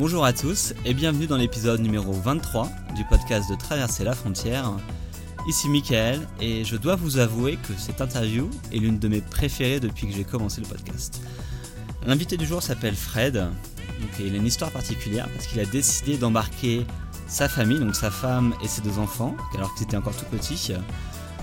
Bonjour 0.00 0.24
à 0.24 0.32
tous 0.32 0.72
et 0.86 0.94
bienvenue 0.94 1.26
dans 1.26 1.36
l'épisode 1.36 1.78
numéro 1.82 2.10
23 2.10 2.70
du 2.96 3.04
podcast 3.04 3.50
de 3.50 3.54
Traverser 3.54 4.02
la 4.02 4.14
frontière. 4.14 4.72
Ici 5.46 5.68
Michael 5.68 6.26
et 6.40 6.64
je 6.64 6.76
dois 6.76 6.96
vous 6.96 7.18
avouer 7.18 7.58
que 7.68 7.74
cette 7.76 8.00
interview 8.00 8.48
est 8.72 8.78
l'une 8.78 8.98
de 8.98 9.08
mes 9.08 9.20
préférées 9.20 9.78
depuis 9.78 10.06
que 10.06 10.14
j'ai 10.14 10.24
commencé 10.24 10.62
le 10.62 10.66
podcast. 10.66 11.20
L'invité 12.06 12.38
du 12.38 12.46
jour 12.46 12.62
s'appelle 12.62 12.94
Fred. 12.94 13.34
Donc, 13.34 14.10
il 14.18 14.32
a 14.32 14.38
une 14.38 14.46
histoire 14.46 14.70
particulière 14.70 15.28
parce 15.34 15.46
qu'il 15.46 15.60
a 15.60 15.66
décidé 15.66 16.16
d'embarquer 16.16 16.86
sa 17.26 17.46
famille, 17.46 17.78
donc 17.78 17.94
sa 17.94 18.10
femme 18.10 18.54
et 18.64 18.68
ses 18.68 18.80
deux 18.80 18.98
enfants, 18.98 19.36
alors 19.54 19.74
qu'ils 19.74 19.82
étaient 19.82 19.98
encore 19.98 20.16
tout 20.16 20.24
petits, 20.24 20.72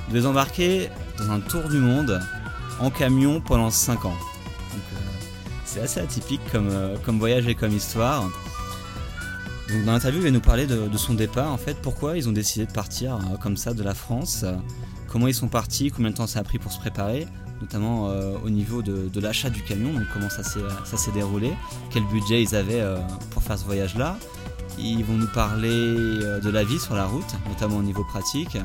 de 0.09 0.13
les 0.15 0.25
embarquer 0.25 0.89
dans 1.19 1.29
un 1.29 1.41
tour 1.41 1.69
du 1.69 1.77
monde 1.77 2.19
en 2.79 2.89
camion 2.89 3.39
pendant 3.39 3.69
5 3.69 4.05
ans. 4.05 4.17
Euh, 4.73 4.77
c'est 5.63 5.81
assez 5.81 5.99
atypique 5.99 6.41
comme, 6.51 6.69
euh, 6.69 6.97
comme 7.05 7.19
voyage 7.19 7.47
et 7.47 7.53
comme 7.53 7.75
histoire. 7.75 8.27
Donc 9.69 9.83
dans 9.83 9.91
l'interview, 9.91 10.21
il 10.21 10.25
va 10.25 10.31
nous 10.31 10.39
parler 10.39 10.65
de, 10.65 10.97
son 10.97 11.13
départ, 11.13 11.51
en 11.51 11.57
fait, 11.57 11.75
pourquoi 11.81 12.17
ils 12.17 12.29
ont 12.29 12.31
décidé 12.31 12.65
de 12.65 12.71
partir 12.71 13.15
euh, 13.15 13.37
comme 13.41 13.57
ça 13.57 13.73
de 13.73 13.83
la 13.83 13.93
France, 13.93 14.41
euh, 14.43 14.55
comment 15.07 15.27
ils 15.27 15.33
sont 15.33 15.49
partis, 15.49 15.91
combien 15.91 16.11
de 16.11 16.15
temps 16.15 16.27
ça 16.27 16.39
a 16.39 16.43
pris 16.43 16.57
pour 16.57 16.71
se 16.71 16.79
préparer, 16.79 17.27
notamment 17.59 18.09
euh, 18.09 18.37
au 18.45 18.49
niveau 18.49 18.81
de, 18.81 19.19
l'achat 19.19 19.49
du 19.49 19.61
camion, 19.63 19.91
comment 20.13 20.29
ça 20.29 20.43
s'est 20.43 21.11
déroulé, 21.11 21.51
quel 21.91 22.03
budget 22.05 22.41
ils 22.41 22.55
avaient 22.55 22.83
pour 23.31 23.43
faire 23.43 23.57
ce 23.57 23.65
voyage-là. 23.65 24.17
Ils 24.79 25.03
vont 25.03 25.15
nous 25.15 25.27
parler 25.27 25.69
de 25.69 26.49
la 26.49 26.63
vie 26.63 26.79
sur 26.79 26.95
la 26.95 27.05
route, 27.05 27.35
notamment 27.49 27.77
au 27.77 27.83
niveau 27.83 28.03
pratique, 28.05 28.57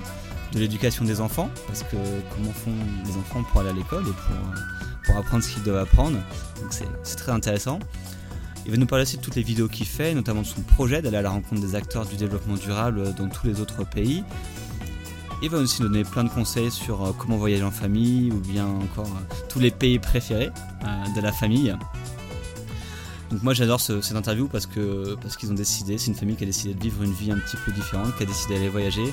de 0.53 0.59
l'éducation 0.59 1.05
des 1.05 1.21
enfants, 1.21 1.51
parce 1.67 1.83
que 1.83 1.97
comment 2.35 2.53
font 2.53 2.75
les 3.07 3.17
enfants 3.17 3.43
pour 3.51 3.61
aller 3.63 3.71
à 3.71 3.73
l'école 3.73 4.03
et 4.03 4.13
pour, 4.13 4.37
pour 5.07 5.17
apprendre 5.17 5.43
ce 5.43 5.55
qu'ils 5.55 5.63
doivent 5.63 5.83
apprendre. 5.83 6.19
Donc 6.61 6.73
c'est 7.03 7.17
très 7.17 7.33
intéressant. 7.33 7.81
Il 8.65 8.71
va 8.71 8.77
nous 8.77 8.87
parler 8.87 9.03
aussi 9.03 9.17
de 9.17 9.23
toutes 9.23 9.35
les 9.35 9.43
vidéos 9.43 9.69
qu'il 9.69 9.87
fait, 9.87 10.15
notamment 10.15 10.43
de 10.43 10.47
son 10.47 10.61
projet 10.61 11.03
d'aller 11.03 11.17
à 11.17 11.23
la 11.23 11.31
rencontre 11.31 11.61
des 11.61 11.75
acteurs 11.75 12.07
du 12.07 12.17
développement 12.17 12.55
durable 12.55 13.13
dans 13.15 13.29
tous 13.29 13.47
les 13.47 13.61
autres 13.61 13.85
pays. 13.85 14.23
Il 15.43 15.51
va 15.51 15.59
aussi 15.59 15.83
donner 15.83 16.05
plein 16.05 16.23
de 16.23 16.29
conseils 16.29 16.71
sur 16.71 17.05
euh, 17.05 17.13
comment 17.19 17.37
voyager 17.37 17.65
en 17.65 17.73
famille 17.73 18.31
ou 18.31 18.39
bien 18.39 18.65
encore 18.65 19.09
euh, 19.09 19.35
tous 19.49 19.59
les 19.59 19.73
pays 19.73 19.99
préférés 19.99 20.51
euh, 20.85 21.15
de 21.17 21.21
la 21.21 21.33
famille. 21.33 21.75
Donc 23.33 23.43
moi 23.43 23.53
j'adore 23.53 23.81
cette 23.81 24.15
interview 24.15 24.47
parce 24.47 24.67
que 24.67 25.17
parce 25.21 25.37
qu'ils 25.37 25.51
ont 25.51 25.55
décidé, 25.55 25.99
c'est 25.99 26.09
une 26.09 26.15
famille 26.15 26.37
qui 26.37 26.45
a 26.45 26.47
décidé 26.47 26.75
de 26.75 26.81
vivre 26.81 27.03
une 27.03 27.13
vie 27.13 27.33
un 27.33 27.39
petit 27.39 27.57
peu 27.57 27.73
différente, 27.73 28.15
qui 28.17 28.23
a 28.23 28.27
décidé 28.27 28.55
d'aller 28.55 28.69
voyager. 28.69 29.13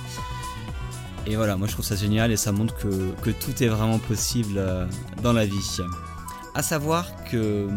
Et 1.26 1.36
voilà, 1.36 1.58
moi 1.58 1.68
je 1.68 1.74
trouve 1.74 1.86
ça 1.86 1.96
génial 1.96 2.32
et 2.32 2.38
ça 2.38 2.52
montre 2.52 2.76
que, 2.76 3.12
que 3.22 3.32
tout 3.32 3.64
est 3.64 3.68
vraiment 3.68 3.98
possible 3.98 4.62
dans 5.24 5.34
la 5.34 5.46
vie. 5.46 5.78
À 6.54 6.62
savoir 6.62 7.08
que 7.32 7.68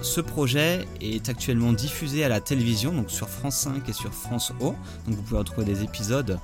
ce 0.00 0.20
projet 0.20 0.86
est 1.00 1.28
actuellement 1.28 1.72
diffusé 1.72 2.24
à 2.24 2.28
la 2.28 2.40
télévision, 2.40 2.92
donc 2.92 3.10
sur 3.10 3.28
France 3.28 3.56
5 3.56 3.88
et 3.88 3.92
sur 3.92 4.12
France 4.12 4.52
O. 4.60 4.74
Donc 5.06 5.16
vous 5.16 5.22
pouvez 5.22 5.38
retrouver 5.38 5.64
des 5.64 5.82
épisodes 5.82 6.38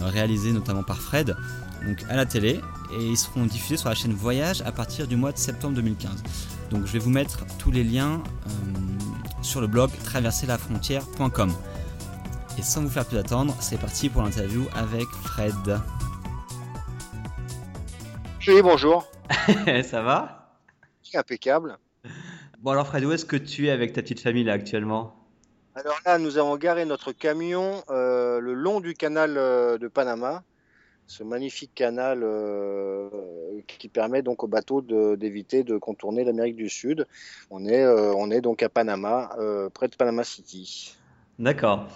euh, 0.00 0.06
réalisés 0.06 0.52
notamment 0.52 0.84
par 0.84 1.00
Fred, 1.00 1.36
donc 1.84 2.04
à 2.08 2.16
la 2.16 2.26
télé, 2.26 2.60
et 2.98 3.04
ils 3.04 3.16
seront 3.16 3.44
diffusés 3.44 3.76
sur 3.76 3.88
la 3.88 3.94
chaîne 3.94 4.12
Voyage 4.12 4.62
à 4.62 4.72
partir 4.72 5.08
du 5.08 5.16
mois 5.16 5.32
de 5.32 5.38
septembre 5.38 5.74
2015. 5.74 6.22
Donc 6.70 6.86
je 6.86 6.92
vais 6.92 6.98
vous 6.98 7.10
mettre 7.10 7.44
tous 7.58 7.70
les 7.70 7.82
liens 7.82 8.22
euh, 8.46 8.50
sur 9.42 9.60
le 9.60 9.66
blog 9.66 9.90
traverserlafrontière.com. 10.04 11.52
Et 12.58 12.62
sans 12.62 12.82
vous 12.82 12.88
faire 12.88 13.04
plus 13.04 13.18
attendre, 13.18 13.54
c'est 13.60 13.78
parti 13.78 14.08
pour 14.08 14.22
l'interview 14.22 14.64
avec 14.74 15.06
Fred. 15.24 15.80
Oui, 18.48 18.62
bonjour. 18.62 19.06
Ça 19.84 20.02
va? 20.02 20.52
Impeccable. 21.14 21.78
Bon 22.66 22.72
alors 22.72 22.88
Fred, 22.88 23.04
où 23.04 23.12
est-ce 23.12 23.24
que 23.24 23.36
tu 23.36 23.68
es 23.68 23.70
avec 23.70 23.92
ta 23.92 24.02
petite 24.02 24.18
famille 24.18 24.42
là 24.42 24.54
actuellement? 24.54 25.14
Alors 25.76 26.00
là, 26.04 26.18
nous 26.18 26.36
avons 26.36 26.56
garé 26.56 26.84
notre 26.84 27.12
camion 27.12 27.84
euh, 27.90 28.40
le 28.40 28.54
long 28.54 28.80
du 28.80 28.94
canal 28.94 29.38
euh, 29.38 29.78
de 29.78 29.86
Panama, 29.86 30.42
ce 31.06 31.22
magnifique 31.22 31.70
canal 31.76 32.22
euh, 32.24 33.08
qui 33.68 33.86
permet 33.86 34.22
donc 34.22 34.42
aux 34.42 34.48
bateaux 34.48 34.80
d'éviter 34.80 35.62
de, 35.62 35.78
contourner 35.78 36.24
l'Amérique 36.24 36.56
du 36.56 36.68
Sud. 36.68 37.06
On 37.52 37.64
est, 37.66 37.86
on 37.86 38.32
est 38.32 38.40
donc 38.40 38.64
à 38.64 38.68
Panama, 38.68 39.30
près 39.72 39.86
de 39.86 39.94
Panama 39.94 40.24
City. 40.24 40.96
D'accord. 41.38 41.86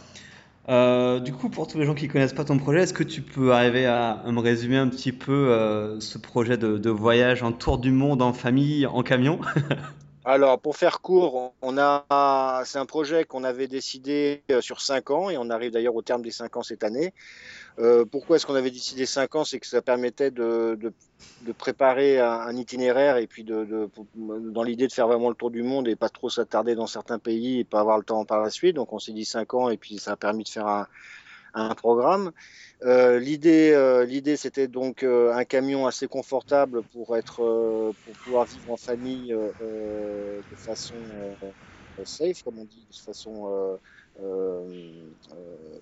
du 0.68 1.32
coup, 1.32 1.48
pour 1.48 1.66
tous 1.66 1.78
les 1.78 1.84
gens 1.84 1.96
qui 1.96 2.06
connaissent 2.06 2.32
pas 2.32 2.44
ton 2.44 2.58
projet, 2.58 2.82
est-ce 2.82 2.94
que 2.94 3.02
tu 3.02 3.22
peux 3.22 3.52
arriver 3.52 3.86
à, 3.86 4.22
me 4.24 4.38
résumer 4.38 4.76
un 4.76 4.86
petit 4.86 5.10
peu 5.10 5.98
ce 5.98 6.16
projet 6.16 6.56
de, 6.56 6.78
de, 6.78 6.90
voyage 6.90 7.42
en 7.42 7.50
tour 7.50 7.78
du 7.78 7.90
monde 7.90 8.22
en 8.22 8.32
famille, 8.32 8.86
en 8.86 9.02
camion? 9.02 9.40
Alors, 10.32 10.60
pour 10.60 10.76
faire 10.76 11.00
court, 11.00 11.54
c'est 11.60 12.78
un 12.78 12.86
projet 12.86 13.24
qu'on 13.24 13.42
avait 13.42 13.66
décidé 13.66 14.44
euh, 14.52 14.60
sur 14.60 14.80
5 14.80 15.10
ans 15.10 15.28
et 15.28 15.36
on 15.36 15.50
arrive 15.50 15.72
d'ailleurs 15.72 15.96
au 15.96 16.02
terme 16.02 16.22
des 16.22 16.30
5 16.30 16.56
ans 16.56 16.62
cette 16.62 16.84
année. 16.84 17.12
Euh, 17.80 18.04
pourquoi 18.04 18.36
est-ce 18.36 18.46
qu'on 18.46 18.54
avait 18.54 18.70
décidé 18.70 19.06
5 19.06 19.34
ans? 19.34 19.44
C'est 19.44 19.58
que 19.58 19.66
ça 19.66 19.82
permettait 19.82 20.30
de, 20.30 20.78
préparer 21.58 22.20
un, 22.20 22.56
itinéraire 22.56 23.16
et 23.16 23.26
puis 23.26 23.42
dans 23.44 24.62
l'idée 24.62 24.86
de 24.86 24.92
faire 24.92 25.08
vraiment 25.08 25.30
le 25.30 25.34
tour 25.34 25.50
du 25.50 25.64
monde 25.64 25.88
et 25.88 25.96
pas 25.96 26.08
trop 26.08 26.30
s'attarder 26.30 26.76
dans 26.76 26.86
certains 26.86 27.18
pays 27.18 27.58
et 27.58 27.64
pas 27.64 27.80
avoir 27.80 27.98
le 27.98 28.04
temps 28.04 28.24
par 28.24 28.40
la 28.40 28.50
suite. 28.50 28.76
Donc 28.76 28.92
on 28.92 29.00
s'est 29.00 29.10
dit 29.10 29.24
5 29.24 29.52
ans 29.54 29.68
et 29.68 29.78
puis 29.78 29.98
ça 29.98 30.12
a 30.12 30.16
permis 30.16 30.44
de 30.44 30.48
faire 30.48 30.68
un, 30.68 30.86
un 31.54 31.74
programme. 31.74 32.32
Euh, 32.82 33.18
l'idée, 33.18 33.72
euh, 33.72 34.04
l'idée, 34.04 34.36
c'était 34.36 34.68
donc 34.68 35.02
euh, 35.02 35.32
un 35.34 35.44
camion 35.44 35.86
assez 35.86 36.06
confortable 36.06 36.82
pour 36.82 37.16
être, 37.16 37.36
pour 38.04 38.14
pouvoir 38.24 38.46
vivre 38.46 38.70
en 38.72 38.76
famille 38.76 39.28
de 39.28 40.56
façon 40.56 40.96
safe, 42.04 42.42
comme 42.42 42.58
on 42.58 42.64
dit, 42.64 42.86
de 42.90 42.96
façon 42.96 43.78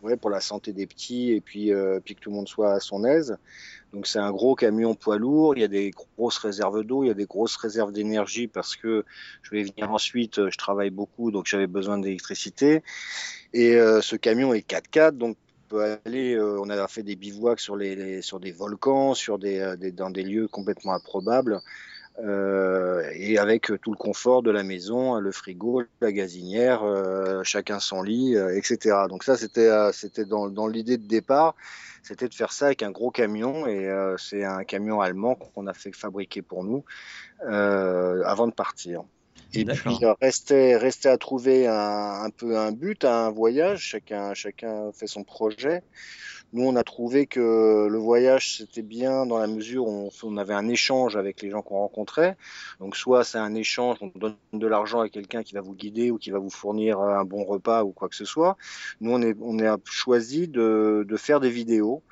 ouais, 0.02 0.16
pour 0.16 0.30
la 0.30 0.40
santé 0.40 0.72
des 0.72 0.86
petits 0.86 1.32
et 1.32 1.40
puis, 1.40 1.72
puis 2.04 2.14
que 2.16 2.20
tout 2.20 2.30
le 2.30 2.36
monde 2.36 2.48
soit 2.48 2.72
à 2.72 2.80
son 2.80 3.04
aise. 3.04 3.36
Donc 3.92 4.06
c'est 4.06 4.18
un 4.18 4.32
gros 4.32 4.54
camion 4.54 4.94
poids 4.94 5.16
lourd, 5.16 5.54
il 5.56 5.60
y 5.60 5.64
a 5.64 5.68
des 5.68 5.92
grosses 5.92 6.38
réserves 6.38 6.82
d'eau, 6.82 7.04
il 7.04 7.06
y 7.06 7.10
a 7.10 7.14
des 7.14 7.26
grosses 7.26 7.56
réserves 7.56 7.92
d'énergie 7.92 8.48
parce 8.48 8.74
que 8.76 9.04
je 9.42 9.50
vais 9.50 9.62
venir 9.62 9.90
ensuite, 9.90 10.50
je 10.50 10.58
travaille 10.58 10.90
beaucoup 10.90 11.30
donc 11.30 11.46
j'avais 11.46 11.68
besoin 11.68 11.98
d'électricité. 11.98 12.82
Et 13.52 13.74
ce 13.74 14.16
camion 14.16 14.52
est 14.52 14.68
4x4 14.68 15.12
donc 15.12 15.36
euh, 15.72 16.58
on 16.60 16.70
a 16.70 16.88
fait 16.88 17.02
des 17.02 17.16
bivouacs 17.16 17.60
sur, 17.60 17.76
des 17.76 18.52
volcans, 18.56 19.14
euh, 19.28 19.76
dans 19.92 20.10
des 20.10 20.22
lieux 20.22 20.48
complètement 20.48 20.94
improbables. 20.94 21.60
Euh, 22.20 23.08
et 23.14 23.38
avec 23.38 23.70
tout 23.80 23.92
le 23.92 23.96
confort 23.96 24.42
de 24.42 24.50
la 24.50 24.64
maison, 24.64 25.20
le 25.20 25.30
frigo, 25.30 25.84
la 26.00 26.10
gazinière, 26.10 26.82
chacun 27.44 27.78
son 27.78 28.02
lit, 28.02 28.34
etc. 28.34 29.06
Donc 29.08 29.22
ça, 29.22 29.36
c'était 29.36 30.24
dans 30.24 30.66
l'idée 30.66 30.96
de 30.96 31.06
départ, 31.06 31.54
c'était 32.02 32.28
de 32.28 32.34
faire 32.34 32.52
ça 32.52 32.66
avec 32.66 32.82
un 32.82 32.90
gros 32.90 33.12
camion 33.12 33.68
et 33.68 33.88
c'est 34.18 34.42
un 34.42 34.64
camion 34.64 35.00
allemand 35.00 35.36
qu'on 35.36 35.68
a 35.68 35.74
fait 35.74 35.94
fabriquer 35.94 36.42
pour 36.42 36.64
nous 36.64 36.84
avant 37.40 38.48
de 38.48 38.52
partir. 38.52 39.04
Et 39.54 39.64
puis 39.64 39.96
rester, 40.20 40.76
rester 40.76 41.08
à 41.08 41.16
trouver 41.16 41.66
un, 41.66 42.22
un, 42.24 42.30
peu 42.30 42.58
un 42.58 42.72
but 42.72 43.04
à 43.04 43.26
un 43.26 43.30
voyage. 43.30 43.80
Chacun, 43.80 44.34
chacun 44.34 44.92
fait 44.92 45.06
son 45.06 45.24
projet. 45.24 45.82
Nous, 46.54 46.64
on 46.64 46.76
a 46.76 46.82
trouvé 46.82 47.26
que 47.26 47.88
le 47.90 47.98
voyage, 47.98 48.56
c'était 48.56 48.82
bien 48.82 49.26
dans 49.26 49.36
la 49.36 49.46
mesure 49.46 49.86
où 49.86 50.10
on, 50.22 50.36
avait 50.38 50.54
un 50.54 50.68
échange 50.68 51.14
avec 51.14 51.42
les 51.42 51.50
gens 51.50 51.60
qu'on 51.60 51.76
rencontrait. 51.76 52.38
Donc, 52.80 52.96
soit 52.96 53.22
c'est 53.24 53.38
un 53.38 53.54
échange, 53.54 53.98
on 54.00 54.10
donne 54.18 54.36
de 54.54 54.66
l'argent 54.66 55.00
à 55.00 55.10
quelqu'un 55.10 55.42
qui 55.42 55.52
va 55.54 55.60
vous 55.60 55.74
guider 55.74 56.10
ou 56.10 56.16
qui 56.16 56.30
va 56.30 56.38
vous 56.38 56.48
fournir 56.48 57.00
un 57.00 57.24
bon 57.24 57.44
repas 57.44 57.84
ou 57.84 57.92
quoi 57.92 58.08
que 58.08 58.16
ce 58.16 58.24
soit. 58.24 58.56
Nous, 59.02 59.12
on, 59.12 59.20
est, 59.20 59.36
on 59.42 59.58
a 59.58 59.76
choisi 59.84 60.48
de, 60.48 61.04
de 61.06 61.16
faire 61.16 61.40
des 61.40 61.50
vidéos. 61.50 62.02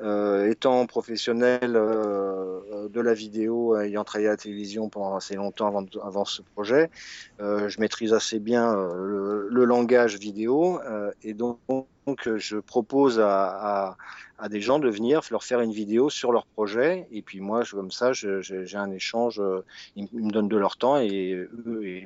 Euh, 0.00 0.48
étant 0.48 0.86
professionnel 0.86 1.74
euh, 1.74 2.88
de 2.88 3.00
la 3.00 3.14
vidéo, 3.14 3.76
ayant 3.76 4.04
travaillé 4.04 4.28
à 4.28 4.32
la 4.32 4.36
télévision 4.36 4.88
pendant 4.88 5.16
assez 5.16 5.34
longtemps 5.34 5.66
avant, 5.66 5.84
avant 6.04 6.24
ce 6.24 6.40
projet, 6.42 6.88
euh, 7.40 7.68
je 7.68 7.80
maîtrise 7.80 8.12
assez 8.12 8.38
bien 8.38 8.74
le, 8.74 9.48
le, 9.50 9.64
langage 9.64 10.16
vidéo 10.16 10.80
et 11.22 11.34
donc 11.34 11.58
donc, 12.08 12.26
je 12.38 12.56
propose 12.56 13.20
à, 13.20 13.98
des 14.48 14.62
gens 14.62 14.78
de 14.78 14.88
venir 14.88 15.20
leur 15.30 15.44
faire 15.44 15.60
une 15.60 15.72
vidéo 15.72 16.08
sur 16.08 16.32
leur 16.32 16.46
projet. 16.46 17.06
Et 17.10 17.20
puis 17.20 17.40
moi, 17.40 17.64
comme 17.70 17.90
ça, 17.90 18.14
j'ai 18.14 18.76
un 18.76 18.90
échange. 18.90 19.42
Ils, 19.94 20.08
me 20.10 20.30
donnent 20.30 20.48
de 20.48 20.56
leur 20.56 20.78
temps 20.78 20.96
et, 20.96 21.46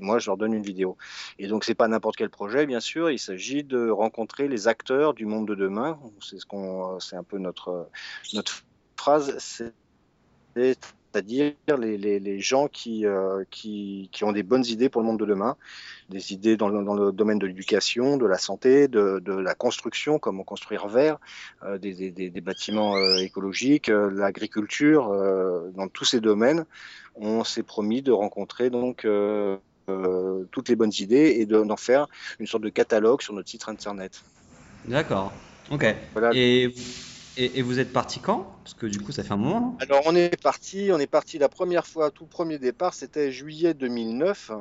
moi, 0.00 0.18
je 0.18 0.28
leur 0.28 0.36
donne 0.36 0.54
une 0.54 0.64
vidéo. 0.64 0.96
Et 1.38 1.46
donc, 1.46 1.62
c'est 1.62 1.76
pas 1.76 1.86
n'importe 1.86 2.16
quel 2.16 2.30
projet, 2.30 2.66
bien 2.66 2.80
sûr. 2.80 3.12
Il 3.12 3.20
s'agit 3.20 3.62
de 3.62 3.90
rencontrer 3.90 4.48
les 4.48 4.66
acteurs 4.66 5.14
du 5.14 5.24
monde 5.24 5.46
de 5.46 5.54
demain. 5.54 6.00
C'est 6.20 6.40
ce 6.40 6.46
qu'on, 6.46 6.98
c'est 6.98 7.14
un 7.14 7.22
peu 7.22 7.38
notre 7.38 7.88
notre 8.32 8.64
phrase. 8.96 9.36
C'est 9.38 9.72
c'est-à-dire 11.12 11.52
les, 11.78 11.98
les, 11.98 12.18
les, 12.18 12.40
gens 12.40 12.68
qui, 12.68 13.06
euh, 13.06 13.44
qui, 13.50 14.08
qui, 14.12 14.24
ont 14.24 14.32
des 14.32 14.42
bonnes 14.42 14.64
idées 14.64 14.88
pour 14.88 15.02
le 15.02 15.06
monde 15.06 15.18
de 15.18 15.26
demain, 15.26 15.56
des 16.08 16.32
idées 16.32 16.56
dans 16.56 16.68
le, 16.68 16.82
dans 16.84 16.94
le 16.94 17.12
domaine 17.12 17.38
de 17.38 17.46
l'éducation, 17.46 18.16
de 18.16 18.26
la 18.26 18.38
santé, 18.38 18.88
de, 18.88 19.18
de, 19.18 19.32
la 19.32 19.54
construction, 19.54 20.18
comment 20.18 20.42
construire 20.42 20.88
vert, 20.88 21.18
euh, 21.64 21.76
des, 21.78 22.10
des, 22.10 22.30
des, 22.30 22.40
bâtiments 22.40 22.96
euh, 22.96 23.16
écologiques, 23.18 23.88
l'agriculture, 23.88 25.08
dans 25.74 25.88
tous 25.88 26.04
ces 26.04 26.20
domaines, 26.20 26.64
on 27.16 27.44
s'est 27.44 27.62
promis 27.62 28.02
de 28.02 28.12
rencontrer 28.12 28.70
donc 28.70 29.06
toutes 30.50 30.68
les 30.68 30.76
bonnes 30.76 30.92
idées 30.98 31.36
et 31.38 31.46
d'en 31.46 31.76
faire 31.76 32.06
une 32.38 32.46
sorte 32.46 32.62
de 32.62 32.70
catalogue 32.70 33.20
sur 33.22 33.34
notre 33.34 33.48
site 33.48 33.68
internet. 33.68 34.22
D'accord. 34.86 35.32
Ok. 35.70 35.94
Voilà. 36.12 36.30
Et 36.34 36.72
et, 37.36 37.62
vous 37.62 37.78
êtes 37.78 37.92
parti 37.92 38.20
quand? 38.20 38.46
Parce 38.62 38.74
que 38.74 38.86
du 38.86 39.00
coup, 39.00 39.12
ça 39.12 39.22
fait 39.22 39.32
un 39.32 39.36
moment. 39.36 39.76
Alors, 39.80 40.02
on 40.06 40.14
est 40.14 40.40
parti. 40.40 40.90
On 40.92 40.98
est 40.98 41.06
parti 41.06 41.38
la 41.38 41.48
première 41.48 41.86
fois, 41.86 42.10
tout 42.10 42.26
premier 42.26 42.58
départ, 42.58 42.94
c'était 42.94 43.32
juillet 43.32 43.74
2009 43.74 44.52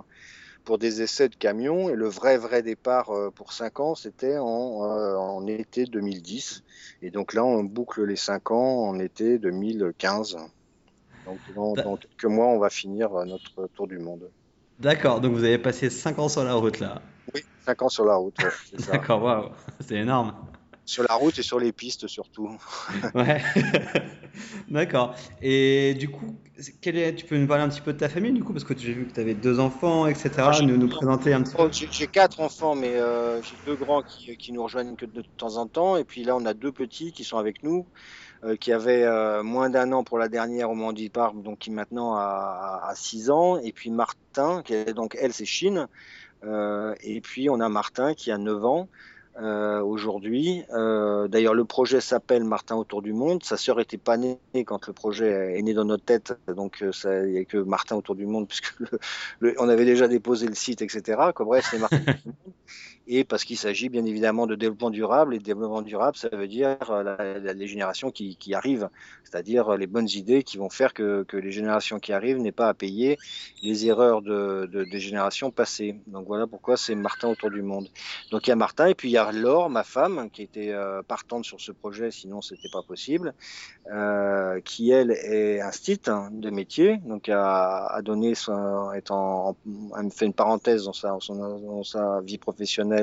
pour 0.63 0.77
des 0.77 1.01
essais 1.01 1.29
de 1.29 1.35
camions. 1.35 1.89
Et 1.89 1.95
le 1.95 2.07
vrai, 2.07 2.37
vrai 2.37 2.61
départ 2.61 3.09
euh, 3.11 3.29
pour 3.29 3.53
5 3.53 3.79
ans, 3.79 3.95
c'était 3.95 4.37
en, 4.37 4.85
euh, 4.85 5.15
en, 5.15 5.45
été 5.47 5.85
2010. 5.85 6.63
Et 7.01 7.09
donc 7.09 7.33
là, 7.33 7.43
on 7.43 7.63
boucle 7.63 8.03
les 8.05 8.15
5 8.15 8.51
ans 8.51 8.87
en 8.87 8.99
été 8.99 9.37
2015. 9.37 10.37
Donc 11.25 11.37
dans, 11.55 11.73
dans, 11.73 11.97
quelques 11.97 12.25
mois, 12.25 12.47
on 12.47 12.59
va 12.59 12.69
finir 12.69 13.13
euh, 13.15 13.25
notre 13.25 13.67
tour 13.75 13.87
du 13.87 13.99
monde. 13.99 14.29
D'accord, 14.79 15.21
donc 15.21 15.33
vous 15.33 15.43
avez 15.43 15.59
passé 15.59 15.89
5 15.89 16.17
ans 16.17 16.29
sur 16.29 16.43
la 16.43 16.53
route 16.53 16.79
là. 16.79 17.01
Oui, 17.35 17.41
5 17.65 17.81
ans 17.83 17.89
sur 17.89 18.05
la 18.05 18.15
route. 18.15 18.35
D'accord, 18.91 19.21
waouh, 19.21 19.49
c'est 19.79 19.97
énorme. 19.97 20.33
Sur 20.85 21.03
la 21.07 21.15
route 21.15 21.37
et 21.37 21.43
sur 21.43 21.59
les 21.59 21.71
pistes 21.71 22.07
surtout. 22.07 22.57
ouais. 23.15 23.41
D'accord. 24.69 25.15
Et 25.41 25.93
du 25.95 26.09
coup, 26.09 26.35
quel 26.81 26.97
est, 26.97 27.15
tu 27.15 27.25
peux 27.25 27.37
nous 27.37 27.47
parler 27.47 27.63
un 27.63 27.69
petit 27.69 27.81
peu 27.81 27.93
de 27.93 27.97
ta 27.97 28.09
famille 28.09 28.31
du 28.31 28.43
coup 28.43 28.53
Parce 28.53 28.63
que 28.63 28.77
j'ai 28.77 28.93
vu 28.93 29.05
que 29.05 29.13
tu 29.13 29.19
avais 29.19 29.33
deux 29.33 29.59
enfants, 29.59 30.07
etc. 30.07 30.29
Nous, 30.63 30.77
nous 30.77 30.87
présenter 30.87 31.33
un 31.33 31.43
petit 31.43 31.55
peu. 31.55 31.69
J'ai 31.91 32.07
quatre 32.07 32.39
enfants, 32.39 32.75
mais 32.75 32.95
euh, 32.95 33.41
j'ai 33.41 33.55
deux 33.65 33.75
grands 33.75 34.01
qui, 34.01 34.35
qui, 34.37 34.51
nous 34.51 34.63
rejoignent 34.63 34.95
que 34.95 35.05
de 35.05 35.23
temps 35.37 35.57
en 35.57 35.67
temps. 35.67 35.97
Et 35.97 36.03
puis 36.03 36.23
là, 36.23 36.35
on 36.35 36.45
a 36.45 36.53
deux 36.53 36.71
petits 36.71 37.11
qui 37.11 37.23
sont 37.23 37.37
avec 37.37 37.63
nous, 37.63 37.85
euh, 38.43 38.55
qui 38.55 38.71
avaient 38.71 39.03
euh, 39.03 39.43
moins 39.43 39.69
d'un 39.69 39.91
an 39.91 40.03
pour 40.03 40.17
la 40.17 40.29
dernière 40.29 40.69
au 40.69 40.75
moment 40.75 40.93
du 40.93 41.03
départ, 41.03 41.33
donc 41.33 41.59
qui 41.59 41.71
maintenant 41.71 42.15
a, 42.15 42.81
a, 42.87 42.95
six 42.95 43.29
ans. 43.29 43.57
Et 43.57 43.71
puis 43.71 43.89
Martin, 43.89 44.61
qui 44.63 44.73
est, 44.73 44.93
donc 44.93 45.17
elle, 45.19 45.33
c'est 45.33 45.45
Chine. 45.45 45.87
Et 47.03 47.21
puis 47.21 47.51
on 47.51 47.59
a 47.59 47.69
Martin 47.69 48.15
qui 48.15 48.31
a 48.31 48.37
9 48.39 48.65
ans. 48.65 48.87
Euh, 49.39 49.81
aujourd'hui. 49.81 50.63
Euh, 50.73 51.29
D'ailleurs, 51.29 51.53
le 51.53 51.63
projet 51.63 52.01
s'appelle 52.01 52.43
Martin 52.43 52.75
autour 52.75 53.01
du 53.01 53.13
monde. 53.13 53.43
Sa 53.43 53.55
sœur 53.55 53.79
était 53.79 53.97
pas 53.97 54.17
née 54.17 54.37
quand 54.65 54.87
le 54.87 54.93
projet 54.93 55.57
est 55.57 55.61
né 55.61 55.73
dans 55.73 55.85
notre 55.85 56.03
tête, 56.03 56.33
donc 56.47 56.81
euh, 56.81 56.91
il 57.25 57.31
n'y 57.31 57.37
a 57.37 57.45
que 57.45 57.57
Martin 57.57 57.95
autour 57.95 58.15
du 58.15 58.25
monde 58.25 58.47
puisque 58.47 58.77
le, 58.79 58.89
le, 59.39 59.55
on 59.57 59.69
avait 59.69 59.85
déjà 59.85 60.09
déposé 60.09 60.47
le 60.47 60.53
site, 60.55 60.81
etc. 60.81 61.31
Comme 61.33 61.47
bref, 61.47 61.65
c'est 61.71 61.79
Martin 61.79 62.01
et 63.13 63.25
parce 63.25 63.43
qu'il 63.43 63.57
s'agit 63.57 63.89
bien 63.89 64.05
évidemment 64.05 64.47
de 64.47 64.55
développement 64.55 64.89
durable. 64.89 65.35
Et 65.35 65.39
développement 65.39 65.81
durable, 65.81 66.15
ça 66.15 66.29
veut 66.31 66.47
dire 66.47 66.77
euh, 66.89 67.53
les 67.53 67.67
générations 67.67 68.09
qui, 68.09 68.37
arrivent, 68.53 68.89
c'est-à-dire 69.25 69.75
les 69.75 69.85
bonnes 69.85 70.07
idées 70.07 70.43
qui 70.43 70.57
vont 70.57 70.69
faire 70.69 70.93
que, 70.93 71.23
que 71.23 71.35
les 71.35 71.51
générations 71.51 71.99
qui 71.99 72.13
arrivent 72.13 72.37
n'aient 72.37 72.53
pas 72.53 72.69
à 72.69 72.73
payer 72.73 73.17
les 73.63 73.85
erreurs 73.85 74.21
de, 74.21 74.65
de, 74.71 74.85
des 74.85 74.99
générations 75.01 75.51
passées. 75.51 75.99
Donc 76.07 76.25
voilà 76.25 76.47
pourquoi 76.47 76.77
c'est 76.77 76.95
Martin 76.95 77.27
autour 77.27 77.51
du 77.51 77.61
monde. 77.61 77.89
Donc 78.31 78.47
il 78.47 78.51
y 78.51 78.53
a 78.53 78.55
Martin 78.55 78.87
et 78.87 78.95
puis 78.95 79.09
il 79.09 79.11
y 79.11 79.17
a 79.17 79.29
Laure, 79.33 79.69
ma 79.69 79.83
femme, 79.83 80.29
qui 80.31 80.41
était 80.41 80.71
euh, 80.71 81.01
partante 81.03 81.43
sur 81.43 81.59
ce 81.59 81.73
projet, 81.73 82.11
sinon 82.11 82.41
c'était 82.41 82.71
pas 82.71 82.81
possible, 82.81 83.33
euh, 83.91 84.61
qui 84.61 84.91
elle 84.91 85.11
est 85.11 85.59
instite 85.59 86.07
hein, 86.07 86.29
de 86.31 86.49
métier, 86.49 86.97
donc 87.05 87.27
a, 87.27 87.99
donné 88.03 88.35
son, 88.35 88.53
a 88.53 90.09
fait 90.11 90.25
une 90.25 90.33
parenthèse 90.33 90.85
dans 90.85 91.83
sa 91.83 92.21
vie 92.21 92.37
professionnelle 92.37 93.00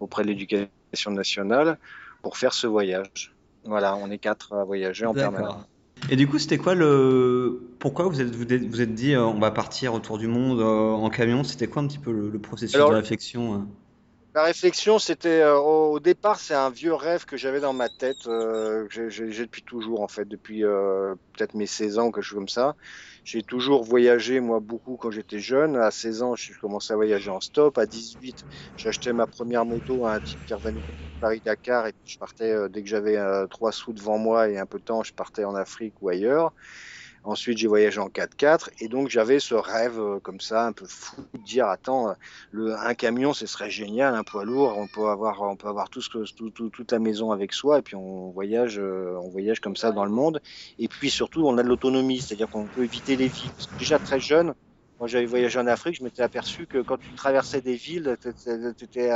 auprès 0.00 0.22
de 0.22 0.28
l'éducation 0.28 1.10
nationale 1.10 1.78
pour 2.22 2.36
faire 2.36 2.52
ce 2.52 2.66
voyage. 2.66 3.34
Voilà, 3.64 3.96
on 3.96 4.10
est 4.10 4.18
quatre 4.18 4.54
à 4.54 4.64
voyager 4.64 5.06
en 5.06 5.14
permanence. 5.14 5.64
Et 6.10 6.16
du 6.16 6.28
coup, 6.28 6.38
c'était 6.38 6.58
quoi 6.58 6.74
le. 6.74 7.70
Pourquoi 7.78 8.06
vous 8.06 8.20
êtes, 8.20 8.34
vous 8.34 8.52
êtes, 8.52 8.64
vous 8.64 8.80
êtes 8.80 8.94
dit 8.94 9.14
euh, 9.14 9.24
on 9.24 9.40
va 9.40 9.50
partir 9.50 9.94
autour 9.94 10.18
du 10.18 10.28
monde 10.28 10.60
euh, 10.60 10.92
en 10.92 11.10
camion? 11.10 11.42
C'était 11.44 11.66
quoi 11.66 11.82
un 11.82 11.88
petit 11.88 11.98
peu 11.98 12.12
le, 12.12 12.30
le 12.30 12.38
processus 12.38 12.76
Alors, 12.76 12.90
de 12.90 12.96
réflexion 12.96 13.54
euh? 13.54 13.58
La 14.34 14.42
réflexion, 14.44 14.98
c'était 14.98 15.40
euh, 15.40 15.56
au 15.58 15.98
départ, 16.00 16.38
c'est 16.38 16.54
un 16.54 16.70
vieux 16.70 16.94
rêve 16.94 17.24
que 17.24 17.36
j'avais 17.36 17.60
dans 17.60 17.72
ma 17.72 17.88
tête, 17.88 18.26
euh, 18.26 18.86
que 18.88 19.08
j'ai 19.08 19.26
depuis 19.44 19.62
toujours 19.62 20.00
en 20.02 20.08
fait, 20.08 20.26
depuis 20.26 20.64
euh, 20.64 21.14
peut-être 21.32 21.54
mes 21.54 21.66
16 21.66 21.98
ans, 21.98 22.12
quelque 22.12 22.22
chose 22.22 22.36
comme 22.38 22.48
ça. 22.48 22.76
J'ai 23.24 23.42
toujours 23.42 23.84
voyagé, 23.84 24.40
moi, 24.40 24.60
beaucoup 24.60 24.96
quand 24.96 25.10
j'étais 25.10 25.40
jeune. 25.40 25.76
À 25.76 25.90
16 25.90 26.22
ans, 26.22 26.36
je 26.36 26.52
commençais 26.60 26.92
à 26.92 26.96
voyager 26.96 27.30
en 27.30 27.40
stop. 27.40 27.78
À 27.78 27.86
18, 27.86 28.44
j'ai 28.76 28.88
acheté 28.90 29.12
ma 29.12 29.26
première 29.26 29.64
moto 29.66 30.06
à 30.06 30.14
un 30.14 30.20
type 30.20 30.40
qui 30.44 30.54
revenait 30.54 30.80
de 30.80 30.94
Paris-Dakar 31.20 31.86
et 31.88 31.92
je 32.04 32.16
partais 32.18 32.52
euh, 32.52 32.68
dès 32.68 32.82
que 32.82 32.88
j'avais 32.88 33.16
euh, 33.16 33.46
trois 33.48 33.72
sous 33.72 33.92
devant 33.92 34.18
moi 34.18 34.48
et 34.50 34.58
un 34.58 34.66
peu 34.66 34.78
de 34.78 34.84
temps, 34.84 35.02
je 35.02 35.12
partais 35.14 35.44
en 35.44 35.54
Afrique 35.54 36.00
ou 36.02 36.08
ailleurs. 36.10 36.52
Ensuite, 37.28 37.58
j'ai 37.58 37.68
voyagé 37.68 38.00
en 38.00 38.08
4x4 38.08 38.70
et 38.80 38.88
donc 38.88 39.10
j'avais 39.10 39.38
ce 39.38 39.54
rêve 39.54 40.00
euh, 40.00 40.18
comme 40.18 40.40
ça, 40.40 40.64
un 40.64 40.72
peu 40.72 40.86
fou, 40.88 41.26
de 41.34 41.42
dire 41.42 41.66
attends, 41.66 42.14
le, 42.52 42.74
un 42.74 42.94
camion, 42.94 43.34
ce 43.34 43.44
serait 43.44 43.68
génial, 43.68 44.14
un 44.14 44.24
poids 44.24 44.46
lourd, 44.46 44.78
on 44.78 44.86
peut 44.86 45.08
avoir, 45.08 45.42
on 45.42 45.54
peut 45.54 45.68
avoir 45.68 45.90
toute 45.90 46.90
la 46.90 46.98
maison 46.98 47.30
avec 47.30 47.52
soi 47.52 47.80
et 47.80 47.82
puis 47.82 47.96
on 47.96 48.30
voyage, 48.30 48.78
euh, 48.78 49.14
on 49.22 49.28
voyage 49.28 49.60
comme 49.60 49.76
ça 49.76 49.92
dans 49.92 50.06
le 50.06 50.10
monde. 50.10 50.40
Et 50.78 50.88
puis 50.88 51.10
surtout, 51.10 51.46
on 51.46 51.58
a 51.58 51.62
de 51.62 51.68
l'autonomie, 51.68 52.22
c'est-à-dire 52.22 52.48
qu'on 52.48 52.66
peut 52.66 52.84
éviter 52.84 53.14
les 53.16 53.28
villes. 53.28 53.52
Déjà 53.78 53.98
très 53.98 54.20
jeune, 54.20 54.54
moi 54.98 55.06
j'avais 55.06 55.26
voyagé 55.26 55.58
en 55.58 55.66
Afrique, 55.66 55.96
je 55.96 56.04
m'étais 56.04 56.22
aperçu 56.22 56.66
que 56.66 56.78
quand 56.80 56.96
tu 56.96 57.12
traversais 57.12 57.60
des 57.60 57.74
villes, 57.74 58.16
tu 58.22 58.84
étais 58.84 59.10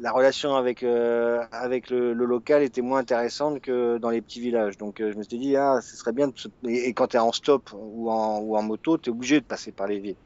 la 0.00 0.12
relation 0.12 0.56
avec 0.56 0.82
euh, 0.82 1.44
avec 1.52 1.90
le, 1.90 2.12
le, 2.12 2.24
local 2.24 2.62
était 2.62 2.82
moins 2.82 2.98
intéressante 2.98 3.60
que 3.60 3.98
dans 3.98 4.10
les 4.10 4.20
petits 4.20 4.40
villages. 4.40 4.76
Donc 4.76 5.00
euh, 5.00 5.12
je 5.12 5.16
me 5.16 5.22
suis 5.22 5.38
dit 5.38 5.56
ah 5.56 5.80
ce 5.80 5.96
serait 5.96 6.12
bien 6.12 6.28
de 6.28 6.34
et, 6.68 6.88
et, 6.88 6.94
quand 6.94 7.08
tu 7.08 7.16
es 7.16 7.20
en 7.20 7.32
stop 7.32 7.70
ou 7.74 8.10
en 8.10 8.40
ou 8.40 8.56
en 8.56 8.62
moto, 8.62 8.98
tu 8.98 9.10
es 9.10 9.12
obligé 9.12 9.40
de 9.40 9.44
passer 9.44 9.72
par 9.72 9.86
les 9.86 10.00
villes. 10.00 10.16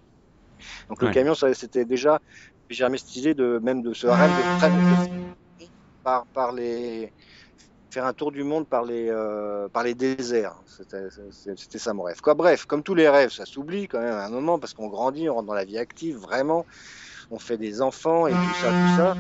Donc 0.89 1.01
ouais. 1.01 1.09
le 1.09 1.15
camion 1.15 1.35
c'était 1.35 1.85
déjà 1.85 2.21
j'ai 2.71 2.87
idée 3.17 3.35
de 3.35 3.61
même 3.63 3.83
de 3.83 3.95
ce 3.95 4.07
rêve 4.07 4.31
de, 4.31 5.65
de 5.65 5.67
par 6.03 6.27
par 6.27 6.53
les 6.53 7.13
faire 7.91 8.05
un 8.05 8.13
tour 8.13 8.33
du 8.33 8.45
monde 8.45 8.67
par 8.67 8.85
les 8.85 9.09
euh, 9.09 9.69
par 9.69 9.83
les 9.83 9.95
déserts. 9.95 10.57
C'était 10.67 11.79
ça 11.79 11.95
mon 11.95 12.05
rêve. 12.05 12.21
Quoi 12.21 12.35
bref, 12.35 12.67
comme 12.67 12.83
tous 12.83 12.95
les 12.95 13.09
rêves, 13.09 13.31
ça 13.31 13.47
s'oublie 13.47 13.89
quand 13.89 14.01
même 14.01 14.15
à 14.15 14.27
un 14.27 14.31
moment 14.31 14.59
parce 14.59 14.75
qu'on 14.75 14.89
grandit, 14.89 15.29
on 15.29 15.35
rentre 15.35 15.47
dans 15.47 15.55
la 15.55 15.65
vie 15.65 15.79
active 15.79 16.17
vraiment 16.17 16.67
on 17.31 17.39
fait 17.39 17.59
des 17.59 17.83
enfants 17.83 18.27
et 18.27 18.33
tout 18.33 18.55
ça, 18.61 18.69
tout 18.69 18.97
ça. 18.97 19.17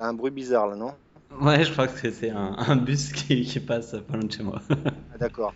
Un 0.00 0.14
bruit 0.14 0.30
bizarre 0.30 0.66
là, 0.66 0.76
non? 0.76 0.92
Ouais, 1.40 1.64
je 1.64 1.72
crois 1.72 1.88
que 1.88 2.10
c'est 2.10 2.30
un, 2.30 2.54
un, 2.58 2.76
bus 2.76 3.12
qui, 3.12 3.42
qui, 3.42 3.60
passe 3.60 3.92
pas 3.92 4.16
loin 4.16 4.24
de 4.24 4.32
chez 4.32 4.42
moi. 4.42 4.60
ah, 4.70 5.18
D'accord. 5.18 5.54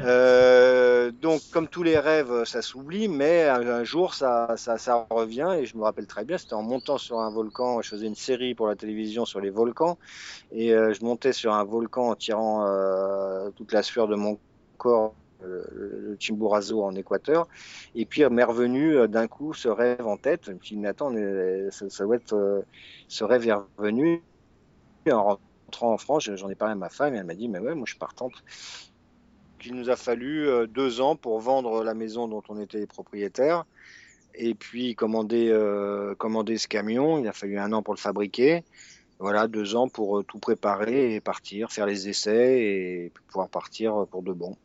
Euh, 0.00 1.10
donc, 1.10 1.40
comme 1.50 1.66
tous 1.66 1.82
les 1.82 1.98
rêves, 1.98 2.44
ça 2.44 2.60
s'oublie, 2.60 3.08
mais 3.08 3.48
un, 3.48 3.66
un, 3.66 3.84
jour, 3.84 4.14
ça, 4.14 4.54
ça, 4.56 4.76
ça, 4.76 5.06
revient. 5.10 5.56
Et 5.58 5.66
je 5.66 5.76
me 5.76 5.82
rappelle 5.82 6.06
très 6.06 6.24
bien, 6.24 6.36
c'était 6.36 6.54
en 6.54 6.62
montant 6.62 6.98
sur 6.98 7.20
un 7.20 7.30
volcan. 7.30 7.80
Je 7.80 7.88
faisais 7.88 8.06
une 8.06 8.14
série 8.14 8.54
pour 8.54 8.66
la 8.66 8.76
télévision 8.76 9.24
sur 9.24 9.40
les 9.40 9.50
volcans. 9.50 9.98
Et 10.52 10.74
euh, 10.74 10.92
je 10.92 11.02
montais 11.04 11.32
sur 11.32 11.54
un 11.54 11.64
volcan 11.64 12.10
en 12.10 12.14
tirant 12.16 12.66
euh, 12.66 13.50
toute 13.56 13.72
la 13.72 13.82
sueur 13.82 14.08
de 14.08 14.16
mon 14.16 14.38
corps 14.76 15.14
le 15.44 16.16
Chimborazo 16.18 16.82
en 16.82 16.94
Équateur. 16.94 17.48
Et 17.94 18.06
puis 18.06 18.24
m'est 18.28 18.44
revenu 18.44 19.08
d'un 19.08 19.28
coup 19.28 19.54
ce 19.54 19.68
rêve 19.68 20.06
en 20.06 20.16
tête. 20.16 20.42
Je 20.46 20.52
me 20.52 20.58
suis 20.60 20.76
dit, 20.76 20.86
attends, 20.86 21.12
ça, 21.70 21.88
ça 21.88 22.04
doit 22.04 22.16
être, 22.16 22.64
ce 23.08 23.24
rêve 23.24 23.46
est 23.48 23.54
revenu. 23.78 24.22
En 25.10 25.38
rentrant 25.66 25.92
en 25.92 25.98
France, 25.98 26.30
j'en 26.34 26.48
ai 26.48 26.54
parlé 26.54 26.72
à 26.72 26.76
ma 26.76 26.88
femme 26.88 27.14
et 27.14 27.18
elle 27.18 27.24
m'a 27.24 27.34
dit, 27.34 27.48
mais 27.48 27.58
ouais, 27.58 27.74
moi 27.74 27.84
je 27.86 27.92
suis 27.92 27.98
partante. 27.98 28.32
Il 29.66 29.74
nous 29.74 29.90
a 29.90 29.96
fallu 29.96 30.48
deux 30.68 31.00
ans 31.00 31.16
pour 31.16 31.40
vendre 31.40 31.84
la 31.84 31.94
maison 31.94 32.28
dont 32.28 32.42
on 32.48 32.60
était 32.60 32.86
propriétaire 32.86 33.64
et 34.34 34.54
puis 34.54 34.94
commander, 34.94 35.48
euh, 35.50 36.14
commander 36.14 36.58
ce 36.58 36.68
camion. 36.68 37.18
Il 37.18 37.28
a 37.28 37.32
fallu 37.32 37.58
un 37.58 37.72
an 37.72 37.82
pour 37.82 37.94
le 37.94 37.98
fabriquer. 37.98 38.64
Voilà, 39.18 39.46
deux 39.46 39.76
ans 39.76 39.88
pour 39.88 40.24
tout 40.24 40.38
préparer 40.38 41.14
et 41.14 41.20
partir, 41.20 41.70
faire 41.70 41.86
les 41.86 42.08
essais 42.08 42.60
et 42.60 43.12
pouvoir 43.28 43.48
partir 43.48 44.06
pour 44.10 44.22
de 44.22 44.32
bon. 44.32 44.56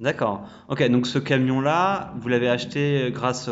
D'accord. 0.00 0.48
Ok, 0.68 0.88
donc 0.90 1.06
ce 1.06 1.18
camion-là, 1.18 2.12
vous 2.18 2.28
l'avez 2.28 2.48
acheté 2.48 3.10
grâce 3.12 3.50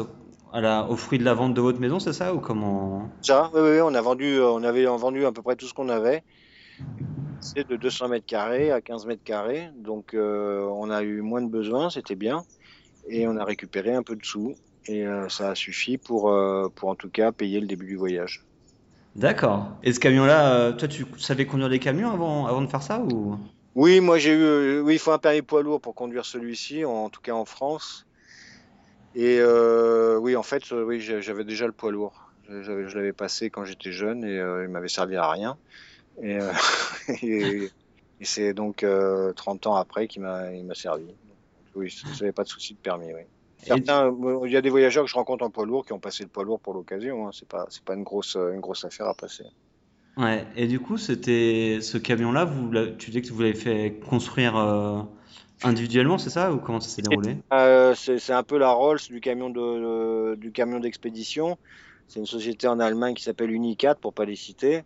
à 0.53 0.61
la, 0.61 0.85
aux 0.89 0.97
fruits 0.97 1.19
de 1.19 1.25
la 1.25 1.35
vente 1.35 1.55
de 1.55 1.61
votre 1.61 1.81
maison, 1.81 1.99
c'est 1.99 2.13
ça 2.13 2.35
ou 2.35 2.39
comment? 2.39 3.09
Ça, 3.23 3.51
oui, 3.53 3.61
oui, 3.61 3.81
on 3.83 3.95
a 3.95 4.01
vendu, 4.01 4.41
on 4.41 4.63
avait 4.63 4.85
vendu 4.85 5.27
à 5.27 5.33
peu 5.33 5.43
près 5.43 5.57
tout 5.57 5.67
ce 5.67 5.75
qu'on 5.75 5.89
avait. 5.89 6.23
C'est 7.41 7.69
de 7.69 7.77
200 7.77 8.09
mètres 8.09 8.27
carrés 8.27 8.71
à 8.71 8.81
15 8.81 9.07
mètres 9.07 9.25
carrés, 9.25 9.69
donc 9.77 10.15
on 10.15 10.91
a 10.91 11.03
eu 11.03 11.21
moins 11.21 11.43
de 11.43 11.49
besoins, 11.49 11.91
c'était 11.91 12.15
bien, 12.15 12.45
et 13.09 13.27
on 13.27 13.37
a 13.37 13.45
récupéré 13.45 13.95
un 13.95 14.03
peu 14.03 14.15
de 14.15 14.25
sous, 14.25 14.55
et 14.87 15.05
ça 15.29 15.51
a 15.51 15.55
suffi 15.55 15.99
pour, 15.99 16.33
pour 16.77 16.89
en 16.89 16.95
tout 16.95 17.11
cas 17.11 17.33
payer 17.33 17.61
le 17.61 17.67
début 17.67 17.87
du 17.87 17.97
voyage. 17.97 18.45
D'accord. 19.17 19.69
Et 19.83 19.93
ce 19.93 20.01
camion-là, 20.01 20.73
toi, 20.73 20.89
tu 20.89 21.07
savais 21.19 21.47
conduire 21.47 21.71
des 21.71 21.79
camions 21.79 22.11
avant, 22.13 22.47
avant 22.47 22.63
de 22.63 22.69
faire 22.69 22.83
ça 22.83 23.01
ou? 23.01 23.37
Oui, 23.77 24.01
moi 24.01 24.17
j'ai 24.17 24.33
eu, 24.33 24.81
oui, 24.81 24.95
il 24.95 24.99
faut 24.99 25.13
un 25.13 25.19
permis 25.19 25.43
poids 25.43 25.63
lourd 25.63 25.83
pour 25.83 25.95
conduire 25.95 26.25
celui-ci, 26.25 26.87
en 26.87 27.11
tout 27.11 27.21
cas 27.21 27.33
en 27.33 27.45
France. 27.45 28.07
Et 29.15 29.39
euh, 29.39 30.17
oui, 30.17 30.35
en 30.35 30.43
fait, 30.43 30.73
euh, 30.73 30.83
oui, 30.83 30.99
j'avais 31.01 31.45
déjà 31.45 31.67
le 31.67 31.73
poids 31.73 31.93
lourd. 31.93 32.31
Je, 32.49 32.97
l'avais 32.97 33.13
passé 33.13 33.51
quand 33.51 33.67
j'étais 33.67 33.93
jeune 33.93 34.25
et 34.25 34.39
euh, 34.39 34.65
il 34.65 34.71
m'avait 34.71 34.89
servi 34.89 35.17
à 35.17 35.31
rien. 35.31 35.59
Et, 36.23 36.39
c'est 38.23 38.55
donc 38.55 38.83
30 39.37 39.67
ans 39.67 39.75
après 39.75 40.09
qu'il 40.09 40.23
m'a 40.23 40.75
servi. 40.75 41.15
Oui, 41.75 41.91
je 41.91 42.09
n'avais 42.09 42.33
pas 42.33 42.45
de 42.45 42.49
souci 42.49 42.73
de 42.73 42.79
permis. 42.79 43.13
Oui. 43.13 43.23
Certains, 43.59 44.11
il 44.47 44.51
y 44.51 44.57
a 44.57 44.63
des 44.63 44.71
voyageurs 44.71 45.05
que 45.05 45.11
je 45.11 45.17
rencontre 45.17 45.45
en 45.45 45.51
poids 45.51 45.67
lourd 45.67 45.85
qui 45.85 45.93
ont 45.93 45.99
passé 45.99 46.23
le 46.23 46.31
poids 46.31 46.45
lourd 46.45 46.61
pour 46.61 46.73
l'occasion. 46.73 47.29
Hein. 47.29 47.31
C'est 47.35 47.49
pas, 47.49 47.67
c'est 47.69 47.85
pas 47.85 47.93
une 47.93 48.05
grosse, 48.05 48.37
une 48.37 48.61
grosse 48.61 48.87
affaire 48.87 49.07
à 49.07 49.15
passer. 49.15 49.45
Ouais. 50.17 50.47
Et 50.57 50.67
du 50.67 50.81
coup, 50.81 50.97
c'était 50.97 51.79
ce 51.83 51.99
camion-là. 51.99 52.45
Vous, 52.45 52.71
tu 52.99 53.11
dis 53.11 53.23
que 53.23 53.33
vous 53.33 53.43
l'avez 53.43 53.55
fait 53.55 54.01
construire 54.09 54.57
individuellement, 55.63 56.19
c'est 56.19 56.31
ça 56.31 56.53
ou 56.53 56.59
comment 56.59 56.81
ça 56.81 56.89
s'est 56.89 57.03
déroulé? 57.03 57.37
euh, 57.53 57.95
C'est 57.95 58.33
un 58.33 58.43
peu 58.43 58.59
la 58.59 58.71
Rolls 58.71 59.01
du 59.09 59.21
camion 59.21 59.51
de, 59.51 60.35
du 60.37 60.53
camion 60.53 60.81
d'expédition. 60.81 61.59
C'est 62.09 62.21
une 62.21 62.27
société 62.27 62.69
en 62.69 62.79
Allemagne 62.79 63.15
qui 63.15 63.23
s'appelle 63.23 63.51
Unicat 63.51 63.97
pour 63.97 64.13
pas 64.13 64.25
les 64.25 64.37
citer. 64.37 64.83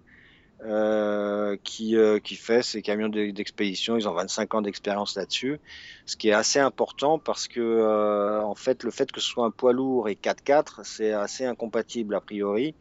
Euh, 0.62 1.56
qui, 1.64 1.96
euh, 1.96 2.18
qui 2.18 2.34
fait 2.36 2.62
ces 2.62 2.82
camions 2.82 3.08
d'expédition. 3.08 3.96
Ils 3.96 4.06
ont 4.06 4.12
25 4.12 4.54
ans 4.56 4.60
d'expérience 4.60 5.16
là-dessus, 5.16 5.58
ce 6.04 6.18
qui 6.18 6.28
est 6.28 6.34
assez 6.34 6.58
important 6.58 7.18
parce 7.18 7.48
que 7.48 8.42
en 8.42 8.54
fait 8.54 8.84
le 8.84 8.90
fait 8.90 9.10
que 9.10 9.20
ce 9.20 9.26
soit 9.26 9.46
un 9.46 9.50
poids 9.50 9.72
lourd 9.72 10.10
et 10.10 10.16
4x4, 10.16 10.80
c'est 10.84 11.12
assez 11.12 11.46
incompatible 11.46 12.14
a 12.14 12.20
priori. 12.20 12.74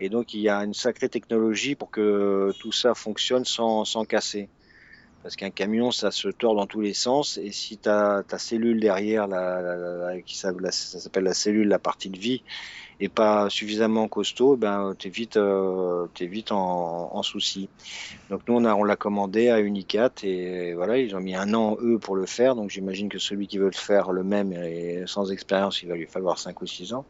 Et 0.00 0.08
donc 0.08 0.34
il 0.34 0.40
y 0.40 0.48
a 0.48 0.58
une 0.58 0.74
sacrée 0.74 1.08
technologie 1.08 1.74
pour 1.74 1.90
que 1.90 2.52
tout 2.60 2.72
ça 2.72 2.94
fonctionne 2.94 3.44
sans, 3.44 3.84
sans 3.84 4.04
casser. 4.04 4.48
Parce 5.22 5.36
qu'un 5.36 5.50
camion, 5.50 5.92
ça 5.92 6.10
se 6.10 6.28
tord 6.28 6.56
dans 6.56 6.66
tous 6.66 6.80
les 6.80 6.94
sens. 6.94 7.38
Et 7.38 7.52
si 7.52 7.78
ta, 7.78 8.24
ta 8.26 8.38
cellule 8.38 8.80
derrière, 8.80 9.28
la, 9.28 10.20
qui 10.26 10.36
ça, 10.36 10.52
s'appelle 10.72 11.22
la 11.22 11.34
cellule, 11.34 11.68
la 11.68 11.78
partie 11.78 12.10
de 12.10 12.18
vie, 12.18 12.42
est 12.98 13.08
pas 13.08 13.48
suffisamment 13.48 14.08
costaud, 14.08 14.56
ben 14.56 14.94
t'es 14.98 15.08
vite, 15.08 15.36
euh, 15.36 16.06
es 16.20 16.26
vite 16.26 16.52
en, 16.52 17.10
en 17.14 17.22
souci. 17.22 17.68
Donc 18.30 18.42
nous 18.48 18.54
on 18.54 18.64
a, 18.64 18.74
on 18.74 18.84
l'a 18.84 18.96
commandé 18.96 19.48
à 19.48 19.60
Unicat 19.60 20.12
et 20.22 20.74
voilà, 20.74 20.98
ils 20.98 21.14
ont 21.16 21.20
mis 21.20 21.34
un 21.34 21.54
an 21.54 21.76
eux 21.80 21.98
pour 21.98 22.16
le 22.16 22.26
faire. 22.26 22.54
Donc 22.54 22.70
j'imagine 22.70 23.08
que 23.08 23.18
celui 23.18 23.46
qui 23.46 23.58
veut 23.58 23.66
le 23.66 23.72
faire 23.72 24.12
le 24.12 24.24
même 24.24 24.52
et 24.52 25.04
sans 25.06 25.30
expérience, 25.30 25.82
il 25.82 25.88
va 25.88 25.96
lui 25.96 26.06
falloir 26.06 26.38
5 26.38 26.60
ou 26.62 26.66
6 26.66 26.94
ans. 26.94 27.04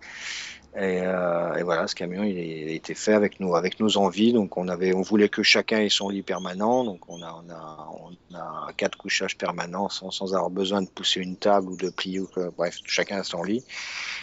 Euh, 0.75 1.55
et, 1.57 1.63
voilà, 1.63 1.87
ce 1.87 1.95
camion, 1.95 2.23
il, 2.23 2.39
a 2.39 2.73
été 2.73 2.95
fait 2.95 3.13
avec 3.13 3.41
nous, 3.41 3.55
avec 3.55 3.79
nos 3.79 3.99
envies. 3.99 4.33
Donc, 4.33 4.57
on 4.57 4.69
avait, 4.69 4.95
on 4.95 5.03
voulait 5.03 5.29
que 5.29 5.43
chacun 5.43 5.81
ait 5.81 5.91
son 5.91 6.09
lit 6.09 6.23
permanent. 6.23 6.85
Donc, 6.85 7.09
on 7.09 7.23
a, 7.23 7.43
on 7.45 7.51
a, 7.51 7.89
on 8.01 8.35
a 8.35 8.73
quatre 8.77 8.97
couchages 8.97 9.37
permanents 9.37 9.91
sans, 9.91 10.11
sans 10.11 10.35
avoir 10.35 10.51
besoin 10.51 10.81
de 10.81 10.89
pousser 10.89 11.21
une 11.21 11.37
table 11.37 11.69
ou 11.69 11.77
de 11.77 11.91
plier. 11.91 12.21
Ou 12.21 12.27
que, 12.27 12.49
bref, 12.51 12.79
chacun 12.87 13.19
a 13.19 13.23
son 13.23 13.43
lit. 13.43 13.65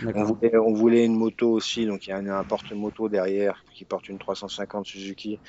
On 0.03 0.23
voulait, 0.23 0.57
on 0.57 0.73
voulait, 0.73 1.05
une 1.05 1.15
moto 1.15 1.51
aussi. 1.51 1.85
Donc, 1.85 2.07
il 2.07 2.09
y 2.09 2.13
a 2.13 2.17
un, 2.17 2.43
porte-moto 2.43 3.09
derrière 3.09 3.63
qui 3.75 3.85
porte 3.85 4.09
une 4.09 4.17
350 4.17 4.85
Suzuki 4.85 5.39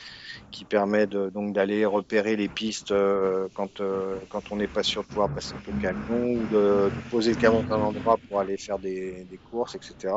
qui 0.50 0.64
permet 0.64 1.06
de, 1.06 1.30
donc 1.30 1.54
d'aller 1.54 1.84
repérer 1.86 2.36
les 2.36 2.48
pistes 2.48 2.90
euh, 2.90 3.48
quand, 3.54 3.80
euh, 3.80 4.16
quand 4.28 4.52
on 4.52 4.56
n'est 4.56 4.68
pas 4.68 4.82
sûr 4.82 5.02
de 5.02 5.08
pouvoir 5.08 5.30
passer 5.30 5.54
le 5.66 5.80
camion 5.80 6.34
ou 6.34 6.46
de, 6.46 6.90
poser 7.10 7.30
le 7.30 7.36
camion 7.36 7.64
à 7.70 7.74
un 7.74 7.80
endroit 7.80 8.18
pour 8.28 8.38
aller 8.38 8.56
faire 8.56 8.78
des, 8.78 9.24
des 9.24 9.38
courses, 9.38 9.74
etc. 9.74 10.12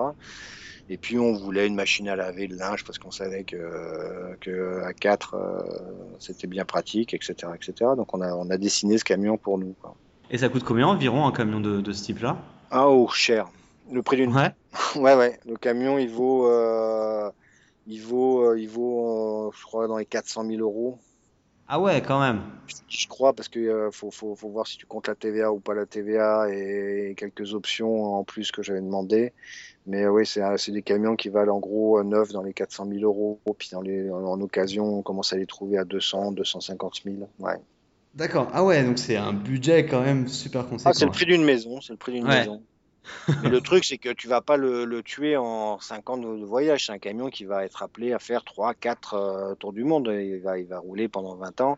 Et 0.90 0.98
puis 0.98 1.18
on 1.18 1.34
voulait 1.34 1.68
une 1.68 1.76
machine 1.76 2.10
à 2.10 2.16
laver 2.16 2.48
le 2.48 2.58
linge 2.58 2.84
parce 2.84 3.00
qu'on 3.00 3.12
savait 3.12 3.46
que, 3.46 4.36
que 4.42 4.82
à 4.84 4.94
4 4.94 5.36
euh, 5.36 5.62
c'était 6.20 6.48
bien 6.48 6.66
pratique, 6.66 7.14
etc., 7.14 7.36
etc. 7.56 7.92
Donc 7.96 8.14
on 8.14 8.22
a, 8.22 8.34
on 8.34 8.50
a 8.50 8.58
dessiné 8.58 8.98
ce 8.98 9.06
camion 9.06 9.38
pour 9.38 9.58
nous. 9.58 9.76
Quoi. 9.82 9.96
Et 10.30 10.38
ça 10.38 10.50
coûte 10.50 10.64
combien 10.64 10.88
environ 10.88 11.26
un 11.26 11.32
camion 11.32 11.62
de, 11.62 11.80
de 11.80 11.92
ce 11.94 12.04
type-là? 12.04 12.38
Ah 12.70 12.90
oh, 12.90 13.08
cher. 13.10 13.50
Le 13.92 14.02
prix 14.02 14.18
d'une. 14.18 14.36
Ouais. 14.36 14.52
ouais 14.96 15.16
ouais. 15.16 15.40
Le 15.46 15.56
camion 15.56 15.98
il 15.98 16.10
vaut, 16.10 16.50
euh, 16.50 17.30
il 17.88 18.02
vaut, 18.02 18.46
euh, 18.46 18.60
il 18.60 18.68
vaut, 18.68 19.54
je 19.58 19.64
crois 19.64 19.88
dans 19.88 19.98
les 19.98 20.06
400 20.06 20.46
000 20.48 20.62
euros. 20.62 21.00
Ah 21.68 21.80
ouais, 21.80 22.02
quand 22.02 22.20
même. 22.20 22.42
Je 22.90 23.08
crois 23.08 23.34
parce 23.34 23.48
que 23.48 23.90
faut, 23.92 24.12
faut, 24.12 24.36
faut, 24.36 24.50
voir 24.50 24.68
si 24.68 24.78
tu 24.78 24.86
comptes 24.86 25.08
la 25.08 25.16
TVA 25.16 25.52
ou 25.52 25.60
pas 25.60 25.74
la 25.74 25.86
TVA 25.86 26.48
et 26.50 27.14
quelques 27.18 27.54
options 27.54 28.16
en 28.16 28.24
plus 28.24 28.52
que 28.52 28.62
j'avais 28.62 28.82
demandé. 28.82 29.34
Mais 29.86 30.08
oui, 30.08 30.26
c'est 30.26 30.72
des 30.72 30.82
camions 30.82 31.16
qui 31.16 31.30
valent 31.30 31.56
en 31.56 31.60
gros 31.60 32.02
neuf 32.04 32.32
dans 32.32 32.44
les 32.44 32.54
400 32.54 32.88
000 32.90 33.02
euros. 33.04 33.40
Puis 33.58 33.70
dans 33.72 33.82
les, 33.82 34.10
en, 34.10 34.40
occasion, 34.42 35.00
on 35.00 35.02
commence 35.02 35.34
à 35.34 35.38
les 35.38 35.46
trouver 35.46 35.78
à 35.78 35.86
200, 35.86 36.34
250 36.34 37.02
000. 37.04 37.16
Ouais. 37.40 37.60
D'accord. 38.14 38.50
Ah 38.54 38.64
ouais, 38.64 38.84
donc 38.84 39.00
c'est 39.00 39.18
un 39.18 39.34
budget 39.34 39.86
quand 39.86 40.02
même 40.02 40.28
super 40.28 40.68
conséquent. 40.68 40.92
Ah, 40.92 40.94
c'est 40.94 41.06
le 41.06 41.12
prix 41.12 41.26
d'une 41.26 41.44
maison. 41.44 41.82
C'est 41.82 41.94
le 41.94 41.98
prix 41.98 42.14
d'une 42.14 42.28
maison. 42.28 42.62
Mais 43.44 43.50
le 43.50 43.62
truc, 43.62 43.84
c'est 43.84 43.98
que 43.98 44.10
tu 44.10 44.28
vas 44.28 44.42
pas 44.42 44.58
le, 44.58 44.86
le, 44.86 45.04
tuer 45.04 45.38
en 45.38 45.80
5 45.80 46.10
ans 46.10 46.18
de, 46.18 46.46
voyage. 46.46 46.86
C'est 46.86 46.92
un 46.92 47.00
camion 47.00 47.30
qui 47.30 47.46
va 47.46 47.66
être 47.66 47.84
appelé 47.84 48.14
à 48.14 48.20
faire 48.20 48.44
3, 48.44 48.74
4 48.74 49.14
euh, 49.14 49.56
tours 49.56 49.74
du 49.74 49.84
monde. 49.84 50.08
Il 50.08 50.40
va, 50.40 50.58
il 50.58 50.68
va 50.68 50.80
rouler 50.80 51.08
pendant 51.08 51.36
20 51.36 51.62
ans. 51.62 51.78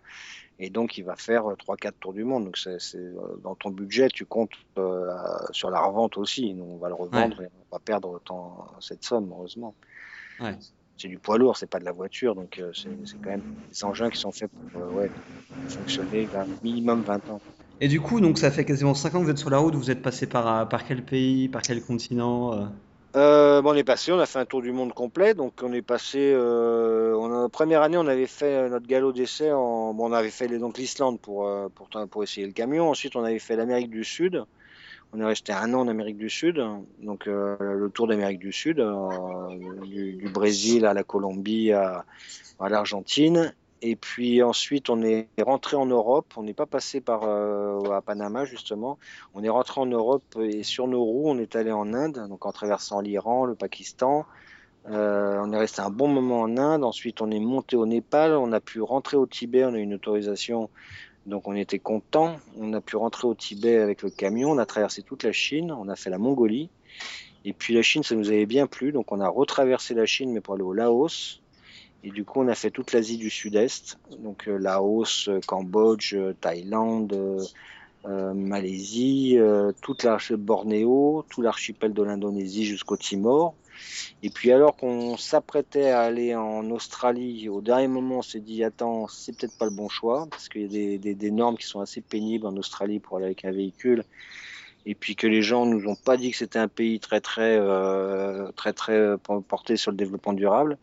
Et 0.58 0.70
donc, 0.70 0.98
il 0.98 1.03
va 1.03 1.15
faire 1.15 1.44
3-4 1.44 1.88
euh, 1.88 1.91
tours 2.00 2.13
du 2.13 2.24
monde. 2.24 2.46
Donc, 2.46 2.58
c'est, 2.58 2.96
euh, 2.96 3.12
dans 3.44 3.55
ton 3.55 3.72
budget, 3.72 4.08
tu 4.08 4.25
comptes 4.25 4.53
euh, 4.77 5.12
sur 5.51 5.70
la 5.70 5.82
revente 5.82 6.17
aussi. 6.17 6.53
Nous, 6.53 6.63
on 6.63 6.77
va 6.77 6.88
le 6.88 6.96
revendre 6.96 7.41
et 7.41 7.48
on 7.48 7.75
va 7.75 7.79
perdre 7.79 8.10
autant 8.10 8.67
cette 8.79 9.03
somme, 9.03 9.29
heureusement. 9.32 9.75
Ouais. 10.39 10.55
C'est 10.98 11.10
du 11.10 11.20
poids 11.20 11.38
lourd, 11.38 11.58
c'est 11.58 11.70
pas 11.70 11.79
de 11.79 11.86
la 11.86 11.91
voiture. 11.91 12.36
Donc, 12.36 12.62
c'est, 12.74 12.89
quand 13.22 13.32
même 13.32 13.55
des 13.70 13.84
engins 13.84 14.10
qui 14.10 14.17
sont 14.17 14.32
faits 14.32 14.50
pour 14.72 14.94
ouais, 14.94 15.12
fonctionner 15.67 16.27
un 16.34 16.46
minimum 16.63 17.01
20 17.01 17.29
ans. 17.32 17.41
Et 17.82 17.88
du 17.88 18.00
coup, 18.00 18.22
donc 18.22 18.38
ça 18.38 18.51
fait 18.51 18.65
quasiment 18.65 18.94
5 18.94 19.15
ans 19.15 19.20
que 19.20 19.25
vous 19.25 19.32
êtes 19.32 19.38
sur 19.38 19.50
la 19.50 19.58
route. 19.58 19.75
Vous 19.75 19.91
êtes 19.91 20.01
passé 20.01 20.27
par, 20.27 20.67
par 20.70 20.86
quel 20.86 21.03
pays, 21.03 21.50
par 21.50 21.62
quel 21.62 21.82
continent 21.82 22.70
euh, 23.15 23.62
bon, 23.62 23.72
on 23.72 23.75
est 23.75 23.86
passé, 23.86 24.12
on 24.12 24.20
a 24.20 24.25
fait 24.25 24.39
un 24.39 24.46
tour 24.46 24.62
du 24.62 24.74
monde 24.74 24.94
complet. 24.94 25.34
Donc, 25.34 25.62
on 25.63 25.72
est 25.72 25.82
passé. 25.82 26.34
Euh, 26.34 27.44
la 27.44 27.50
première 27.50 27.82
année, 27.82 27.98
on 27.98 28.08
avait 28.08 28.27
fait 28.27 28.70
notre 28.70 28.88
galop 28.88 29.13
d'essai. 29.13 29.51
On 29.53 30.12
avait 30.12 30.32
fait 30.32 30.48
l'Islande 30.48 31.20
pour, 31.22 31.48
euh, 31.48 31.70
pour, 32.10 32.24
essayer 32.24 32.46
le 32.46 32.51
camion. 32.51 32.89
Ensuite, 32.89 33.15
on 33.15 33.24
avait 33.24 33.39
fait 33.39 33.55
l'Amérique 33.55 33.89
du 33.89 34.03
Sud. 34.03 34.44
On 35.13 35.22
est 35.22 35.25
resté 35.25 35.53
un 35.53 35.74
an 35.74 35.82
en 35.82 35.88
Amérique 35.88 36.17
du 36.17 36.29
Sud. 36.29 36.62
Donc, 37.01 37.27
euh, 37.27 37.55
le 37.60 37.89
tour 37.89 38.08
d'Amérique 38.08 38.39
du 38.39 38.51
Sud, 38.51 38.86
du, 39.86 40.29
Brésil 40.34 40.86
à 40.86 40.94
la 40.94 41.03
Colombie 41.03 41.72
à 41.72 42.03
l'Argentine. 42.60 43.53
Et 43.88 43.96
puis 43.96 44.42
ensuite, 44.42 44.89
on 44.89 45.04
est 45.04 45.27
rentré 45.39 45.77
en 45.77 45.86
Europe. 45.86 46.34
On 46.38 46.42
n'est 46.42 46.56
pas 46.56 46.65
passé 46.65 47.01
par 47.01 47.22
euh, 47.24 47.92
à 47.92 48.01
Panama 48.01 48.44
justement. 48.44 48.98
On 49.36 49.44
est 49.44 49.50
rentré 49.50 49.80
en 49.80 49.86
Europe 49.86 50.24
et 50.42 50.63
sur 50.63 50.88
nos 50.88 51.04
roues, 51.04 51.30
on 51.30 51.38
est 51.38 51.56
allé 51.56 51.72
en 51.72 51.94
Inde, 51.94 52.25
donc 52.27 52.48
en 52.48 52.51
traversant 52.51 53.00
l'Iran, 53.00 53.46
le 53.46 53.54
Pakistan. 53.54 54.25
Euh, 54.89 55.39
on 55.39 55.54
est 55.54 55.58
resté 55.58 55.82
un 55.82 55.92
bon 55.92 56.08
moment 56.08 56.42
en 56.42 56.58
Inde. 56.58 56.84
Ensuite, 56.84 57.22
on 57.22 57.30
est 57.30 57.39
monté 57.39 57.75
au 57.75 57.86
Népal. 57.86 58.32
On 58.34 58.51
a 58.54 58.60
pu 58.60 58.82
rentrer 58.82 59.18
au 59.18 59.27
Tibet. 59.27 59.63
On 59.65 59.75
a 59.75 59.77
eu 59.77 59.84
une 59.84 59.94
autorisation, 59.94 60.72
donc 61.27 61.48
on 61.48 61.56
était 61.56 61.77
content. 61.77 62.38
On 62.58 62.74
a 62.74 62.82
pu 62.82 62.96
rentrer 62.96 63.27
au 63.27 63.36
Tibet 63.36 63.77
avec 63.77 64.01
le 64.01 64.10
camion. 64.10 64.50
On 64.50 64.58
a 64.58 64.65
traversé 64.65 65.04
toute 65.04 65.22
la 65.22 65.32
Chine. 65.32 65.72
On 65.72 65.89
a 65.89 65.96
fait 65.96 66.10
la 66.10 66.18
Mongolie. 66.18 66.72
Et 67.48 67.54
puis 67.54 67.75
la 67.75 67.84
Chine, 67.84 68.01
ça 68.01 68.15
nous 68.15 68.30
avait 68.30 68.48
bien 68.48 68.65
plu. 68.65 68.92
Donc 68.92 69.12
on 69.12 69.20
a 69.20 69.27
retraversé 69.27 69.94
la 69.94 70.08
Chine, 70.08 70.32
mais 70.32 70.42
pour 70.42 70.56
aller 70.56 70.63
au 70.63 70.74
Laos. 70.74 71.39
Et 72.04 72.12
du 72.12 72.24
coup, 72.24 72.42
on 72.42 72.48
a 72.48 72.56
fait 72.56 72.70
toute 72.70 72.94
l'Asie 72.94 73.18
du 73.18 73.32
Sud-Est, 73.32 73.98
donc 74.20 74.48
euh, 74.48 74.58
Laos, 74.58 75.28
euh, 75.28 75.40
Cambodge, 75.46 76.14
euh, 76.14 76.34
Thaïlande, 76.40 77.42
Malaisie, 78.36 79.36
toute 79.82 80.04
l'archipel 80.04 80.38
Bornéo, 80.38 81.25
tout 81.28 81.42
l'archipel 81.42 81.92
de 81.92 82.04
l'Indonésie 82.04 82.64
jusqu'au 82.64 82.98
Timor. 82.98 83.56
Et 84.22 84.30
puis 84.30 84.52
alors 84.52 84.75
qu'on 84.75 85.18
s'apprêtait 85.18 85.90
à 85.90 86.02
aller 86.02 86.36
en 86.36 86.70
Australie, 86.70 87.50
au 87.50 87.62
dernier 87.62 87.88
moment, 87.88 88.20
on 88.20 88.22
s'est 88.22 88.42
dit 88.42 88.64
attends, 88.64 89.08
c'est 89.08 89.36
peut-être 89.36 89.58
pas 89.58 89.66
le 89.66 89.72
bon 89.72 89.90
choix 89.90 90.28
parce 90.30 90.50
qu'il 90.50 90.72
y 90.72 90.96
a 90.96 91.14
des, 91.16 91.32
normes 91.32 91.58
qui 91.58 91.66
sont 91.66 91.80
assez 91.80 92.00
pénibles 92.00 92.46
en 92.46 92.56
Australie 92.58 93.00
pour 93.00 93.18
aller 93.18 93.25
avec 93.25 93.44
un 93.44 93.52
véhicule. 93.52 94.04
Et 94.86 94.94
puis 94.94 95.16
que 95.16 95.25
les 95.25 95.42
gens 95.42 95.66
nous 95.66 95.88
ont 95.88 95.96
pas 95.96 96.16
dit 96.16 96.30
que 96.30 96.38
c'était 96.38 96.60
un 96.60 96.68
pays 96.68 97.00
très 97.00 97.22
très 97.22 97.60
très 98.56 98.74
très 98.74 99.18
porté 99.18 99.78
sur 99.78 99.90
le 99.90 99.98
développement 99.98 100.34
durable. 100.34 100.78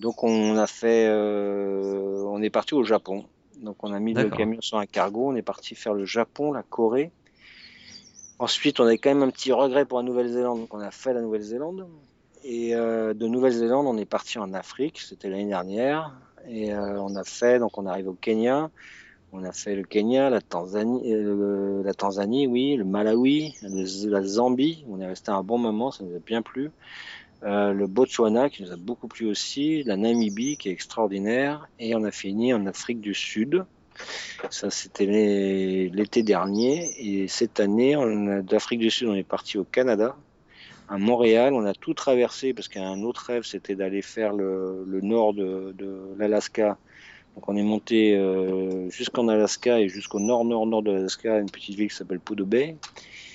Donc 0.00 0.24
on 0.24 0.56
a 0.56 0.66
fait, 0.66 1.06
euh, 1.08 2.24
on 2.26 2.40
est 2.40 2.50
parti 2.50 2.74
au 2.74 2.82
Japon. 2.82 3.26
Donc 3.60 3.84
on 3.84 3.92
a 3.92 4.00
mis 4.00 4.14
le 4.14 4.30
camion 4.30 4.60
sur 4.62 4.78
un 4.78 4.86
cargo, 4.86 5.28
on 5.28 5.36
est 5.36 5.42
parti 5.42 5.74
faire 5.74 5.92
le 5.92 6.06
Japon, 6.06 6.52
la 6.52 6.62
Corée. 6.62 7.12
Ensuite, 8.38 8.80
on 8.80 8.84
avait 8.84 8.96
quand 8.96 9.10
même 9.10 9.22
un 9.22 9.30
petit 9.30 9.52
regret 9.52 9.84
pour 9.84 9.98
la 9.98 10.04
Nouvelle-Zélande, 10.04 10.60
donc 10.60 10.72
on 10.72 10.80
a 10.80 10.90
fait 10.90 11.12
la 11.12 11.20
Nouvelle-Zélande. 11.20 11.86
Et 12.42 12.74
euh, 12.74 13.12
de 13.12 13.26
Nouvelle-Zélande, 13.26 13.86
on 13.86 13.98
est 13.98 14.06
parti 14.06 14.38
en 14.38 14.54
Afrique, 14.54 15.00
c'était 15.00 15.28
l'année 15.28 15.48
dernière. 15.48 16.14
Et 16.48 16.72
euh, 16.72 16.98
on 17.02 17.14
a 17.16 17.24
fait, 17.24 17.58
donc 17.58 17.76
on 17.76 17.84
arrive 17.84 18.08
au 18.08 18.14
Kenya. 18.14 18.70
On 19.32 19.44
a 19.44 19.52
fait 19.52 19.76
le 19.76 19.82
Kenya, 19.82 20.30
la 20.30 20.40
Tanzanie, 20.40 21.12
euh, 21.12 21.82
la 21.84 21.92
Tanzanie, 21.92 22.46
oui, 22.46 22.76
le 22.76 22.84
Malawi, 22.84 23.54
la 23.62 24.22
Zambie. 24.22 24.86
On 24.88 25.00
est 25.00 25.06
resté 25.06 25.30
un 25.30 25.42
bon 25.42 25.58
moment, 25.58 25.90
ça 25.90 26.02
nous 26.02 26.16
a 26.16 26.18
bien 26.18 26.40
plu. 26.40 26.70
Le 27.42 27.86
Botswana 27.86 28.50
qui 28.50 28.62
nous 28.62 28.72
a 28.72 28.76
beaucoup 28.76 29.08
plu 29.08 29.26
aussi, 29.26 29.82
la 29.84 29.96
Namibie 29.96 30.56
qui 30.56 30.68
est 30.68 30.72
extraordinaire, 30.72 31.68
et 31.78 31.94
on 31.94 32.04
a 32.04 32.10
fini 32.10 32.52
en 32.52 32.66
Afrique 32.66 33.00
du 33.00 33.14
Sud. 33.14 33.64
Ça, 34.50 34.70
c'était 34.70 35.06
l'été 35.06 36.22
dernier. 36.22 36.94
Et 36.98 37.28
cette 37.28 37.60
année, 37.60 37.96
d'Afrique 38.42 38.80
du 38.80 38.90
Sud, 38.90 39.08
on 39.08 39.14
est 39.14 39.22
parti 39.22 39.58
au 39.58 39.64
Canada, 39.64 40.16
à 40.88 40.98
Montréal. 40.98 41.52
On 41.54 41.64
a 41.64 41.74
tout 41.74 41.94
traversé 41.94 42.54
parce 42.54 42.68
qu'un 42.68 43.02
autre 43.02 43.24
rêve, 43.26 43.42
c'était 43.44 43.74
d'aller 43.74 44.02
faire 44.02 44.32
le, 44.32 45.00
nord 45.02 45.34
de, 45.34 45.74
l'Alaska. 46.18 46.78
Donc 47.36 47.48
on 47.48 47.56
est 47.56 47.62
monté 47.62 48.16
euh, 48.16 48.90
jusqu'en 48.90 49.28
Alaska 49.28 49.78
et 49.78 49.88
jusqu'au 49.88 50.18
nord-nord-nord 50.18 50.82
de 50.82 50.90
l'Alaska, 50.90 51.38
une 51.38 51.50
petite 51.50 51.76
ville 51.76 51.88
qui 51.88 51.94
s'appelle 51.94 52.18
Poudre 52.18 52.44
Bay. 52.44 52.76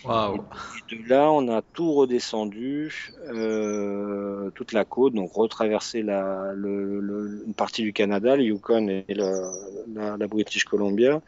Et, 0.06 0.96
de 0.96 1.10
là, 1.10 1.32
on 1.32 1.48
a 1.50 1.62
tout 1.62 1.94
redescendu, 1.94 3.14
euh, 3.28 4.50
toute 4.52 4.72
la 4.72 4.86
côte, 4.86 5.14
donc 5.14 5.34
retraversé 5.34 6.04
la, 6.04 6.54
une 6.54 7.54
partie 7.56 7.82
du 7.82 7.94
Canada, 7.94 8.36
le 8.36 8.44
Yukon 8.44 8.88
et 8.88 9.14
la, 9.14 10.28
British 10.28 10.66
Columbia, 10.66 11.22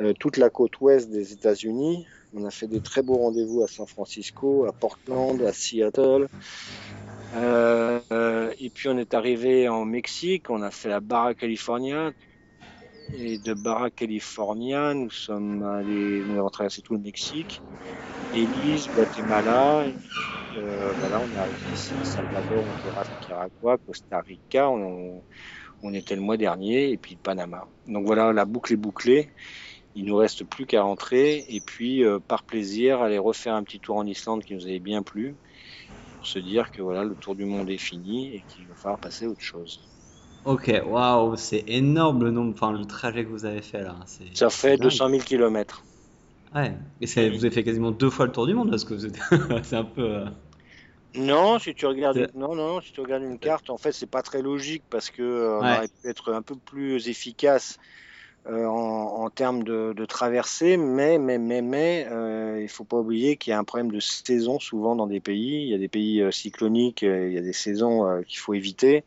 euh, 0.00 0.12
toute 0.18 0.36
la 0.36 0.50
côte 0.50 0.80
ouest 0.80 1.10
des 1.10 1.32
États-Unis. 1.32 2.06
On 2.34 2.44
a 2.44 2.50
fait 2.50 2.66
des 2.66 2.80
très 2.80 3.02
beaux 3.02 3.16
rendez-vous 3.16 3.62
à 3.62 3.68
San 3.68 3.86
Francisco, 3.86 4.66
à 4.66 4.72
Portland, 4.72 5.40
à 5.42 5.52
Seattle. 5.52 6.28
Euh, 7.36 8.52
et 8.60 8.70
puis 8.70 8.88
on 8.88 8.98
est 8.98 9.14
arrivé 9.14 9.68
en 9.68 9.84
Mexique, 9.84 10.50
on 10.50 10.62
a 10.62 10.70
fait 10.70 10.88
la 10.88 11.00
Barra 11.00 11.34
California, 11.34 12.12
et 13.12 13.38
de 13.38 13.54
Barra 13.54 13.90
California, 13.90 14.94
nous 14.94 15.10
sommes 15.10 15.62
allés, 15.62 16.24
nous 16.24 16.38
avons 16.38 16.50
traversé 16.50 16.82
tout 16.82 16.94
le 16.94 17.00
Mexique, 17.00 17.62
Élise, 18.32 18.88
Guatemala, 18.88 19.86
euh, 20.56 20.94
voilà, 20.94 21.20
on 21.20 21.32
est 21.32 21.36
arrivé 21.36 21.70
ici, 21.70 22.04
Salvador, 22.04 22.66
Honduras, 22.66 23.04
Nicaragua, 23.10 23.78
Costa 23.78 24.20
Rica, 24.20 24.70
on, 24.70 25.24
on, 25.82 25.94
était 25.94 26.14
le 26.14 26.22
mois 26.22 26.36
dernier, 26.36 26.90
et 26.90 26.96
puis 26.96 27.16
Panama. 27.16 27.68
Donc 27.86 28.06
voilà, 28.06 28.32
la 28.32 28.44
boucle 28.44 28.72
est 28.72 28.76
bouclée. 28.76 29.30
Il 29.94 30.06
nous 30.06 30.16
reste 30.16 30.44
plus 30.44 30.66
qu'à 30.66 30.82
rentrer 30.82 31.44
et 31.48 31.60
puis 31.60 32.04
euh, 32.04 32.18
par 32.18 32.44
plaisir 32.44 33.00
aller 33.02 33.18
refaire 33.18 33.54
un 33.54 33.62
petit 33.62 33.80
tour 33.80 33.96
en 33.96 34.06
Islande 34.06 34.44
qui 34.44 34.54
nous 34.54 34.66
avait 34.66 34.80
bien 34.80 35.02
plu 35.04 35.36
pour 36.16 36.26
se 36.26 36.38
dire 36.40 36.70
que 36.72 36.82
voilà 36.82 37.04
le 37.04 37.16
tour 37.16 37.36
du 37.36 37.44
monde 37.44 37.70
est 37.70 37.78
fini 37.78 38.34
et 38.34 38.42
qu'il 38.48 38.66
va 38.68 38.74
falloir 38.74 38.98
passer 39.00 39.26
à 39.26 39.28
autre 39.28 39.40
chose. 39.40 39.93
Ok, 40.44 40.70
waouh, 40.86 41.36
c'est 41.36 41.64
énorme 41.66 42.24
le 42.24 42.30
nombre, 42.30 42.52
enfin 42.54 42.72
le 42.72 42.84
trajet 42.84 43.24
que 43.24 43.30
vous 43.30 43.46
avez 43.46 43.62
fait 43.62 43.82
là. 43.82 43.96
Ça 44.34 44.50
fait 44.50 44.76
200 44.76 45.08
000 45.08 45.22
km. 45.22 45.82
Ouais, 46.54 46.72
et 47.00 47.06
vous 47.30 47.44
avez 47.44 47.50
fait 47.50 47.64
quasiment 47.64 47.90
deux 47.90 48.10
fois 48.10 48.26
le 48.26 48.32
tour 48.32 48.46
du 48.46 48.54
monde 48.54 48.70
parce 48.70 48.84
que 48.84 48.94
c'est 49.62 49.76
un 49.76 49.84
peu. 49.84 50.02
Euh, 50.02 50.24
non, 51.16 51.58
si 51.58 51.74
tu 51.74 51.86
regardes, 51.86 52.30
non, 52.34 52.54
non, 52.54 52.80
si 52.80 52.92
tu 52.92 53.00
regardes 53.00 53.22
une 53.22 53.38
carte, 53.38 53.70
en 53.70 53.78
fait, 53.78 53.92
c'est 53.92 54.10
pas 54.10 54.22
très 54.22 54.42
logique 54.42 54.84
parce 54.90 55.10
que 55.10 55.22
euh, 55.22 55.58
on 55.58 55.60
aurait 55.60 55.88
pu 55.88 56.08
être 56.08 56.32
un 56.32 56.42
peu 56.42 56.54
plus 56.54 57.08
efficace 57.08 57.78
euh, 58.46 58.66
en, 58.66 59.30
termes 59.30 59.64
de, 59.64 59.94
de, 59.96 60.04
traversée, 60.04 60.76
mais, 60.76 61.18
mais, 61.18 61.38
mais, 61.38 61.62
mais, 61.62 62.06
il 62.62 62.68
faut 62.68 62.84
pas 62.84 62.98
oublier 62.98 63.36
qu'il 63.36 63.50
y 63.50 63.54
a 63.54 63.58
un 63.58 63.64
problème 63.64 63.90
de 63.90 64.00
saison 64.00 64.60
souvent 64.60 64.94
dans 64.94 65.06
des 65.06 65.20
pays. 65.20 65.62
Il 65.62 65.68
y 65.68 65.74
a 65.74 65.78
des 65.78 65.88
pays 65.88 66.22
cycloniques, 66.30 67.02
il 67.02 67.32
y 67.32 67.38
a 67.38 67.42
des 67.42 67.52
saisons 67.52 68.22
qu'il 68.28 68.38
faut 68.38 68.54
éviter. 68.54 69.04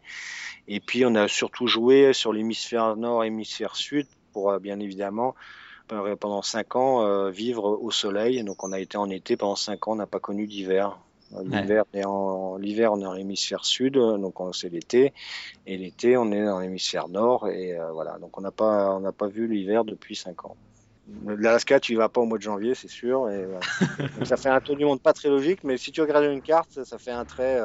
Et 0.67 0.79
puis 0.79 1.05
on 1.05 1.15
a 1.15 1.27
surtout 1.27 1.67
joué 1.67 2.13
sur 2.13 2.33
l'hémisphère 2.33 2.95
nord, 2.95 3.23
hémisphère 3.23 3.75
sud, 3.75 4.07
pour 4.33 4.51
euh, 4.51 4.59
bien 4.59 4.79
évidemment 4.79 5.35
euh, 5.91 6.15
pendant 6.15 6.41
cinq 6.41 6.75
ans 6.75 7.01
euh, 7.01 7.31
vivre 7.31 7.63
au 7.81 7.91
soleil. 7.91 8.43
Donc 8.43 8.63
on 8.63 8.71
a 8.71 8.79
été 8.79 8.97
en 8.97 9.09
été 9.09 9.37
pendant 9.37 9.55
cinq 9.55 9.87
ans, 9.87 9.93
on 9.93 9.95
n'a 9.95 10.07
pas 10.07 10.19
connu 10.19 10.47
d'hiver. 10.47 10.99
L'hiver, 11.43 11.83
en, 12.05 12.55
l'hiver, 12.55 12.93
on 12.93 13.01
est 13.01 13.05
en 13.05 13.13
hémisphère 13.13 13.65
sud, 13.65 13.95
donc 13.95 14.35
c'est 14.53 14.69
l'été, 14.69 15.11
et 15.65 15.75
l'été, 15.75 16.15
on 16.15 16.31
est 16.31 16.45
dans 16.45 16.61
l'hémisphère 16.61 17.09
nord, 17.09 17.49
et 17.49 17.77
voilà. 17.91 18.17
Donc 18.17 18.37
on 18.37 18.41
n'a 18.41 18.51
pas, 18.51 18.95
on 18.95 19.01
n'a 19.01 19.11
pas 19.11 19.27
vu 19.27 19.45
l'hiver 19.45 19.83
depuis 19.83 20.15
cinq 20.15 20.45
ans. 20.45 20.55
L'Alaska, 21.25 21.81
tu 21.81 21.91
y 21.91 21.95
vas 21.97 22.07
pas 22.07 22.21
au 22.21 22.25
mois 22.25 22.37
de 22.37 22.43
janvier, 22.43 22.75
c'est 22.75 22.87
sûr. 22.87 23.29
Et, 23.29 23.45
ça 24.23 24.37
fait 24.37 24.47
un 24.47 24.61
tour 24.61 24.77
du 24.77 24.85
monde 24.85 25.01
pas 25.01 25.11
très 25.11 25.27
logique, 25.27 25.65
mais 25.65 25.75
si 25.75 25.91
tu 25.91 25.99
regardes 25.99 26.23
une 26.23 26.41
carte, 26.41 26.81
ça 26.85 26.97
fait 26.97 27.11
un 27.11 27.25
trait 27.25 27.59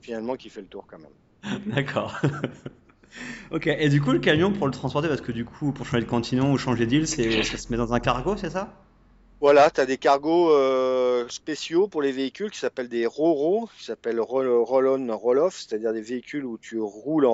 finalement 0.00 0.36
qui 0.36 0.48
fait 0.48 0.60
le 0.60 0.68
tour 0.68 0.86
quand 0.88 0.98
même. 0.98 1.10
D'accord. 1.66 2.20
ok, 3.50 3.66
et 3.66 3.88
du 3.88 4.00
coup, 4.00 4.12
le 4.12 4.18
camion 4.18 4.52
pour 4.52 4.66
le 4.66 4.72
transporter, 4.72 5.08
parce 5.08 5.20
que 5.20 5.32
du 5.32 5.44
coup, 5.44 5.72
pour 5.72 5.86
changer 5.86 6.04
de 6.04 6.08
continent 6.08 6.52
ou 6.52 6.58
changer 6.58 6.86
d'île, 6.86 7.06
ça 7.06 7.56
se 7.56 7.70
met 7.70 7.76
dans 7.76 7.92
un 7.92 8.00
cargo, 8.00 8.36
c'est 8.36 8.50
ça? 8.50 8.72
Voilà, 9.40 9.70
tu 9.70 9.80
as 9.80 9.86
des 9.86 9.96
cargos 9.96 10.50
euh, 10.50 11.26
spéciaux 11.30 11.88
pour 11.88 12.02
les 12.02 12.12
véhicules 12.12 12.50
qui 12.50 12.58
s'appellent 12.58 12.90
des 12.90 13.06
RORO, 13.06 13.70
qui 13.78 13.86
s'appellent 13.86 14.20
roll-on, 14.20 15.16
roll-off, 15.16 15.56
c'est-à-dire 15.56 15.94
des 15.94 16.02
véhicules 16.02 16.44
où 16.44 16.58
tu 16.58 16.78
roules 16.78 17.26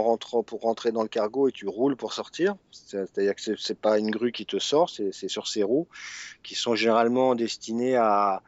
pour 0.46 0.60
rentrer 0.60 0.92
dans 0.92 1.02
le 1.02 1.08
cargo 1.08 1.48
et 1.48 1.52
tu 1.52 1.66
roules 1.66 1.96
pour 1.96 2.12
sortir. 2.12 2.54
C'est-à-dire 2.70 3.34
que 3.34 3.56
c'est 3.56 3.80
pas 3.80 3.98
une 3.98 4.12
grue 4.12 4.30
qui 4.30 4.46
te 4.46 4.60
sort, 4.60 4.88
c'est 4.88 5.28
sur 5.28 5.48
ces 5.48 5.64
roues 5.64 5.88
qui 6.44 6.54
sont 6.54 6.76
généralement 6.76 7.34
destinées 7.34 7.96
à, 7.96 8.44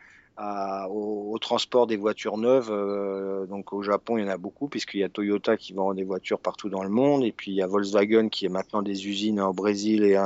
au, 0.90 1.36
transport 1.40 1.86
des 1.86 1.96
voitures 1.96 2.36
neuves. 2.36 2.70
Euh, 2.70 3.46
donc 3.46 3.72
au 3.72 3.82
Japon, 3.82 4.18
il 4.18 4.24
y 4.24 4.26
en 4.26 4.30
a 4.30 4.36
beaucoup 4.36 4.68
puisqu'il 4.68 5.00
y 5.00 5.04
a 5.04 5.08
Toyota 5.08 5.56
qui 5.56 5.72
vend 5.72 5.94
des 5.94 6.04
voitures 6.04 6.40
partout 6.40 6.68
dans 6.68 6.82
le 6.82 6.88
monde 6.88 7.24
et 7.24 7.32
puis 7.32 7.52
il 7.52 7.54
y 7.54 7.62
a 7.62 7.66
Volkswagen 7.66 8.28
qui 8.28 8.46
est 8.46 8.48
maintenant 8.48 8.82
des 8.82 9.08
usines 9.08 9.40
au 9.40 9.52
Brésil. 9.52 10.02
Et 10.04 10.18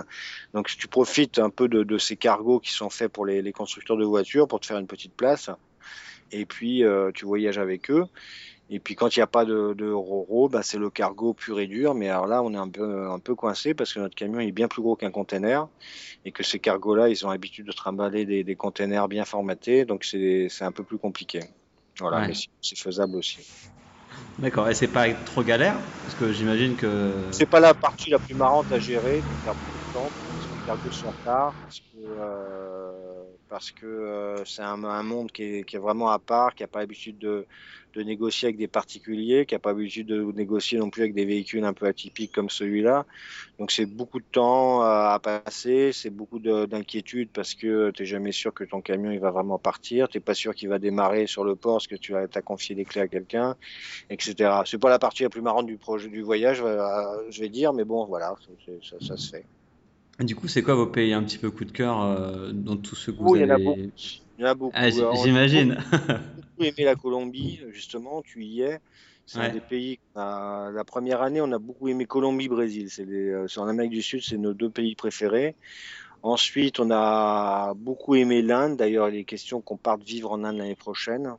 donc 0.55 0.69
tu 0.69 0.89
profites 0.89 1.39
un 1.39 1.51
peu 1.51 1.69
de, 1.69 1.99
ces 1.99 2.17
cargos 2.17 2.61
qui 2.61 2.73
sont 2.73 2.91
faits 2.91 3.13
pour 3.13 3.27
les, 3.27 3.53
constructeurs 3.53 3.97
de 3.97 4.05
voitures 4.05 4.49
pour 4.49 4.61
te 4.61 4.67
faire 4.67 4.79
une 4.79 4.87
petite 4.87 5.15
place. 5.15 5.51
Et 6.31 6.47
puis 6.47 6.85
euh, 6.85 7.11
tu 7.13 7.27
voyages 7.27 7.59
avec 7.59 7.91
eux. 7.91 8.07
Et 8.75 8.81
puis 8.81 8.95
quand 8.95 9.15
il 9.15 9.19
n'y 9.19 9.23
a 9.23 9.27
pas 9.27 9.45
de, 9.45 9.75
de 9.75 9.91
Roro, 9.91 10.49
bah, 10.49 10.63
c'est 10.63 10.79
le 10.79 10.89
cargo 10.89 11.35
pur 11.35 11.61
et 11.61 11.67
dur. 11.67 11.95
Mais 11.95 12.09
alors 12.09 12.27
là, 12.27 12.43
on 12.43 12.55
est 12.55 12.57
un 12.57 12.71
peu, 12.71 13.11
un 13.11 13.19
peu 13.19 13.35
coincé 13.35 13.75
parce 13.75 13.93
que 13.93 14.01
notre 14.01 14.15
camion 14.15 14.41
est 14.41 14.51
bien 14.51 14.67
plus 14.67 14.81
gros 14.81 14.97
qu'un 14.97 15.11
container 15.11 15.69
et 16.25 16.33
que 16.33 16.43
ces 16.43 16.59
cargos-là, 16.59 17.11
ils 17.11 17.27
ont 17.27 17.31
l'habitude 17.31 17.67
de 17.67 17.73
trimballer 17.73 18.25
des, 18.25 18.45
des 18.45 18.57
containers 18.57 19.09
bien 19.09 19.27
formatés. 19.27 19.85
Donc 19.85 20.05
c'est 20.05 20.49
un 20.63 20.73
peu 20.73 20.85
plus 20.85 20.97
compliqué. 20.97 21.41
Voilà, 22.01 22.27
mais 22.27 22.33
c'est 22.63 22.79
faisable 22.79 23.17
aussi. 23.17 23.47
D'accord, 24.39 24.69
et 24.71 24.75
c'est 24.75 24.89
pas 24.89 25.13
trop 25.13 25.43
galère? 25.43 25.77
Parce 26.03 26.15
que 26.15 26.33
j'imagine 26.33 26.75
que. 26.75 27.13
C'est 27.31 27.47
pas 27.47 27.61
la 27.61 27.75
partie 27.75 28.09
la 28.09 28.19
plus 28.19 28.35
marrante 28.35 28.73
à 28.73 28.79
gérer, 28.79 29.21
de 29.23 29.37
faire 29.37 29.55
beaucoup 29.55 29.79
de 29.79 29.85
temps, 29.93 30.13
parce 30.35 30.47
que 30.47 30.55
les 30.55 30.61
cargos 30.61 30.91
sont 30.91 31.15
parce 31.23 31.81
que. 31.81 31.99
Euh, 31.99 32.93
parce 33.53 33.71
que 33.71 33.85
euh, 33.85 34.45
c'est 34.47 34.63
un, 34.63 35.03
monde 35.03 35.31
qui 35.31 35.43
est, 35.43 35.77
vraiment 35.77 36.09
à 36.09 36.19
part, 36.19 36.55
qui 36.55 36.63
n'a 36.63 36.69
pas 36.69 36.79
l'habitude 36.79 37.19
de, 37.19 37.47
négocier 38.01 38.47
avec 38.47 38.57
des 38.57 38.69
particuliers, 38.69 39.45
qui 39.45 39.55
n'a 39.55 39.59
pas 39.59 39.73
l'habitude 39.73 40.07
de 40.07 40.23
négocier 40.33 40.79
non 40.79 40.89
plus 40.89 41.03
avec 41.03 41.15
des 41.15 41.25
véhicules 41.25 41.65
un 41.65 41.73
peu 41.73 41.87
atypiques 41.87 42.33
comme 42.33 42.49
celui-là. 42.49 43.05
Donc 43.59 43.71
c'est 43.71 43.87
beaucoup 43.87 44.21
de 44.21 44.25
temps 44.25 44.81
à, 44.83 45.21
passer, 45.23 45.93
c'est 45.93 46.11
beaucoup 46.11 46.39
d'inquiétude 46.39 47.29
parce 47.33 47.55
que 47.55 47.91
tu 47.91 48.03
n'es 48.03 48.07
jamais 48.07 48.33
sûr 48.33 48.55
que 48.55 48.65
ton 48.65 48.81
camion 48.81 49.11
il 49.11 49.21
va 49.21 49.31
vraiment 49.31 49.59
partir, 49.59 50.09
tu 50.09 50.17
n'es 50.17 50.23
pas 50.23 50.35
sûr 50.35 50.55
qu'il 50.55 50.69
va 50.69 50.79
démarrer 50.79 51.27
sur 51.27 51.45
le 51.45 51.57
port 51.57 51.75
parce 51.75 51.87
que 51.87 51.97
tu 51.97 52.17
as, 52.17 52.27
as 52.35 52.43
confié 52.43 52.75
des 52.75 52.85
clés 52.85 53.03
à 53.03 53.09
quelqu'un, 53.09 53.57
etc. 54.09 54.63
C'est 54.65 54.81
pas 54.81 54.91
la 54.91 54.99
partie 54.99 55.25
la 55.25 55.29
plus 55.29 55.43
marrante 55.43 55.67
du 55.67 55.77
projet 55.77 56.09
du 56.09 56.23
voyage, 56.23 56.63
euh, 56.65 56.81
je 57.31 57.41
vais 57.41 57.49
dire, 57.49 57.73
mais 57.73 57.85
bon 57.85 58.07
voilà, 58.07 58.35
ça 58.81 59.17
se 59.17 59.31
fait. 59.31 59.45
Du 60.21 60.37
coup, 60.37 60.47
c'est 60.47 60.63
quoi 60.63 60.75
vos 60.75 60.87
pays 60.87 61.13
un 61.13 61.23
petit 61.23 61.39
peu 61.39 61.51
coup 61.51 61.65
de 61.65 61.73
cœur 61.73 62.03
euh, 62.03 62.53
dans 62.53 62.77
tout 62.77 62.95
ce 62.95 63.11
que 63.11 63.17
vous 63.17 63.35
avez... 63.35 63.91
Il 64.39 64.43
y 64.43 64.45
en 64.45 64.51
a 64.51 64.55
beaucoup. 64.55 64.73
Ah, 64.75 64.91
j'imagine. 64.91 65.79
J'ai 65.93 65.99
beaucoup 65.99 66.63
aimé 66.63 66.85
la 66.85 66.95
Colombie, 66.97 67.61
justement, 67.71 68.23
tu 68.23 68.45
y 68.45 68.63
es. 68.63 68.81
C'est 69.25 69.39
un 69.39 69.51
des 69.51 69.61
pays. 69.61 69.99
la 70.15 70.85
première 70.87 71.23
année, 71.23 71.41
on 71.41 71.53
a 71.53 71.59
beaucoup 71.59 71.89
aimé 71.89 72.07
Colombie, 72.07 72.49
Brésil. 72.49 72.89
C'est 72.91 73.07
euh, 73.07 73.47
en 73.57 73.69
Amérique 73.69 73.93
du 73.93 74.03
Sud, 74.03 74.23
c'est 74.23 74.37
nos 74.37 74.53
deux 74.53 74.71
pays 74.71 74.95
préférés. 74.95 75.55
Ensuite, 76.23 76.81
on 76.81 76.91
a 76.91 77.75
beaucoup 77.75 78.15
aimé 78.15 78.43
l'Inde. 78.43 78.77
D'ailleurs, 78.77 79.09
il 79.09 79.17
est 79.17 79.25
question 79.25 79.61
qu'on 79.61 79.77
parte 79.77 80.03
vivre 80.03 80.33
en 80.33 80.45
Inde 80.45 80.59
l'année 80.59 80.77
prochaine. 80.77 81.35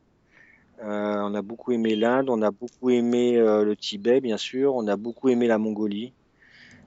Euh, 0.83 1.21
on 1.21 1.33
a 1.35 1.41
beaucoup 1.41 1.71
aimé 1.71 1.95
l'Inde. 1.95 2.29
On 2.29 2.41
a 2.41 2.51
beaucoup 2.51 2.89
aimé 2.89 3.37
le 3.37 3.75
Tibet, 3.75 4.21
bien 4.21 4.37
sûr. 4.37 4.75
On 4.75 4.87
a 4.87 4.95
beaucoup 4.95 5.29
aimé 5.29 5.47
la 5.47 5.57
Mongolie. 5.57 6.13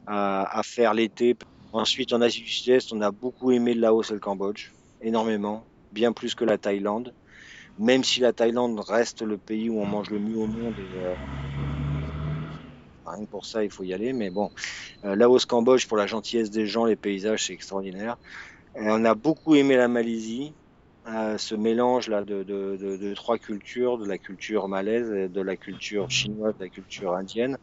à 0.06 0.62
faire 0.64 0.94
l'été 0.94 1.36
Ensuite, 1.76 2.14
en 2.14 2.22
Asie 2.22 2.40
du 2.40 2.48
Sud-Est, 2.48 2.90
on 2.94 3.02
a 3.02 3.10
beaucoup 3.10 3.52
aimé 3.52 3.74
le 3.74 3.82
Laos 3.82 4.10
et 4.10 4.14
le 4.14 4.18
Cambodge, 4.18 4.70
énormément, 5.02 5.62
bien 5.92 6.12
plus 6.12 6.34
que 6.34 6.42
la 6.46 6.56
Thaïlande. 6.56 7.12
Même 7.78 8.02
si 8.02 8.20
la 8.20 8.32
Thaïlande 8.32 8.80
reste 8.80 9.20
le 9.20 9.36
pays 9.36 9.68
où 9.68 9.78
on 9.78 9.84
mange 9.84 10.08
le 10.08 10.18
mieux 10.18 10.38
au 10.38 10.46
monde, 10.46 10.72
euh, 10.78 11.14
rien 13.04 13.26
que 13.26 13.30
pour 13.30 13.44
ça, 13.44 13.62
il 13.62 13.70
faut 13.70 13.82
y 13.82 13.92
aller. 13.92 14.14
Mais 14.14 14.30
bon, 14.30 14.50
euh, 15.04 15.14
Laos, 15.16 15.44
Cambodge, 15.44 15.86
pour 15.86 15.98
la 15.98 16.06
gentillesse 16.06 16.50
des 16.50 16.66
gens, 16.66 16.86
les 16.86 16.96
paysages, 16.96 17.44
c'est 17.44 17.52
extraordinaire. 17.52 18.16
on 18.74 19.04
a 19.04 19.14
beaucoup 19.14 19.54
aimé 19.54 19.76
la 19.76 19.88
Malaisie. 19.88 20.54
ce 21.04 21.54
mélange 21.54 22.08
là 22.08 22.24
de, 22.24 23.12
trois 23.14 23.36
cultures, 23.36 23.98
de 23.98 24.06
la 24.06 24.16
culture 24.16 24.66
malaise, 24.66 25.10
de 25.10 25.40
la 25.42 25.58
culture 25.58 26.10
chinoise, 26.10 26.56
de 26.56 26.64
la 26.64 26.70
culture 26.70 27.12
indienne. 27.12 27.58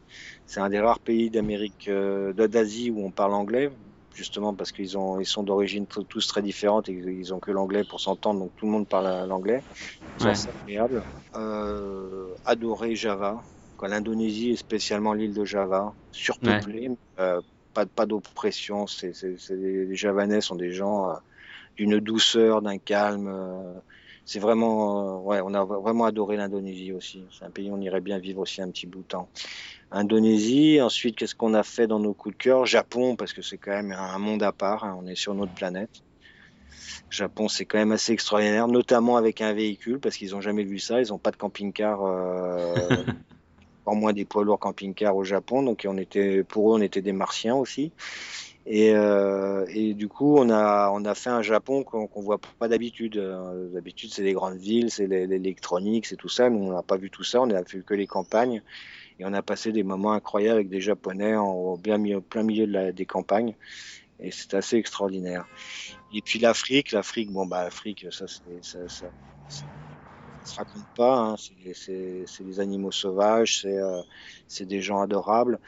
C'est 0.46 0.60
un 0.60 0.68
des 0.68 0.78
rares 0.78 1.00
pays 1.00 1.30
d'Amérique, 1.30 1.90
d'Asie 1.90 2.92
où 2.92 3.04
on 3.04 3.10
parle 3.10 3.34
anglais 3.34 3.72
justement 4.14 4.54
parce 4.54 4.72
qu'ils 4.72 4.96
ont 4.96 5.20
ils 5.20 5.26
sont 5.26 5.42
d'origine 5.42 5.86
tous 5.86 6.26
très 6.26 6.42
différentes 6.42 6.88
et 6.88 6.92
ils 6.92 7.34
ont 7.34 7.40
que 7.40 7.50
l'anglais 7.50 7.84
pour 7.84 8.00
s'entendre, 8.00 8.40
donc 8.40 8.52
tout 8.56 8.66
le 8.66 8.72
monde 8.72 8.88
parle 8.88 9.28
l'anglais. 9.28 9.62
C'est 10.18 10.50
agréable. 10.50 11.04
Euh, 11.34 12.34
adoré 12.44 12.94
Java, 12.94 13.42
l'Indonésie 13.82 14.50
et 14.50 14.56
spécialement 14.56 15.12
l'île 15.12 15.34
de 15.34 15.44
Java, 15.44 15.94
surpeuplée, 16.10 16.90
euh, 17.18 17.40
pas, 17.74 17.86
pas 17.86 18.06
d'oppression. 18.06 18.86
C'est, 18.86 19.12
les 19.50 19.94
Javanais 19.94 20.40
sont 20.40 20.54
des 20.54 20.72
gens 20.72 21.10
euh, 21.10 21.14
d'une 21.76 21.98
douceur, 21.98 22.62
d'un 22.62 22.78
calme. 22.78 23.28
Euh, 24.24 24.26
c'est 24.26 24.38
vraiment, 24.38 25.22
ouais, 25.22 25.40
on 25.42 25.54
a 25.54 25.64
vraiment 25.64 26.04
adoré 26.04 26.36
l'Indonésie 26.36 26.92
aussi. 26.92 27.24
C'est 27.36 27.44
un 27.44 27.50
pays 27.50 27.70
où 27.70 27.74
on 27.74 27.80
irait 27.80 28.00
bien 28.00 28.18
vivre 28.18 28.40
aussi 28.40 28.62
un 28.62 28.70
petit 28.70 28.86
bout 28.86 29.02
de 29.02 29.06
temps. 29.06 29.28
Indonésie. 29.90 30.80
Ensuite, 30.80 31.16
qu'est-ce 31.16 31.34
qu'on 31.34 31.54
a 31.54 31.62
fait 31.62 31.86
dans 31.86 32.00
nos 32.00 32.14
coups 32.14 32.36
de 32.36 32.42
cœur? 32.42 32.66
Japon, 32.66 33.16
parce 33.16 33.32
que 33.32 33.42
c'est 33.42 33.58
quand 33.58 33.72
même 33.72 33.92
un 33.92 34.18
monde 34.18 34.42
à 34.42 34.52
part. 34.52 34.84
Hein, 34.84 34.98
on 35.00 35.06
est 35.06 35.14
sur 35.14 35.34
notre 35.34 35.52
planète. 35.52 36.02
Japon, 37.10 37.48
c'est 37.48 37.64
quand 37.64 37.78
même 37.78 37.92
assez 37.92 38.12
extraordinaire, 38.12 38.66
notamment 38.66 39.16
avec 39.16 39.40
un 39.40 39.52
véhicule, 39.52 40.00
parce 40.00 40.16
qu'ils 40.16 40.30
n'ont 40.30 40.40
jamais 40.40 40.64
vu 40.64 40.78
ça. 40.78 41.00
Ils 41.00 41.08
n'ont 41.08 41.18
pas 41.18 41.30
de 41.30 41.36
camping-car, 41.36 42.02
euh, 42.02 42.88
en 43.86 43.94
moins 43.94 44.12
des 44.12 44.24
poids 44.24 44.42
lourds 44.42 44.58
camping-car 44.58 45.14
au 45.14 45.22
Japon. 45.22 45.62
Donc, 45.62 45.86
on 45.88 45.96
était, 45.98 46.42
pour 46.42 46.70
eux, 46.72 46.78
on 46.78 46.82
était 46.82 47.02
des 47.02 47.12
martiens 47.12 47.54
aussi. 47.54 47.92
Et, 48.66 48.94
euh, 48.94 49.66
et, 49.68 49.92
du 49.92 50.08
coup, 50.08 50.36
on 50.38 50.48
a, 50.48 50.90
on 50.90 51.04
a 51.04 51.14
fait 51.14 51.30
un 51.30 51.42
Japon 51.42 51.82
qu'on 51.82 52.08
ne 52.16 52.24
voit 52.24 52.40
pas 52.58 52.68
d'habitude. 52.68 53.18
Euh, 53.18 53.68
d'habitude, 53.68 54.10
c'est 54.12 54.22
les 54.22 54.32
grandes 54.32 54.56
villes, 54.56 54.90
c'est 54.90 55.06
l'électronique, 55.06 56.06
c'est 56.06 56.16
tout 56.16 56.30
ça. 56.30 56.48
Nous, 56.48 56.58
on 56.58 56.72
n'a 56.72 56.82
pas 56.82 56.96
vu 56.96 57.10
tout 57.10 57.24
ça. 57.24 57.42
On 57.42 57.46
n'a 57.46 57.62
vu 57.62 57.82
que 57.82 57.94
les 57.94 58.06
campagnes. 58.06 58.62
Et 59.18 59.24
on 59.24 59.32
a 59.32 59.42
passé 59.42 59.70
des 59.70 59.82
moments 59.82 60.12
incroyables 60.12 60.56
avec 60.56 60.68
des 60.68 60.80
Japonais 60.80 61.36
en 61.36 61.76
bien 61.76 61.98
plein 62.20 62.42
milieu 62.42 62.66
de 62.66 62.72
la, 62.72 62.92
des 62.92 63.06
campagnes. 63.06 63.54
Et 64.18 64.30
c'est 64.30 64.54
assez 64.54 64.76
extraordinaire. 64.76 65.46
Et 66.14 66.22
puis 66.22 66.38
l'Afrique, 66.38 66.92
l'Afrique, 66.92 67.30
bon 67.32 67.46
bah 67.46 67.64
l'Afrique, 67.64 68.06
ça, 68.10 68.26
ça, 68.26 68.40
ça, 68.62 68.88
ça, 68.88 69.06
se 70.44 70.56
raconte 70.56 70.86
pas. 70.96 71.16
Hein. 71.18 71.36
C'est 71.36 72.44
des 72.44 72.60
animaux 72.60 72.92
sauvages, 72.92 73.60
c'est 73.60 73.78
euh, 73.78 74.02
des 74.60 74.80
gens 74.80 75.00
adorables. 75.00 75.58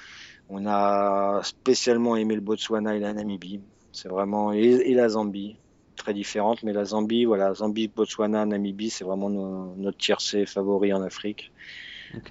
On 0.49 0.67
a 0.67 1.41
spécialement 1.43 2.17
aimé 2.17 2.35
le 2.35 2.41
Botswana 2.41 2.95
et 2.97 3.01
la 3.01 3.13
Namibie. 3.13 3.61
C'est 3.93 4.09
vraiment 4.09 4.53
et, 4.53 4.95
la 4.95 5.09
Zambie, 5.09 5.57
très 5.97 6.15
différente, 6.15 6.63
mais 6.63 6.73
la 6.73 6.85
Zambie, 6.85 7.25
voilà, 7.25 7.55
Zambie, 7.55 7.89
Botswana, 7.89 8.45
Namibie, 8.47 8.91
c'est 8.91 9.05
vraiment 9.05 9.31
notre 9.31 9.99
tiercé 9.99 10.47
favori 10.47 10.93
en 10.93 11.03
Afrique. 11.03 11.53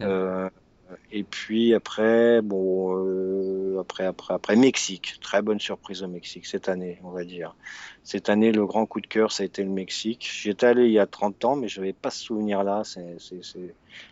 Euh, 0.01 0.49
et 1.11 1.23
puis 1.23 1.73
après, 1.73 2.41
bon, 2.41 2.95
euh, 2.95 3.79
après, 3.79 4.05
après, 4.05 4.33
après, 4.33 4.55
Mexique. 4.55 5.15
Très 5.21 5.41
bonne 5.41 5.59
surprise 5.59 6.03
au 6.03 6.07
Mexique 6.07 6.45
cette 6.45 6.69
année, 6.69 6.99
on 7.03 7.09
va 7.09 7.23
dire. 7.23 7.55
Cette 8.03 8.29
année, 8.29 8.51
le 8.51 8.65
grand 8.65 8.85
coup 8.85 9.01
de 9.01 9.07
cœur, 9.07 9.31
ça 9.31 9.43
a 9.43 9.45
été 9.45 9.63
le 9.63 9.69
Mexique. 9.69 10.29
J'y 10.31 10.49
étais 10.49 10.67
allé 10.67 10.85
il 10.85 10.91
y 10.91 10.99
a 10.99 11.07
30 11.07 11.45
ans, 11.45 11.55
mais 11.55 11.67
je 11.67 11.79
n'avais 11.79 11.93
pas 11.93 12.11
ce 12.11 12.23
souvenir-là. 12.23 12.83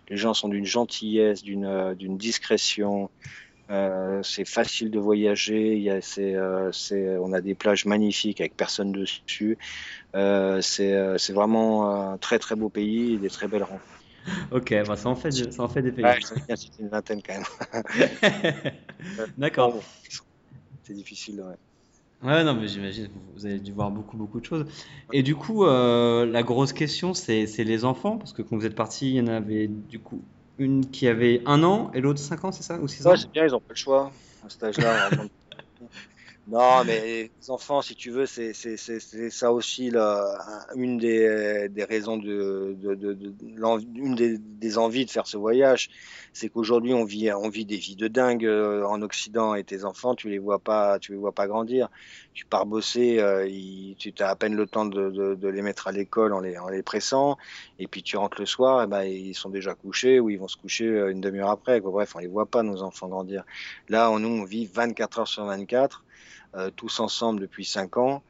Les 0.09 0.17
gens 0.17 0.33
sont 0.33 0.49
d'une 0.49 0.65
gentillesse, 0.65 1.43
d'une, 1.43 1.65
euh, 1.65 1.93
d'une 1.93 2.17
discrétion. 2.17 3.09
Euh, 3.69 4.21
c'est 4.23 4.45
facile 4.45 4.91
de 4.91 4.99
voyager. 4.99 5.75
Il 5.75 5.83
y 5.83 5.89
a, 5.89 6.01
c'est, 6.01 6.35
euh, 6.35 6.71
on 7.21 7.33
a 7.33 7.41
des 7.41 7.55
plages 7.55 7.85
magnifiques 7.85 8.41
avec 8.41 8.55
personne 8.57 8.91
dessus. 8.91 9.57
Euh, 10.15 10.61
c'est, 10.61 11.33
vraiment 11.33 11.89
un 11.89 12.17
très 12.17 12.39
très 12.39 12.55
beau 12.55 12.69
pays 12.69 13.13
et 13.13 13.17
des 13.17 13.29
très 13.29 13.47
belles 13.47 13.63
rencontres. 13.63 13.83
ok, 14.51 14.73
bah 14.87 14.95
ça, 14.95 15.09
en 15.09 15.15
fait, 15.15 15.31
ça 15.31 15.63
en 15.63 15.69
fait 15.69 15.81
des 15.81 15.91
pays. 15.91 16.05
Ouais, 16.05 16.19
c'est 16.55 16.79
une 16.79 16.89
vingtaine 16.89 17.21
quand 17.21 17.33
même. 17.33 18.13
D'accord. 19.37 19.81
C'est 20.83 20.93
difficile, 20.93 21.41
ouais. 21.41 21.55
Ouais, 22.21 22.43
non, 22.45 22.53
mais 22.53 22.69
j'imagine, 22.69 23.09
vous 23.35 23.45
avez 23.45 23.59
dû 23.59 23.73
voir 23.73 23.91
beaucoup, 23.91 24.15
beaucoup 24.15 24.39
de 24.39 24.45
choses. 24.45 24.65
Et 25.11 25.23
du 25.23 25.35
coup, 25.35 25.65
la 25.65 26.43
grosse 26.43 26.73
question, 26.73 27.13
c'est 27.13 27.45
les 27.45 27.85
enfants, 27.85 28.17
parce 28.17 28.33
que 28.33 28.41
quand 28.41 28.57
vous 28.57 28.65
êtes 28.65 28.75
parti, 28.75 29.09
il 29.09 29.15
y 29.15 29.21
en 29.21 29.27
avait 29.27 29.67
du 29.67 29.99
coup 29.99 30.23
une 30.57 30.89
qui 30.89 31.07
avait 31.07 31.41
un 31.45 31.63
an 31.63 31.91
et 31.93 32.01
l'autre 32.01 32.19
cinq 32.19 32.43
ans, 32.45 32.51
c'est 32.51 32.63
ça 32.63 32.77
Ou 32.79 32.87
six 32.87 33.05
ans? 33.07 33.11
Ouais, 33.11 33.17
c'est 33.17 33.31
bien, 33.31 33.45
ils 33.45 33.51
n'ont 33.51 33.59
pas 33.59 33.65
le 33.69 33.75
choix 33.75 34.11
à 34.45 34.49
cet 34.49 34.63
âge-là. 34.63 35.09
Non, 36.45 36.83
mais 36.83 37.31
les 37.39 37.49
enfants, 37.49 37.81
si 37.81 37.95
tu 37.95 38.11
veux, 38.11 38.25
c'est 38.25 38.53
ça 39.29 39.53
aussi 39.53 39.89
là, 39.89 40.37
une 40.75 40.97
des, 40.97 41.69
des 41.69 41.85
raisons 41.85 42.17
de, 42.17 42.75
de, 42.77 42.95
de, 42.95 43.13
de 43.13 43.33
une 43.95 44.15
des, 44.15 44.37
des, 44.37 44.77
envies 44.77 45.05
de 45.05 45.09
faire 45.09 45.25
ce 45.25 45.37
voyage, 45.37 45.89
c'est 46.33 46.49
qu'aujourd'hui 46.49 46.93
on 46.93 47.05
vit 47.05 47.31
on 47.31 47.47
vit 47.47 47.63
des 47.63 47.77
vies 47.77 47.95
de 47.95 48.09
dingue 48.09 48.45
euh, 48.45 48.83
en 48.85 49.01
Occident 49.01 49.55
et 49.55 49.63
tes 49.63 49.85
enfants, 49.85 50.15
tu 50.15 50.29
les 50.29 50.37
vois 50.37 50.59
pas, 50.59 50.99
tu 50.99 51.13
les 51.13 51.17
vois 51.17 51.31
pas 51.31 51.47
grandir. 51.47 51.89
Tu 52.33 52.45
pars 52.45 52.65
bosser, 52.65 53.19
euh, 53.19 53.47
tu 53.97 54.13
as 54.19 54.29
à 54.29 54.35
peine 54.35 54.55
le 54.55 54.67
temps 54.67 54.85
de, 54.85 55.47
les 55.47 55.61
mettre 55.61 55.87
à 55.87 55.93
l'école 55.93 56.33
en 56.33 56.41
les, 56.41 56.57
en 56.57 56.67
les 56.67 56.83
pressant, 56.83 57.37
et 57.79 57.87
puis 57.87 58.03
tu 58.03 58.17
rentres 58.17 58.39
le 58.41 58.45
soir, 58.45 58.83
et 58.83 58.87
ben 58.87 59.03
ils 59.03 59.35
sont 59.35 59.49
déjà 59.49 59.75
couchés 59.75 60.19
ou 60.19 60.29
ils 60.29 60.39
vont 60.39 60.49
se 60.49 60.57
coucher 60.57 60.87
euh, 60.87 61.11
une 61.11 61.21
demi-heure 61.21 61.51
après. 61.51 61.79
Bref, 61.79 62.15
on 62.15 62.19
les 62.19 62.27
voit 62.27 62.47
pas 62.47 62.63
nos 62.63 62.81
enfants 62.81 63.07
grandir. 63.07 63.45
Là, 63.87 64.09
nous 64.19 64.27
on 64.27 64.43
vit 64.43 64.65
24 64.65 65.19
heures 65.19 65.27
sur 65.27 65.45
24 65.45 66.03
euh, 66.03 66.12
tous 66.75 66.99
ensemble 66.99 67.39
depuis 67.41 67.65
cinq 67.65 67.97
ans. 67.97 68.23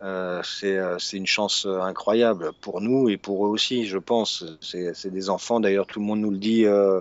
Euh, 0.00 0.42
euh, 0.62 0.98
c'est 0.98 1.16
une 1.16 1.26
chance 1.26 1.66
incroyable 1.66 2.52
pour 2.60 2.80
nous 2.80 3.08
et 3.08 3.16
pour 3.16 3.46
eux 3.46 3.48
aussi, 3.48 3.86
je 3.86 3.98
pense. 3.98 4.44
C'est 4.60 5.10
des 5.10 5.30
enfants, 5.30 5.60
d'ailleurs, 5.60 5.86
tout 5.86 5.98
le 5.98 6.06
monde 6.06 6.20
nous 6.20 6.30
le 6.30 6.38
dit 6.38 6.64
euh, 6.66 7.00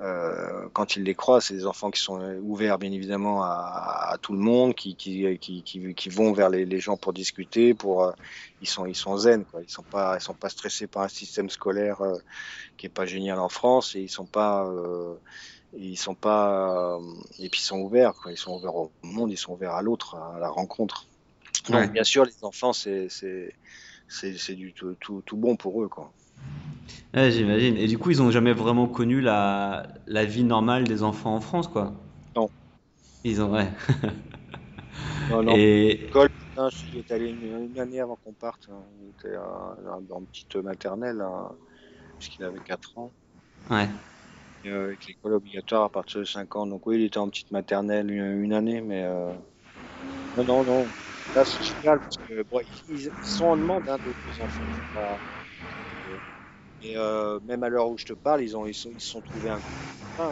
euh, 0.00 0.66
quand 0.72 0.96
ils 0.96 1.02
les 1.02 1.14
croient. 1.14 1.40
C'est 1.40 1.54
des 1.54 1.66
enfants 1.66 1.90
qui 1.90 2.00
sont 2.00 2.20
ouverts, 2.42 2.78
bien 2.78 2.92
évidemment, 2.92 3.42
à, 3.42 4.16
tout 4.22 4.32
le 4.32 4.38
monde, 4.38 4.74
qui, 4.74 4.94
qui, 4.96 5.38
qui, 5.38 5.62
qui, 5.62 6.08
vont 6.08 6.32
vers 6.32 6.48
les, 6.48 6.64
les, 6.64 6.80
gens 6.80 6.96
pour 6.96 7.12
discuter. 7.12 7.74
Pour, 7.74 8.12
ils 8.62 8.68
sont, 8.68 8.86
ils 8.86 8.96
sont 8.96 9.16
zen, 9.18 9.44
quoi. 9.44 9.60
Ils 9.62 9.70
sont 9.70 9.82
pas, 9.82 10.18
sont 10.20 10.34
pas 10.34 10.48
stressés 10.48 10.86
par 10.86 11.02
un 11.02 11.08
système 11.08 11.50
scolaire 11.50 12.00
qui 12.76 12.86
est 12.86 12.90
pas 12.90 13.06
génial 13.06 13.38
en 13.38 13.48
France 13.48 13.94
et 13.94 14.00
ils 14.00 14.08
sont 14.08 14.26
pas 14.26 14.66
ils 15.76 15.96
sont 15.96 16.14
pas 16.14 16.96
euh, 16.96 17.00
et 17.38 17.48
puis 17.48 17.60
ils 17.60 17.64
sont 17.64 17.80
ouverts 17.80 18.14
quoi. 18.14 18.32
ils 18.32 18.38
sont 18.38 18.56
ouverts 18.56 18.74
au 18.74 18.90
monde 19.02 19.30
ils 19.30 19.36
sont 19.36 19.52
ouverts 19.52 19.74
à 19.74 19.82
l'autre 19.82 20.14
à 20.14 20.38
la 20.38 20.48
rencontre. 20.48 21.06
Donc 21.68 21.92
bien 21.92 22.04
sûr 22.04 22.24
les 22.24 22.44
enfants 22.44 22.72
c'est 22.72 23.08
c'est 23.08 23.54
c'est 24.08 24.54
du 24.54 24.72
tout, 24.72 24.94
tout, 25.00 25.22
tout, 25.26 25.36
bon 25.36 25.56
pour 25.56 25.82
eux 25.82 25.88
quoi. 25.88 26.10
Ouais, 27.14 27.30
j'imagine. 27.30 27.76
Et 27.76 27.86
du 27.86 27.98
coup 27.98 28.10
ils 28.10 28.22
ont 28.22 28.30
jamais 28.30 28.54
vraiment 28.54 28.86
connu 28.86 29.20
la, 29.20 29.86
la 30.06 30.24
vie 30.24 30.44
normale 30.44 30.84
des 30.84 31.02
enfants 31.02 31.34
en 31.34 31.40
France 31.40 31.68
quoi. 31.68 31.92
Non. 32.34 32.48
Ils 33.24 33.42
ont 33.42 33.52
ouais. 33.52 33.68
Non, 35.30 35.42
non. 35.42 35.52
et 35.54 35.98
l'école 36.04 36.30
il 36.92 36.98
est 36.98 37.12
allé 37.12 37.28
une, 37.28 37.78
année 37.78 38.00
avant 38.00 38.16
qu'on 38.24 38.32
parte 38.32 38.68
hein. 38.72 38.80
il 39.02 39.10
était 39.10 39.36
dans 40.08 40.18
une 40.18 40.26
petite 40.26 40.56
maternelle 40.56 41.20
hein, 41.20 41.50
puisqu'il 42.18 42.44
avait 42.44 42.60
4 42.60 42.98
ans. 42.98 43.10
Ouais. 43.70 43.86
euh, 43.86 44.17
avec 44.64 45.06
l'école 45.06 45.34
obligatoire 45.34 45.84
à 45.84 45.88
partir 45.88 46.20
de 46.20 46.24
5 46.24 46.56
ans. 46.56 46.66
Donc 46.66 46.86
oui, 46.86 46.96
il 46.96 47.04
était 47.04 47.18
en 47.18 47.28
petite 47.28 47.50
maternelle 47.50 48.10
une, 48.10 48.52
année, 48.52 48.80
mais 48.80 49.04
euh... 49.04 49.32
non, 50.36 50.44
non, 50.44 50.64
non. 50.64 50.86
Là, 51.34 51.44
c'est 51.44 51.62
génial 51.62 51.98
parce 52.00 52.16
que 52.16 52.44
ils, 52.90 53.10
sont 53.22 53.46
en 53.46 53.56
demande 53.56 53.88
hein, 53.88 53.98
de 53.98 54.42
enfants. 54.42 54.64
Et 56.82 56.96
euh, 56.96 57.40
même 57.40 57.62
à 57.64 57.68
l'heure 57.68 57.88
où 57.88 57.98
je 57.98 58.04
te 58.04 58.12
parle, 58.12 58.42
ils 58.42 58.56
ont 58.56 58.66
ils 58.66 58.74
sont, 58.74 58.90
ils 58.94 59.00
sont 59.00 59.20
trouvés 59.20 59.50
un. 59.50 59.58
Hein, 60.18 60.30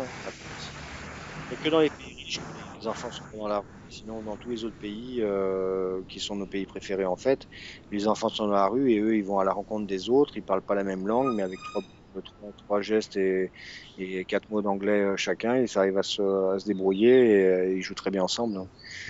mais 1.50 1.56
que 1.56 1.68
dans 1.68 1.80
les 1.80 1.90
pays 1.90 2.14
riches, 2.14 2.40
les 2.80 2.86
enfants 2.86 3.10
sont 3.10 3.24
dans 3.36 3.48
la 3.48 3.58
rue. 3.58 3.64
Sinon, 3.88 4.20
dans 4.22 4.36
tous 4.36 4.50
les 4.50 4.64
autres 4.64 4.78
pays, 4.78 5.22
euh, 5.22 6.02
qui 6.08 6.18
sont 6.18 6.36
nos 6.36 6.46
pays 6.46 6.66
préférés 6.66 7.04
en 7.04 7.16
fait, 7.16 7.46
les 7.90 8.08
enfants 8.08 8.28
sont 8.28 8.46
dans 8.46 8.52
la 8.52 8.66
rue 8.66 8.90
et 8.92 8.98
eux, 8.98 9.16
ils 9.16 9.24
vont 9.24 9.38
à 9.38 9.44
la 9.44 9.52
rencontre 9.52 9.86
des 9.86 10.08
autres. 10.10 10.36
Ils 10.36 10.42
parlent 10.42 10.62
pas 10.62 10.74
la 10.74 10.84
même 10.84 11.06
langue, 11.06 11.34
mais 11.34 11.42
avec 11.42 11.62
trois 11.62 11.82
trois, 12.20 12.80
gestes 12.80 13.16
et, 13.16 13.52
quatre 14.26 14.48
mots 14.48 14.62
d'anglais 14.62 15.00
euh, 15.00 15.16
chacun, 15.16 15.56
ils 15.56 15.78
arrivent 15.78 15.98
à 15.98 16.02
se, 16.02 16.22
à 16.54 16.58
se 16.58 16.66
débrouiller 16.66 17.30
et, 17.30 17.44
euh, 17.44 17.74
ils 17.74 17.82
jouent 17.82 17.94
très 17.94 18.10
bien 18.10 18.22
ensemble. 18.22 18.58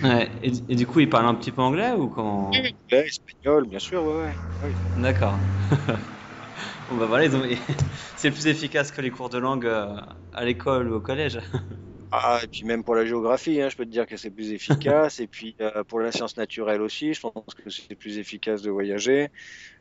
Ouais, 0.03 0.29
et, 0.43 0.75
du 0.75 0.85
coup, 0.85 0.99
ils 0.99 1.09
parlent 1.09 1.27
un 1.27 1.35
petit 1.35 1.51
peu 1.51 1.61
anglais 1.61 1.91
ou 1.91 2.07
comment 2.07 2.49
Anglais, 2.49 2.75
espagnol, 2.91 3.67
bien 3.67 3.79
sûr, 3.79 4.03
ouais. 4.03 4.37
ouais. 4.63 4.75
D'accord. 4.95 5.39
bon 6.89 6.97
bah 6.97 7.05
voilà, 7.05 7.27
c'est 8.15 8.31
plus 8.31 8.47
efficace 8.47 8.91
que 8.91 9.01
les 9.01 9.11
cours 9.11 9.29
de 9.29 9.37
langue 9.37 9.65
euh, 9.65 9.95
à 10.33 10.45
l'école 10.45 10.89
ou 10.89 10.95
au 10.95 11.01
collège. 11.01 11.39
Ah, 12.11 12.39
et 12.41 12.47
puis 12.47 12.63
même 12.63 12.83
pour 12.83 12.95
la 12.95 13.05
géographie, 13.05 13.61
hein, 13.61 13.69
je 13.69 13.75
peux 13.75 13.85
te 13.85 13.89
dire 13.89 14.05
que 14.07 14.15
c'est 14.15 14.29
plus 14.29 14.51
efficace. 14.51 15.19
et 15.19 15.27
puis 15.27 15.55
euh, 15.59 15.83
pour 15.83 15.99
la 15.99 16.11
science 16.11 16.37
naturelle 16.37 16.81
aussi, 16.81 17.13
je 17.13 17.19
pense 17.19 17.53
que 17.53 17.69
c'est 17.69 17.95
plus 17.95 18.17
efficace 18.17 18.61
de 18.61 18.71
voyager. 18.71 19.29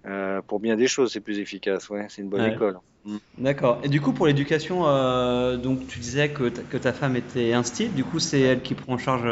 Euh, 0.07 0.43
pour 0.43 0.59
bien 0.59 0.77
des 0.77 0.89
choses, 0.89 1.13
c'est 1.13 1.21
plus 1.21 1.39
efficace. 1.39 1.89
Ouais, 1.89 2.07
c'est 2.09 2.23
une 2.23 2.29
bonne 2.29 2.53
école. 2.53 2.79
Mm. 3.05 3.17
D'accord. 3.39 3.81
Et 3.85 3.89
du 3.89 4.01
coup, 4.01 4.13
pour 4.13 4.27
l'éducation, 4.27 4.89
euh, 4.89 5.57
donc 5.57 5.87
tu 5.87 6.01
disais 6.01 6.31
que, 6.31 6.49
que 6.49 6.77
ta 6.77 6.93
femme 6.93 7.15
était 7.15 7.53
instite. 7.53 7.95
Du 7.95 8.05
coup, 8.05 8.19
c'est 8.19 8.41
elle 8.41 8.63
qui 8.63 8.75
prend 8.75 8.95
en 8.95 8.99
charge 8.99 9.25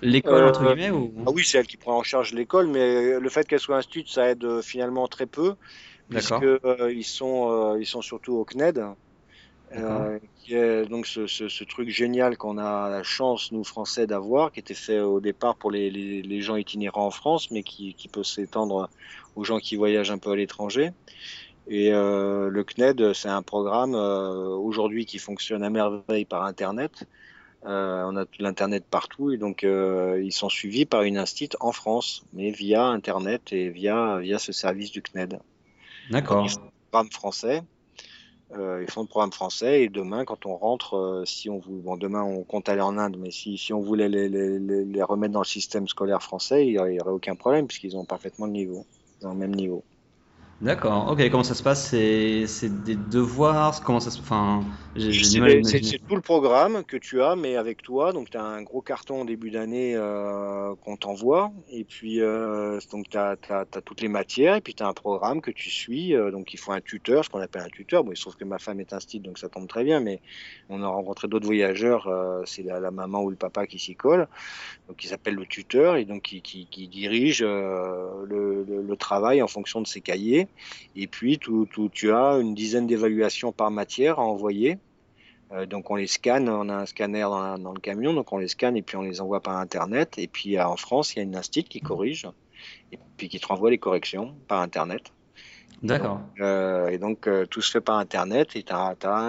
l'école 0.00 0.44
entre 0.44 0.64
guillemets 0.64 0.90
ou... 0.90 1.12
Ah 1.26 1.30
oui, 1.34 1.44
c'est 1.44 1.58
elle 1.58 1.66
qui 1.66 1.76
prend 1.76 1.98
en 1.98 2.02
charge 2.02 2.32
l'école, 2.32 2.68
mais 2.68 3.20
le 3.20 3.28
fait 3.28 3.46
qu'elle 3.46 3.60
soit 3.60 3.76
institut, 3.76 4.06
ça 4.06 4.30
aide 4.30 4.62
finalement 4.62 5.06
très 5.06 5.26
peu, 5.26 5.54
puisque 6.08 6.46
ils 6.90 7.04
sont 7.04 7.76
ils 7.78 7.86
sont 7.86 8.00
surtout 8.00 8.34
au 8.34 8.44
CNED. 8.46 8.82
Euh, 9.72 10.84
donc 10.86 11.06
ce, 11.06 11.26
ce, 11.26 11.48
ce, 11.48 11.64
truc 11.64 11.88
génial 11.88 12.36
qu'on 12.36 12.58
a 12.58 12.88
la 12.88 13.02
chance, 13.02 13.50
nous 13.50 13.64
Français, 13.64 14.06
d'avoir, 14.06 14.52
qui 14.52 14.60
était 14.60 14.74
fait 14.74 15.00
au 15.00 15.20
départ 15.20 15.56
pour 15.56 15.70
les, 15.70 15.90
les, 15.90 16.22
les 16.22 16.40
gens 16.42 16.56
itinérants 16.56 17.06
en 17.06 17.10
France, 17.10 17.50
mais 17.50 17.62
qui, 17.62 17.94
qui 17.94 18.08
peut 18.08 18.22
s'étendre 18.22 18.88
aux 19.36 19.44
gens 19.44 19.58
qui 19.58 19.76
voyagent 19.76 20.10
un 20.10 20.18
peu 20.18 20.32
à 20.32 20.36
l'étranger. 20.36 20.92
Et 21.66 21.92
euh, 21.92 22.50
le 22.50 22.62
CNED, 22.62 23.14
c'est 23.14 23.28
un 23.28 23.42
programme 23.42 23.94
euh, 23.94 24.54
aujourd'hui 24.54 25.06
qui 25.06 25.18
fonctionne 25.18 25.62
à 25.62 25.70
merveille 25.70 26.26
par 26.26 26.44
Internet. 26.44 27.06
Euh, 27.64 28.04
on 28.06 28.16
a 28.16 28.26
l'Internet 28.38 28.84
partout 28.90 29.32
et 29.32 29.38
donc 29.38 29.64
euh, 29.64 30.20
ils 30.22 30.32
sont 30.32 30.50
suivis 30.50 30.84
par 30.84 31.02
une 31.02 31.16
institut 31.16 31.56
en 31.60 31.72
France, 31.72 32.22
mais 32.34 32.50
via 32.50 32.84
Internet 32.84 33.54
et 33.54 33.70
via, 33.70 34.18
via 34.18 34.38
ce 34.38 34.52
service 34.52 34.90
du 34.90 35.00
CNED. 35.00 35.40
D'accord. 36.10 36.46
Programme 36.90 37.10
français 37.10 37.62
ils 38.82 38.90
font 38.90 39.02
le 39.02 39.06
programme 39.06 39.32
français 39.32 39.82
et 39.82 39.88
demain, 39.88 40.24
quand 40.24 40.46
on 40.46 40.56
rentre, 40.56 40.94
euh, 40.96 41.24
si 41.24 41.50
on 41.50 41.58
vous, 41.58 41.78
bon, 41.78 41.96
demain 41.96 42.22
on 42.22 42.42
compte 42.42 42.68
aller 42.68 42.80
en 42.80 42.98
Inde, 42.98 43.16
mais 43.18 43.30
si, 43.30 43.58
si 43.58 43.72
on 43.72 43.80
voulait 43.80 44.08
les, 44.08 44.28
les, 44.28 44.58
les, 44.58 45.02
remettre 45.02 45.32
dans 45.32 45.40
le 45.40 45.46
système 45.46 45.88
scolaire 45.88 46.22
français, 46.22 46.66
il 46.66 46.72
n'y 46.72 46.78
aurait, 46.78 46.98
aucun 47.10 47.34
problème 47.34 47.66
puisqu'ils 47.66 47.96
ont 47.96 48.04
parfaitement 48.04 48.46
le 48.46 48.52
niveau, 48.52 48.86
ont 49.22 49.30
le 49.32 49.38
même 49.38 49.54
niveau. 49.54 49.82
D'accord. 50.60 51.10
Ok. 51.10 51.28
Comment 51.30 51.42
ça 51.42 51.54
se 51.54 51.62
passe? 51.62 51.90
C'est 51.90 52.84
des 52.84 52.96
devoirs 52.96 53.82
Comment 53.82 54.00
ça 54.00 54.10
se 54.10 54.20
Enfin, 54.20 54.64
c'est 54.96 55.98
tout 56.06 56.14
le 56.14 56.20
programme 56.20 56.84
que 56.84 56.96
tu 56.96 57.20
as, 57.20 57.34
mais 57.34 57.56
avec 57.56 57.82
toi. 57.82 58.12
Donc, 58.12 58.30
tu 58.30 58.36
as 58.36 58.44
un 58.44 58.62
gros 58.62 58.80
carton 58.80 59.22
au 59.22 59.24
début 59.24 59.50
d'année 59.50 59.94
euh, 59.96 60.74
qu'on 60.84 60.96
t'envoie. 60.96 61.50
Et 61.68 61.82
puis, 61.84 62.20
euh, 62.20 62.78
donc, 62.92 63.08
tu 63.08 63.18
as, 63.18 63.36
toutes 63.84 64.00
les 64.00 64.08
matières. 64.08 64.54
Et 64.54 64.60
puis, 64.60 64.74
tu 64.74 64.84
as 64.84 64.86
un 64.86 64.92
programme 64.92 65.40
que 65.40 65.50
tu 65.50 65.68
suis. 65.68 66.14
Euh, 66.14 66.30
donc, 66.30 66.54
il 66.54 66.58
faut 66.58 66.70
un 66.70 66.80
tuteur, 66.80 67.24
ce 67.24 67.30
qu'on 67.30 67.40
appelle 67.40 67.62
un 67.62 67.68
tuteur. 67.68 68.04
Bon, 68.04 68.12
il 68.12 68.16
se 68.16 68.22
trouve 68.22 68.36
que 68.36 68.44
ma 68.44 68.58
femme 68.58 68.78
est 68.78 68.92
un 68.92 69.00
style, 69.00 69.22
donc 69.22 69.38
ça 69.38 69.48
tombe 69.48 69.66
très 69.66 69.82
bien. 69.82 69.98
Mais 69.98 70.20
on 70.68 70.80
a 70.82 70.86
rencontré 70.86 71.26
d'autres 71.26 71.46
voyageurs. 71.46 72.08
C'est 72.46 72.62
la, 72.62 72.78
la, 72.78 72.92
maman 72.92 73.22
ou 73.22 73.30
le 73.30 73.36
papa 73.36 73.66
qui 73.66 73.80
s'y 73.80 73.96
colle. 73.96 74.28
Donc, 74.88 75.02
il 75.02 75.08
s'appelle 75.08 75.34
le 75.34 75.46
tuteur 75.46 75.96
et 75.96 76.04
donc 76.04 76.22
qui, 76.22 76.40
qui, 76.40 76.66
qui 76.66 76.86
dirige 76.86 77.42
le, 77.42 78.24
le, 78.26 78.82
le, 78.82 78.96
travail 78.96 79.42
en 79.42 79.48
fonction 79.48 79.80
de 79.80 79.86
ses 79.88 80.00
cahiers. 80.00 80.43
Et 80.96 81.06
puis, 81.06 81.38
tout, 81.38 81.66
tout, 81.66 81.88
tu 81.88 82.12
as 82.12 82.38
une 82.38 82.54
dizaine 82.54 82.86
d'évaluations 82.86 83.52
par 83.52 83.70
matière 83.70 84.18
à 84.18 84.22
envoyer. 84.22 84.78
Euh, 85.52 85.66
donc 85.66 85.90
on 85.90 85.96
les 85.96 86.06
scanne, 86.06 86.48
on 86.48 86.68
a 86.68 86.74
un 86.74 86.86
scanner 86.86 87.20
dans, 87.20 87.58
dans, 87.58 87.72
le 87.72 87.80
camion, 87.80 88.14
donc 88.14 88.32
on 88.32 88.38
les 88.38 88.48
scanne 88.48 88.76
et 88.76 88.82
puis 88.82 88.96
on 88.96 89.02
les 89.02 89.20
envoie 89.20 89.40
par 89.40 89.58
Internet. 89.58 90.14
Et 90.18 90.26
puis 90.26 90.58
en 90.60 90.76
France, 90.76 91.14
il 91.14 91.18
y 91.18 91.20
a 91.20 91.22
une 91.22 91.36
institut 91.36 91.68
qui 91.68 91.80
corrige 91.80 92.26
et 92.92 92.98
puis 93.16 93.28
qui 93.28 93.38
te 93.38 93.46
renvoie 93.46 93.70
les 93.70 93.78
corrections 93.78 94.34
par 94.48 94.60
Internet. 94.60 95.12
D'accord. 95.82 96.20
Euh, 96.40 96.88
et 96.88 96.96
donc 96.96 97.26
euh, 97.26 97.44
tout 97.44 97.60
se 97.60 97.70
fait 97.70 97.80
par 97.80 97.98
Internet 97.98 98.56
et 98.56 98.64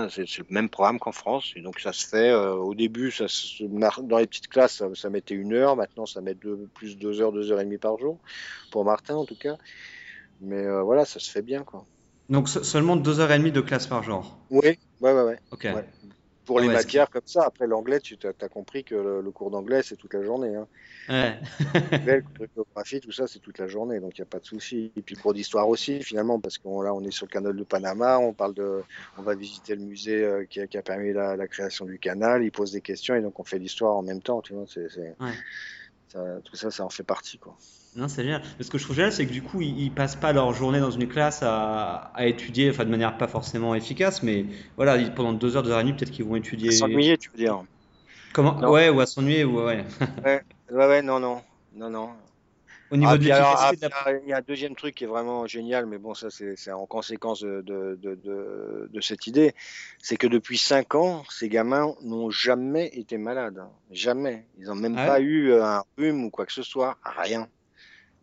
c'est 0.09 0.37
le 0.37 0.45
même 0.49 0.69
programme 0.69 0.99
qu'en 0.99 1.11
France. 1.11 1.51
Et 1.57 1.61
donc 1.61 1.79
ça 1.81 1.91
se 1.91 2.07
fait 2.07 2.29
euh, 2.29 2.53
au 2.53 2.73
début, 2.73 3.11
ça 3.11 3.27
se, 3.27 3.63
dans 3.63 4.17
les 4.17 4.27
petites 4.27 4.47
classes, 4.47 4.77
ça, 4.77 4.87
ça, 4.93 5.09
mettait 5.09 5.35
une 5.35 5.53
heure. 5.53 5.75
Maintenant, 5.75 6.05
ça 6.05 6.21
met 6.21 6.33
deux, 6.33 6.69
plus 6.73 6.97
deux 6.97 7.19
heures, 7.19 7.33
deux 7.33 7.51
heures 7.51 7.59
et 7.59 7.65
demie 7.65 7.77
par 7.77 7.97
jour 7.97 8.19
pour 8.71 8.85
Martin 8.85 9.15
en 9.15 9.25
tout 9.25 9.37
cas. 9.37 9.57
Mais 10.41 10.65
euh, 10.65 10.81
voilà, 10.81 11.05
ça 11.05 11.19
se 11.19 11.29
fait 11.29 11.41
bien 11.41 11.63
quoi. 11.63 11.85
Donc 12.29 12.49
seulement 12.49 12.95
deux 12.95 13.19
heures 13.19 13.31
et 13.31 13.37
demie 13.37 13.51
de 13.51 13.61
classe 13.61 13.87
par 13.87 14.03
jour. 14.03 14.37
Oui, 14.49 14.79
ouais, 15.01 15.13
ouais, 15.13 15.21
ouais. 15.21 15.85
Pour 16.45 16.59
les 16.59 16.67
ouais, 16.67 16.73
matières 16.73 17.09
comme 17.09 17.25
ça. 17.25 17.43
Après, 17.43 17.65
l'anglais, 17.65 17.99
tu 17.99 18.17
as, 18.23 18.49
compris 18.49 18.83
que 18.83 18.93
le, 18.93 19.21
le 19.21 19.31
cours 19.31 19.49
d'anglais, 19.49 19.81
c'est 19.81 19.95
toute 19.95 20.13
la 20.13 20.23
journée. 20.23 20.55
Hein. 20.55 20.67
Ouais. 21.09 21.39
le 22.05 22.47
géographie, 22.55 22.99
tout 22.99 23.11
ça, 23.11 23.25
c'est 23.25 23.39
toute 23.39 23.57
la 23.57 23.67
journée, 23.67 23.99
donc 23.99 24.17
il 24.17 24.21
n'y 24.21 24.27
a 24.27 24.29
pas 24.29 24.39
de 24.39 24.45
souci. 24.45 24.91
Et 24.95 25.01
puis 25.01 25.15
cours 25.15 25.33
d'histoire 25.33 25.67
aussi, 25.67 26.03
finalement, 26.03 26.39
parce 26.39 26.59
que 26.59 26.67
là, 26.83 26.93
on 26.93 27.03
est 27.03 27.09
sur 27.09 27.25
le 27.25 27.31
canal 27.31 27.55
de 27.55 27.63
Panama, 27.63 28.19
on 28.19 28.33
parle 28.33 28.53
de, 28.53 28.83
on 29.17 29.23
va 29.23 29.33
visiter 29.33 29.75
le 29.75 29.81
musée 29.81 30.23
euh, 30.23 30.45
qui, 30.45 30.61
a, 30.61 30.67
qui, 30.67 30.77
a, 30.77 30.83
permis 30.83 31.13
la, 31.13 31.35
la, 31.35 31.47
création 31.47 31.85
du 31.85 31.97
canal, 31.97 32.43
il 32.43 32.51
pose 32.51 32.71
des 32.71 32.81
questions 32.81 33.15
et 33.15 33.21
donc 33.21 33.39
on 33.39 33.43
fait 33.43 33.57
l'histoire 33.59 33.95
en 33.95 34.03
même 34.03 34.21
temps, 34.21 34.41
tu 34.41 34.53
vois. 34.53 34.65
Ça, 34.67 36.19
tout 36.43 36.55
ça, 36.55 36.69
ça 36.69 36.85
en 36.85 36.89
fait 36.89 37.03
partie, 37.03 37.39
quoi. 37.39 37.57
Non, 37.95 38.09
c'est 38.09 38.23
génial. 38.23 38.41
Ce 38.59 38.69
que 38.69 38.77
je 38.77 38.83
trouve 38.83 38.95
génial, 38.97 39.13
c'est 39.13 39.25
que 39.25 39.31
du 39.31 39.41
coup, 39.41 39.61
ils, 39.61 39.79
ils, 39.79 39.91
passent 39.91 40.17
pas 40.17 40.33
leur 40.33 40.53
journée 40.53 40.81
dans 40.81 40.91
une 40.91 41.07
classe 41.07 41.41
à, 41.43 42.11
à, 42.13 42.25
étudier, 42.25 42.69
enfin 42.69 42.83
de 42.83 42.89
manière 42.89 43.17
pas 43.17 43.27
forcément 43.27 43.73
efficace, 43.73 44.21
mais 44.21 44.45
voilà, 44.75 44.97
pendant 45.11 45.31
deux 45.31 45.55
heures, 45.55 45.63
deux 45.63 45.71
heures 45.71 45.79
et 45.79 45.83
demie, 45.83 45.93
peut-être 45.93 46.11
qu'ils 46.11 46.25
vont 46.25 46.35
étudier. 46.35 46.71
S'ennuyer, 46.71 47.17
tu 47.17 47.29
veux 47.29 47.37
dire 47.37 47.63
Comment? 48.33 48.59
Non. 48.59 48.71
Ouais, 48.71 48.89
ou 48.89 48.99
à 48.99 49.05
s'ennuyer, 49.05 49.45
ou 49.45 49.63
ouais. 49.63 49.85
ouais. 50.25 50.43
ouais. 50.71 50.85
Ouais, 50.87 51.01
non, 51.01 51.21
non, 51.21 51.41
non, 51.73 51.89
non. 51.89 52.09
Au 52.91 52.97
niveau 52.97 53.13
ah, 53.13 53.17
de 53.17 53.31
alors, 53.31 53.55
ah, 53.57 53.71
la... 53.81 54.11
Il 54.23 54.29
y 54.29 54.33
a 54.33 54.37
un 54.37 54.41
deuxième 54.41 54.75
truc 54.75 54.93
qui 54.93 55.05
est 55.05 55.07
vraiment 55.07 55.47
génial, 55.47 55.85
mais 55.85 55.97
bon, 55.97 56.13
ça 56.13 56.27
c'est 56.29 56.71
en 56.71 56.85
conséquence 56.85 57.41
de, 57.41 57.61
de, 57.61 57.97
de, 58.01 58.89
de, 58.91 59.01
cette 59.01 59.25
idée, 59.25 59.55
c'est 59.99 60.17
que 60.17 60.27
depuis 60.27 60.57
cinq 60.57 60.95
ans, 60.95 61.23
ces 61.29 61.49
gamins 61.49 61.95
n'ont 62.03 62.29
jamais 62.29 62.87
été 62.93 63.17
malades, 63.17 63.63
jamais. 63.89 64.45
Ils 64.59 64.65
n'ont 64.65 64.75
même 64.75 64.97
ah, 64.97 65.07
pas 65.07 65.19
eu 65.21 65.53
un 65.53 65.83
rhume 65.97 66.25
ou 66.25 66.29
quoi 66.29 66.45
que 66.45 66.53
ce 66.53 66.61
soit, 66.61 66.97
rien 67.03 67.47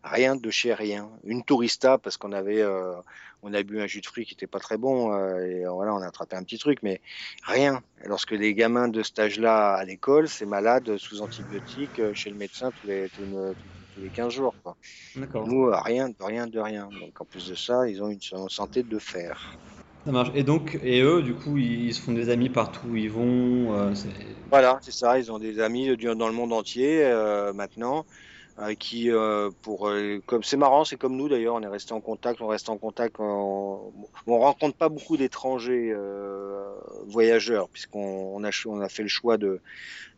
rien 0.04 0.36
de 0.36 0.50
chez 0.50 0.74
rien. 0.74 1.08
Une 1.24 1.44
tourista 1.44 1.98
parce 1.98 2.16
qu'on 2.16 2.32
avait, 2.32 2.60
euh, 2.60 2.94
on 3.42 3.54
a 3.54 3.62
bu 3.62 3.80
un 3.80 3.86
jus 3.86 4.00
de 4.00 4.06
fruits 4.06 4.24
qui 4.24 4.34
était 4.34 4.46
pas 4.46 4.58
très 4.58 4.76
bon 4.76 5.12
euh, 5.12 5.38
et 5.38 5.64
voilà, 5.66 5.94
on 5.94 5.98
a 5.98 6.06
attrapé 6.06 6.36
un 6.36 6.42
petit 6.42 6.58
truc, 6.58 6.78
mais 6.82 7.00
rien. 7.44 7.82
Lorsque 8.04 8.32
les 8.32 8.54
gamins 8.54 8.88
de 8.88 9.02
cet 9.02 9.18
âge-là 9.18 9.74
à 9.74 9.84
l'école, 9.84 10.28
c'est 10.28 10.46
malade 10.46 10.96
sous 10.96 11.22
antibiotiques 11.22 11.98
euh, 11.98 12.14
chez 12.14 12.30
le 12.30 12.36
médecin 12.36 12.70
tous 12.80 12.86
les, 12.86 13.08
tous, 13.10 13.22
tous 13.94 14.00
les 14.00 14.08
15 14.08 14.32
jours. 14.32 14.54
Quoi. 14.62 14.76
Nous, 15.46 15.70
rien, 15.70 16.08
de 16.08 16.16
rien, 16.20 16.46
de 16.46 16.58
rien. 16.58 16.88
Donc 17.00 17.20
en 17.20 17.24
plus 17.24 17.48
de 17.48 17.54
ça, 17.54 17.88
ils 17.88 18.02
ont 18.02 18.08
une 18.08 18.48
santé 18.48 18.82
de 18.82 18.98
fer. 18.98 19.56
Ça 20.04 20.10
marche. 20.10 20.30
Et 20.34 20.42
donc, 20.42 20.80
et 20.82 21.00
eux, 21.00 21.22
du 21.22 21.34
coup, 21.34 21.58
ils 21.58 21.94
se 21.94 22.00
font 22.00 22.10
des 22.10 22.28
amis 22.28 22.48
partout 22.48 22.88
où 22.88 22.96
ils 22.96 23.10
vont. 23.10 23.92
Voilà, 24.50 24.80
c'est 24.82 24.90
ça. 24.90 25.16
Ils 25.16 25.30
ont 25.30 25.38
des 25.38 25.60
amis 25.60 25.96
dans 25.96 26.26
le 26.26 26.34
monde 26.34 26.52
entier 26.52 27.04
maintenant 27.54 28.04
qui 28.78 29.10
euh, 29.10 29.50
pour 29.62 29.88
euh, 29.88 30.20
comme 30.26 30.42
c'est 30.42 30.56
marrant 30.56 30.84
c'est 30.84 30.96
comme 30.96 31.16
nous 31.16 31.28
d'ailleurs 31.28 31.54
on 31.54 31.62
est 31.62 31.68
resté 31.68 31.94
en 31.94 32.00
contact 32.00 32.40
on 32.40 32.46
reste 32.46 32.68
en 32.68 32.76
contact 32.76 33.16
on, 33.18 33.92
on 34.26 34.38
rencontre 34.38 34.76
pas 34.76 34.88
beaucoup 34.88 35.16
d'étrangers 35.16 35.90
euh, 35.92 36.70
voyageurs 37.06 37.68
puisqu'on 37.68 38.32
on 38.34 38.44
a 38.44 38.50
on 38.66 38.80
a 38.80 38.88
fait 38.88 39.02
le 39.02 39.08
choix 39.08 39.38
de 39.38 39.60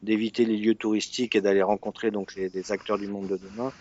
d'éviter 0.05 0.45
les 0.45 0.57
lieux 0.57 0.75
touristiques 0.75 1.35
et 1.35 1.41
d'aller 1.41 1.63
rencontrer 1.63 2.11
donc 2.11 2.35
les, 2.35 2.49
des 2.51 2.71
acteurs 2.73 2.99
du 2.99 3.09
monde 3.09 3.29
de 3.29 3.37
demain 3.37 3.73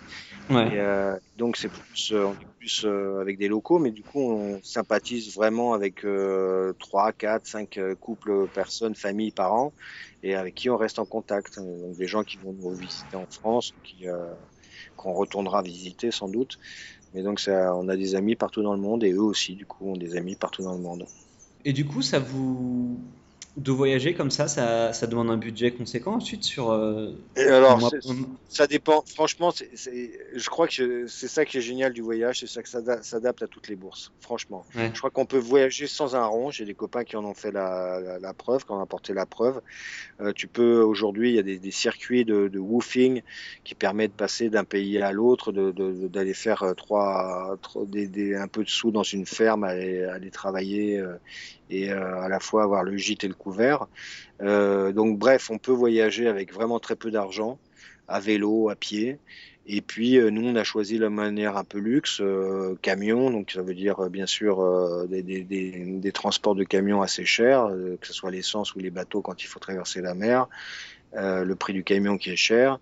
ouais. 0.49 0.75
et, 0.75 0.79
euh, 0.79 1.15
donc 1.37 1.57
c'est 1.57 1.69
plus 1.69 2.13
on 2.13 2.33
est 2.33 2.47
plus 2.57 2.85
avec 3.21 3.37
des 3.37 3.47
locaux 3.47 3.79
mais 3.79 3.91
du 3.91 4.03
coup 4.03 4.19
on 4.19 4.61
sympathise 4.63 5.35
vraiment 5.35 5.73
avec 5.73 6.05
trois 6.79 7.11
quatre 7.11 7.45
cinq 7.45 7.79
couples 7.99 8.47
personnes 8.47 8.95
familles 8.95 9.31
parents 9.31 9.73
et 10.23 10.35
avec 10.35 10.55
qui 10.55 10.69
on 10.69 10.77
reste 10.77 10.99
en 10.99 11.05
contact. 11.05 11.59
Donc 11.59 11.95
des 11.97 12.07
gens 12.07 12.23
qui 12.23 12.37
vont 12.37 12.53
nous 12.53 12.73
visiter 12.73 13.15
en 13.15 13.27
France, 13.27 13.73
qui 13.83 14.07
euh, 14.07 14.33
qu'on 14.95 15.13
retournera 15.13 15.61
visiter 15.61 16.11
sans 16.11 16.29
doute. 16.29 16.57
Mais 17.13 17.21
donc 17.21 17.39
ça, 17.39 17.75
on 17.75 17.89
a 17.89 17.95
des 17.95 18.15
amis 18.15 18.35
partout 18.35 18.63
dans 18.63 18.73
le 18.73 18.81
monde 18.81 19.03
et 19.03 19.11
eux 19.11 19.21
aussi 19.21 19.55
du 19.55 19.65
coup 19.65 19.91
ont 19.91 19.97
des 19.97 20.15
amis 20.15 20.35
partout 20.35 20.63
dans 20.63 20.73
le 20.73 20.81
monde. 20.81 21.05
Et 21.65 21.73
du 21.73 21.85
coup, 21.85 22.01
ça 22.01 22.19
vous 22.19 22.99
de 23.63 23.71
voyager 23.71 24.13
comme 24.13 24.29
ça, 24.29 24.47
ça, 24.47 24.91
ça, 24.91 25.07
demande 25.07 25.29
un 25.29 25.37
budget 25.37 25.71
conséquent 25.71 26.15
ensuite 26.15 26.43
sur. 26.43 26.71
Euh, 26.71 27.15
et 27.37 27.43
alors, 27.43 27.91
ça 28.49 28.67
dépend. 28.67 29.03
Franchement, 29.07 29.51
c 29.51 29.69
est, 29.71 29.77
c 29.77 29.91
est, 29.91 30.37
je 30.37 30.49
crois 30.49 30.67
que 30.67 31.07
c'est 31.07 31.29
ça 31.29 31.45
qui 31.45 31.57
est 31.57 31.61
génial 31.61 31.93
du 31.93 32.01
voyage, 32.01 32.41
c'est 32.41 32.47
ça 32.47 32.61
que 32.61 32.67
ça 32.67 32.81
s'adapte 33.01 33.41
à 33.41 33.47
toutes 33.47 33.69
les 33.69 33.75
bourses. 33.75 34.11
Franchement, 34.19 34.65
ouais. 34.75 34.91
je 34.93 34.99
crois 34.99 35.11
qu'on 35.11 35.25
peut 35.25 35.37
voyager 35.37 35.87
sans 35.87 36.15
un 36.15 36.25
rond. 36.25 36.51
J'ai 36.51 36.65
des 36.65 36.73
copains 36.73 37.05
qui 37.05 37.15
en 37.15 37.23
ont 37.23 37.33
fait 37.33 37.51
la, 37.51 38.01
la, 38.01 38.19
la 38.19 38.33
preuve, 38.33 38.65
qui 38.65 38.71
en 38.73 38.79
ont 38.79 38.83
apporté 38.83 39.13
la 39.13 39.25
preuve. 39.25 39.61
Euh, 40.19 40.33
tu 40.33 40.47
peux 40.47 40.81
aujourd'hui, 40.81 41.31
il 41.31 41.35
y 41.35 41.39
a 41.39 41.43
des, 41.43 41.57
des 41.57 41.71
circuits 41.71 42.25
de, 42.25 42.49
de, 42.49 42.59
woofing 42.59 43.21
qui 43.63 43.75
permettent 43.75 44.11
de 44.11 44.17
passer 44.17 44.49
d'un 44.49 44.65
pays 44.65 44.99
à 44.99 45.13
l'autre, 45.13 45.53
d'aller 45.53 46.33
faire 46.33 46.63
euh, 46.63 46.73
trois, 46.73 47.57
trois 47.61 47.85
des, 47.85 48.07
des, 48.07 48.35
un 48.35 48.47
peu 48.47 48.63
de 48.63 48.69
sous 48.69 48.91
dans 48.91 49.03
une 49.03 49.25
ferme, 49.25 49.63
aller, 49.63 50.03
aller 50.03 50.31
travailler. 50.31 50.99
Euh, 50.99 51.15
et 51.73 51.91
euh, 51.91 52.21
à 52.21 52.29
la 52.29 52.39
fois 52.39 52.63
avoir 52.63 52.83
le 52.83 52.95
gîte 52.97 53.23
et 53.23 53.27
le 53.27 53.33
couvert. 53.33 53.87
Euh, 54.41 54.91
donc 54.91 55.17
bref, 55.17 55.49
on 55.49 55.57
peut 55.57 55.71
voyager 55.71 56.27
avec 56.27 56.53
vraiment 56.53 56.79
très 56.79 56.95
peu 56.95 57.11
d'argent, 57.11 57.57
à 58.07 58.19
vélo, 58.19 58.69
à 58.69 58.75
pied. 58.75 59.17
Et 59.65 59.81
puis 59.81 60.17
euh, 60.17 60.29
nous, 60.29 60.45
on 60.45 60.55
a 60.55 60.63
choisi 60.63 60.97
la 60.97 61.09
manière 61.09 61.57
un 61.57 61.63
peu 61.63 61.79
luxe, 61.79 62.21
camion, 62.81 63.31
donc 63.31 63.51
ça 63.51 63.61
veut 63.61 63.73
dire 63.73 64.09
bien 64.09 64.27
sûr 64.27 65.07
des, 65.07 66.11
transports 66.13 66.55
de 66.55 66.63
camions 66.63 67.01
assez 67.01 67.25
chers, 67.25 67.69
que 67.99 68.07
ce 68.07 68.13
soit 68.13 68.31
l'essence 68.31 68.75
ou 68.75 68.79
les 68.79 68.91
bateaux 68.91 69.21
quand 69.21 69.41
il 69.43 69.47
faut 69.47 69.59
traverser 69.59 70.01
la 70.01 70.13
mer, 70.13 70.47
le 71.13 71.53
prix 71.53 71.73
du 71.73 71.83
camion 71.83 72.17
qui 72.17 72.29
est 72.29 72.35
cher. 72.35 72.79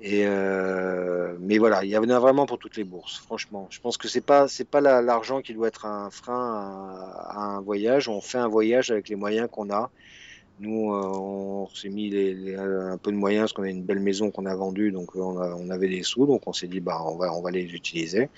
Et 0.00 0.26
euh, 0.26 1.36
mais 1.40 1.58
voilà, 1.58 1.82
il 1.84 1.90
y 1.90 1.96
en 1.96 2.08
a 2.08 2.18
vraiment 2.18 2.46
pour 2.46 2.58
toutes 2.58 2.76
les 2.76 2.84
bourses. 2.84 3.18
Franchement, 3.18 3.66
je 3.70 3.80
pense 3.80 3.96
que 3.96 4.08
c'est 4.08 4.20
pas 4.20 4.46
pas 4.70 4.80
l'argent 4.80 5.36
la, 5.36 5.42
qui 5.42 5.54
doit 5.54 5.68
être 5.68 5.86
un 5.86 6.10
frein 6.10 6.34
à, 6.34 7.38
à, 7.38 7.38
un 7.38 7.60
voyage. 7.62 8.08
On 8.08 8.20
fait 8.20 8.38
un 8.38 8.48
voyage 8.48 8.90
avec 8.90 9.08
les 9.08 9.16
moyens 9.16 9.48
qu'on 9.50 9.70
a. 9.70 9.90
Nous, 10.58 10.90
euh, 10.90 11.02
on 11.04 11.68
s'est 11.74 11.90
mis 11.90 12.08
les, 12.08 12.56
un 12.56 12.96
peu 12.96 13.12
de 13.12 13.16
moyens 13.16 13.42
parce 13.42 13.52
qu'on 13.52 13.64
a 13.64 13.68
une 13.68 13.82
belle 13.82 14.00
maison 14.00 14.30
qu'on 14.30 14.46
a 14.46 14.54
vendue, 14.54 14.90
donc 14.90 15.14
euh, 15.14 15.20
on, 15.20 15.68
avait 15.68 15.88
des 15.88 16.02
sous, 16.02 16.24
donc 16.24 16.46
on 16.46 16.54
s'est 16.54 16.66
dit 16.66 16.80
bah 16.80 17.02
on 17.04 17.16
va 17.16 17.34
on 17.34 17.42
va 17.42 17.50
les 17.50 17.74
utiliser. 17.74 18.30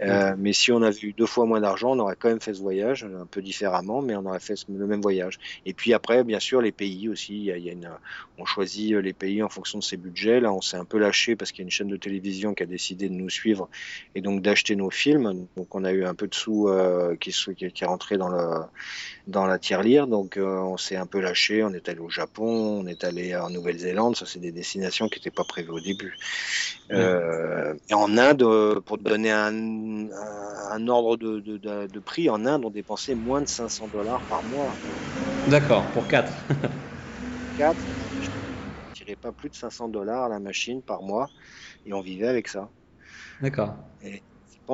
Euh, 0.00 0.36
mais 0.38 0.52
si 0.52 0.70
on 0.70 0.80
avait 0.82 1.00
eu 1.02 1.12
deux 1.12 1.26
fois 1.26 1.46
moins 1.46 1.60
d'argent, 1.60 1.96
on 1.96 1.98
aurait 1.98 2.14
quand 2.16 2.28
même 2.28 2.40
fait 2.40 2.54
ce 2.54 2.60
voyage 2.60 3.02
un 3.02 3.26
peu 3.26 3.42
différemment, 3.42 4.02
mais 4.02 4.14
on 4.14 4.24
aurait 4.26 4.38
fait 4.38 4.54
le 4.68 4.86
même 4.86 5.00
voyage. 5.00 5.40
Et 5.66 5.74
puis 5.74 5.92
après, 5.94 6.22
bien 6.22 6.38
sûr, 6.38 6.62
les 6.62 6.70
pays 6.70 7.08
aussi. 7.08 7.34
Il 7.38 7.44
y 7.44 7.70
a, 7.70 7.72
une, 7.72 7.90
on 8.38 8.44
choisit 8.44 8.94
les 8.94 9.12
pays 9.12 9.42
en 9.42 9.48
fonction 9.48 9.80
de 9.80 9.84
ses 9.84 9.96
budgets. 9.96 10.38
Là, 10.38 10.52
on 10.52 10.60
s'est 10.60 10.76
un 10.76 10.84
peu 10.84 10.98
lâché 10.98 11.34
parce 11.34 11.50
qu'il 11.50 11.62
y 11.62 11.64
a 11.64 11.66
une 11.66 11.72
chaîne 11.72 11.88
de 11.88 11.96
télévision 11.96 12.54
qui 12.54 12.62
a 12.62 12.66
décidé 12.66 13.08
de 13.08 13.14
nous 13.14 13.30
suivre 13.30 13.68
et 14.14 14.20
donc 14.20 14.42
d'acheter 14.42 14.76
nos 14.76 14.90
films. 14.90 15.48
Donc 15.56 15.74
on 15.74 15.82
a 15.82 15.90
eu 15.90 16.04
un 16.04 16.14
peu 16.14 16.28
de 16.28 16.34
sous 16.34 16.70
qui, 17.18 17.32
qui, 17.32 17.72
qui 17.72 17.84
est 17.84 17.86
rentré 17.86 18.16
dans 18.16 18.28
le 18.28 18.60
dans 19.26 19.44
la 19.44 19.58
tirelire, 19.58 20.06
donc 20.06 20.38
on 20.40 20.78
s'est 20.78 20.96
un 20.96 21.04
peu 21.04 21.20
lâché 21.20 21.47
on 21.50 21.72
est 21.72 21.88
allé 21.88 22.00
au 22.00 22.08
Japon, 22.08 22.80
on 22.82 22.86
est 22.86 23.04
allé 23.04 23.34
en 23.36 23.50
Nouvelle-Zélande, 23.50 24.16
ça 24.16 24.26
c'est 24.26 24.38
des 24.38 24.52
destinations 24.52 25.08
qui 25.08 25.18
n'étaient 25.18 25.30
pas 25.30 25.44
prévues 25.44 25.70
au 25.70 25.80
début. 25.80 26.16
Euh, 26.92 27.74
et 27.88 27.94
en 27.94 28.16
Inde, 28.16 28.42
euh, 28.42 28.80
pour 28.80 28.98
donner 28.98 29.30
un, 29.30 30.88
ordre 30.88 31.16
de, 31.16 31.98
prix, 32.00 32.30
en 32.30 32.46
Inde 32.46 32.64
on 32.64 32.70
dépensait 32.70 33.14
moins 33.14 33.40
de 33.40 33.48
500 33.48 33.88
dollars 33.88 34.22
par 34.28 34.42
mois. 34.42 34.76
D'accord, 35.46 35.90
pour 35.92 36.06
4. 36.08 36.32
4, 37.56 37.76
je 38.20 38.28
tirais 38.92 39.16
pas 39.16 39.32
plus 39.32 39.48
de 39.48 39.54
500 39.54 39.88
dollars 39.88 40.24
à 40.24 40.28
la 40.28 40.38
machine 40.38 40.82
par 40.82 41.02
mois 41.02 41.28
et 41.84 41.92
on 41.92 42.00
vivait 42.00 42.28
avec 42.28 42.48
ça. 42.48 42.68
D'accord 43.40 43.74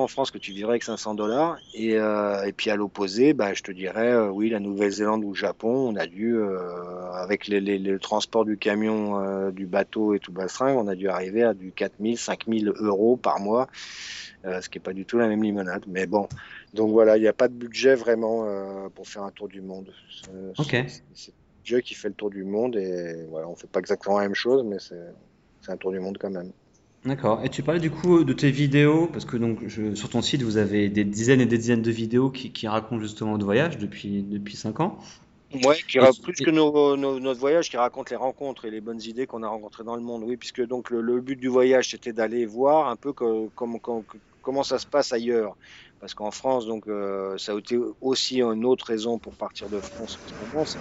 en 0.01 0.07
France 0.07 0.31
que 0.31 0.37
tu 0.37 0.51
vivrais 0.51 0.73
avec 0.73 0.83
500 0.83 1.15
dollars. 1.15 1.57
Et, 1.73 1.97
euh, 1.97 2.43
et, 2.45 2.51
puis 2.51 2.69
à 2.69 2.75
l'opposé, 2.75 3.33
bah, 3.33 3.53
je 3.53 3.63
te 3.63 3.71
dirais, 3.71 4.11
euh, 4.11 4.29
oui, 4.29 4.49
la 4.49 4.59
Nouvelle-Zélande 4.59 5.23
ou 5.23 5.29
le 5.29 5.35
Japon, 5.35 5.69
on 5.69 5.95
a 5.95 6.05
dû, 6.05 6.35
euh, 6.35 7.11
avec 7.13 7.47
les, 7.47 7.61
les, 7.61 7.79
le 7.79 7.99
transport 7.99 8.45
du 8.45 8.57
camion, 8.57 9.49
du 9.51 9.65
bateau 9.65 10.13
et 10.13 10.19
tout 10.19 10.31
bastringue, 10.31 10.77
on 10.77 10.87
a 10.87 10.95
dû 10.95 11.07
arriver 11.09 11.43
à 11.43 11.53
du 11.53 11.71
4000, 11.71 12.17
5000 12.17 12.73
euros 12.77 13.17
par 13.17 13.39
mois, 13.39 13.67
ce 14.43 14.67
qui 14.69 14.77
n'est 14.77 14.83
pas 14.83 14.93
du 14.93 15.05
tout 15.05 15.17
la 15.17 15.27
même 15.27 15.43
limonade. 15.43 15.83
Mais 15.87 16.05
bon, 16.05 16.27
donc 16.73 16.91
voilà, 16.91 17.17
il 17.17 17.21
n'y 17.21 17.27
a 17.27 17.33
pas 17.33 17.47
de 17.47 17.53
budget 17.53 17.95
vraiment 17.95 18.45
pour 18.93 19.07
faire 19.07 19.23
un 19.23 19.31
tour 19.31 19.47
du 19.47 19.61
monde. 19.61 19.91
ok. 20.57 20.85
C'est 21.13 21.33
budget 21.63 21.81
qui 21.81 21.95
fait 21.95 22.09
le 22.09 22.13
tour 22.13 22.29
du 22.29 22.43
monde 22.43 22.75
et 22.75 23.25
voilà, 23.29 23.47
on 23.47 23.55
fait 23.55 23.67
pas 23.67 23.79
exactement 23.79 24.19
la 24.19 24.25
même 24.25 24.35
chose, 24.35 24.63
mais 24.63 24.77
c'est 24.79 25.71
un 25.71 25.77
tour 25.77 25.91
du 25.91 25.99
monde 25.99 26.17
quand 26.19 26.29
même. 26.29 26.51
D'accord. 27.05 27.41
Et 27.43 27.49
tu 27.49 27.61
parlais 27.61 27.79
du 27.79 27.91
coup 27.91 28.23
de 28.23 28.33
tes 28.33 28.49
vidéos, 28.49 29.07
parce 29.07 29.25
que 29.25 29.37
donc 29.37 29.59
sur 29.93 30.09
ton 30.09 30.21
site, 30.23 30.41
vous 30.41 30.57
avez 30.57 30.89
des 30.89 31.03
dizaines 31.03 31.39
et 31.39 31.45
des 31.45 31.57
dizaines 31.57 31.83
de 31.83 31.91
vidéos 31.91 32.31
qui, 32.31 32.67
racontent 32.67 33.01
justement 33.01 33.33
notre 33.33 33.45
voyage 33.45 33.77
depuis, 33.77 34.23
depuis 34.23 34.55
5 34.55 34.79
ans. 34.79 34.97
Ouais, 35.63 35.77
qui 35.87 35.99
racontent 35.99 36.23
plus 36.23 36.43
que 36.43 36.49
nos, 36.49 36.97
notre 36.97 37.39
voyage, 37.39 37.69
qui 37.69 37.77
racontent 37.77 38.09
les 38.09 38.15
rencontres 38.15 38.65
et 38.65 38.71
les 38.71 38.81
bonnes 38.81 39.01
idées 39.01 39.27
qu'on 39.27 39.43
a 39.43 39.47
rencontrées 39.47 39.83
dans 39.83 39.95
le 39.95 40.01
monde. 40.01 40.23
Oui, 40.25 40.35
puisque 40.35 40.65
donc 40.65 40.89
le, 40.89 41.21
but 41.21 41.39
du 41.39 41.47
voyage, 41.47 41.91
c'était 41.91 42.11
d'aller 42.11 42.47
voir 42.47 42.89
un 42.89 42.95
peu 42.95 43.13
comment 43.13 44.63
ça 44.63 44.79
se 44.79 44.87
passe 44.87 45.13
ailleurs. 45.13 45.55
Parce 45.99 46.13
qu'en 46.13 46.31
France, 46.31 46.65
donc, 46.65 46.87
euh, 46.87 47.37
ça 47.37 47.53
a 47.53 47.57
été 47.57 47.79
aussi 48.01 48.41
une 48.41 48.65
autre 48.65 48.85
raison 48.85 49.17
pour 49.17 49.33
partir 49.33 49.69
de 49.69 49.79
France 49.79 50.19
moment. 50.39 50.65
C'est 50.65 50.79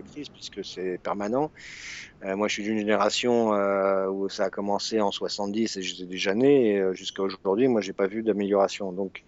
la 0.00 0.08
crise, 0.08 0.28
puisque 0.28 0.64
c'est 0.64 0.98
permanent. 0.98 1.50
Euh, 2.24 2.36
moi, 2.36 2.48
je 2.48 2.54
suis 2.54 2.62
d'une 2.62 2.78
génération 2.78 3.54
euh, 3.54 4.06
où 4.08 4.28
ça 4.28 4.44
a 4.44 4.50
commencé 4.50 5.00
en 5.00 5.10
70 5.10 5.78
et 5.78 5.82
j'étais 5.82 6.04
déjà 6.04 6.34
né. 6.34 6.72
Et 6.72 6.78
euh, 6.78 6.92
jusqu'à 6.92 7.22
aujourd'hui, 7.22 7.66
moi, 7.66 7.80
j'ai 7.80 7.94
pas 7.94 8.06
vu 8.06 8.22
d'amélioration. 8.22 8.92
Donc, 8.92 9.22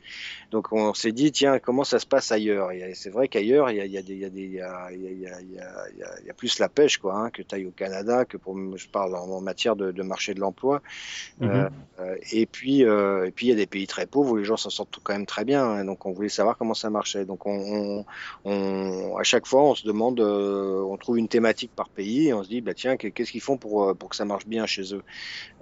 donc, 0.51 0.73
on 0.73 0.93
s'est 0.93 1.13
dit, 1.13 1.33
tiens, 1.33 1.59
comment 1.59 1.85
ça 1.85 1.99
se 1.99 2.05
passe 2.07 2.31
ailleurs? 2.33 2.71
Et 2.73 2.93
c'est 2.95 3.09
vrai 3.09 3.29
qu'ailleurs, 3.29 3.71
il 3.71 3.77
y 3.87 4.61
a, 4.61 6.35
plus 6.37 6.59
la 6.59 6.69
pêche, 6.69 6.99
quoi, 6.99 7.15
hein, 7.17 7.31
que 7.31 7.41
taille 7.43 7.65
au 7.65 7.71
Canada, 7.71 8.27
que 8.27 8.37
pour, 8.37 8.59
je 8.77 8.89
parle 8.89 9.15
en, 9.15 9.41
matière 9.41 9.75
de, 9.75 9.91
de, 9.91 10.03
marché 10.03 10.35
de 10.35 10.41
l'emploi. 10.41 10.83
Mm-hmm. 11.41 11.71
euh, 12.01 12.17
et 12.33 12.45
puis, 12.45 12.83
et 12.83 13.31
puis, 13.35 13.47
il 13.47 13.51
y 13.51 13.53
a 13.53 13.57
des 13.57 13.67
pays 13.67 13.87
très 13.87 14.05
pauvres 14.05 14.33
où 14.33 14.37
les 14.37 14.45
gens 14.45 14.59
s'en 14.59 14.69
sortent 14.69 14.99
quand 15.03 15.15
même 15.15 15.25
très 15.25 15.47
bien. 15.47 15.65
Hein, 15.65 15.85
donc, 15.87 16.05
on 16.05 16.13
voulait 16.13 16.29
savoir 16.29 16.59
comment 16.59 16.75
ça 16.75 16.91
marchait. 16.91 17.25
Donc, 17.25 17.47
on, 17.47 18.05
on, 18.45 19.17
à 19.17 19.23
chaque 19.23 19.47
fois, 19.47 19.63
on 19.63 19.75
se 19.75 19.87
demande, 19.87 20.21
on 20.63 20.97
trouve 20.97 21.19
une 21.19 21.29
thématique 21.29 21.73
par 21.75 21.91
pays 21.91 22.29
et 22.29 22.35
on 22.35 22.43
se 22.43 22.49
dit, 22.49 22.61
bah, 22.61 22.75
qu'est-ce 22.75 23.31
qu'ils 23.31 23.41
font 23.41 23.59
pour, 23.59 23.85
euh, 23.85 23.95
pour 23.95 24.09
que 24.11 24.17
ça 24.17 24.25
marche 24.25 24.47
bien 24.47 24.67
chez 24.67 24.95
eux? 24.95 25.03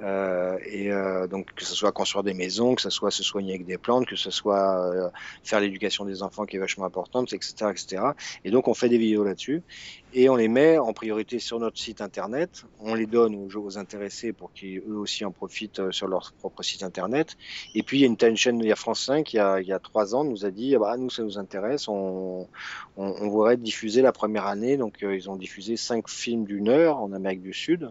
Euh, 0.02 0.58
Et 0.66 0.90
euh, 0.92 1.26
donc, 1.26 1.48
que 1.54 1.64
ce 1.64 1.74
soit 1.74 1.92
construire 1.92 2.22
des 2.24 2.34
maisons, 2.34 2.74
que 2.74 2.82
ce 2.82 2.90
soit 2.90 3.10
se 3.10 3.22
soigner 3.22 3.54
avec 3.54 3.66
des 3.66 3.78
plantes, 3.78 4.06
que 4.06 4.16
ce 4.16 4.30
soit 4.30 5.10
faire 5.44 5.60
l'éducation 5.60 6.04
des 6.04 6.22
enfants 6.22 6.46
qui 6.46 6.56
est 6.56 6.60
vachement 6.60 6.84
importante, 6.84 7.32
etc., 7.32 7.70
etc. 7.70 8.14
Et 8.44 8.50
donc, 8.50 8.68
on 8.68 8.74
fait 8.74 8.88
des 8.88 8.98
vidéos 8.98 9.24
là-dessus 9.24 9.62
et 10.12 10.28
on 10.28 10.36
les 10.36 10.48
met 10.48 10.78
en 10.78 10.92
priorité 10.92 11.38
sur 11.38 11.58
notre 11.58 11.78
site 11.78 12.00
internet. 12.00 12.64
On 12.80 12.94
les 12.94 13.06
donne 13.06 13.34
aux, 13.34 13.48
aux 13.58 13.78
intéressés 13.78 14.32
pour 14.32 14.52
qu'ils 14.52 14.78
eux 14.80 14.96
aussi 14.96 15.24
en 15.24 15.30
profitent 15.30 15.90
sur 15.90 16.08
leur 16.08 16.32
propre 16.32 16.62
site 16.62 16.82
internet. 16.82 17.36
Et 17.74 17.82
puis 17.82 17.98
il 17.98 18.00
y 18.00 18.04
a 18.04 18.06
une 18.06 18.16
telle 18.16 18.36
chaîne, 18.36 18.58
il 18.58 18.66
y 18.66 18.72
a 18.72 18.76
France 18.76 19.04
5, 19.06 19.32
il 19.32 19.36
y 19.36 19.40
a, 19.40 19.60
il 19.60 19.66
y 19.66 19.72
a 19.72 19.78
trois 19.78 20.14
ans, 20.14 20.24
nous 20.24 20.44
a 20.44 20.50
dit 20.50 20.74
ah 20.74 20.78
bah, 20.78 20.96
nous 20.96 21.10
ça 21.10 21.22
nous 21.22 21.38
intéresse, 21.38 21.88
on, 21.88 22.48
on, 22.96 23.04
on 23.04 23.28
voudrait 23.28 23.56
diffuser 23.56 24.02
la 24.02 24.12
première 24.12 24.46
année. 24.46 24.76
Donc 24.76 24.98
ils 25.02 25.30
ont 25.30 25.36
diffusé 25.36 25.76
cinq 25.76 26.08
films 26.08 26.44
d'une 26.44 26.68
heure 26.68 26.98
en 26.98 27.12
Amérique 27.12 27.42
du 27.42 27.52
Sud. 27.52 27.90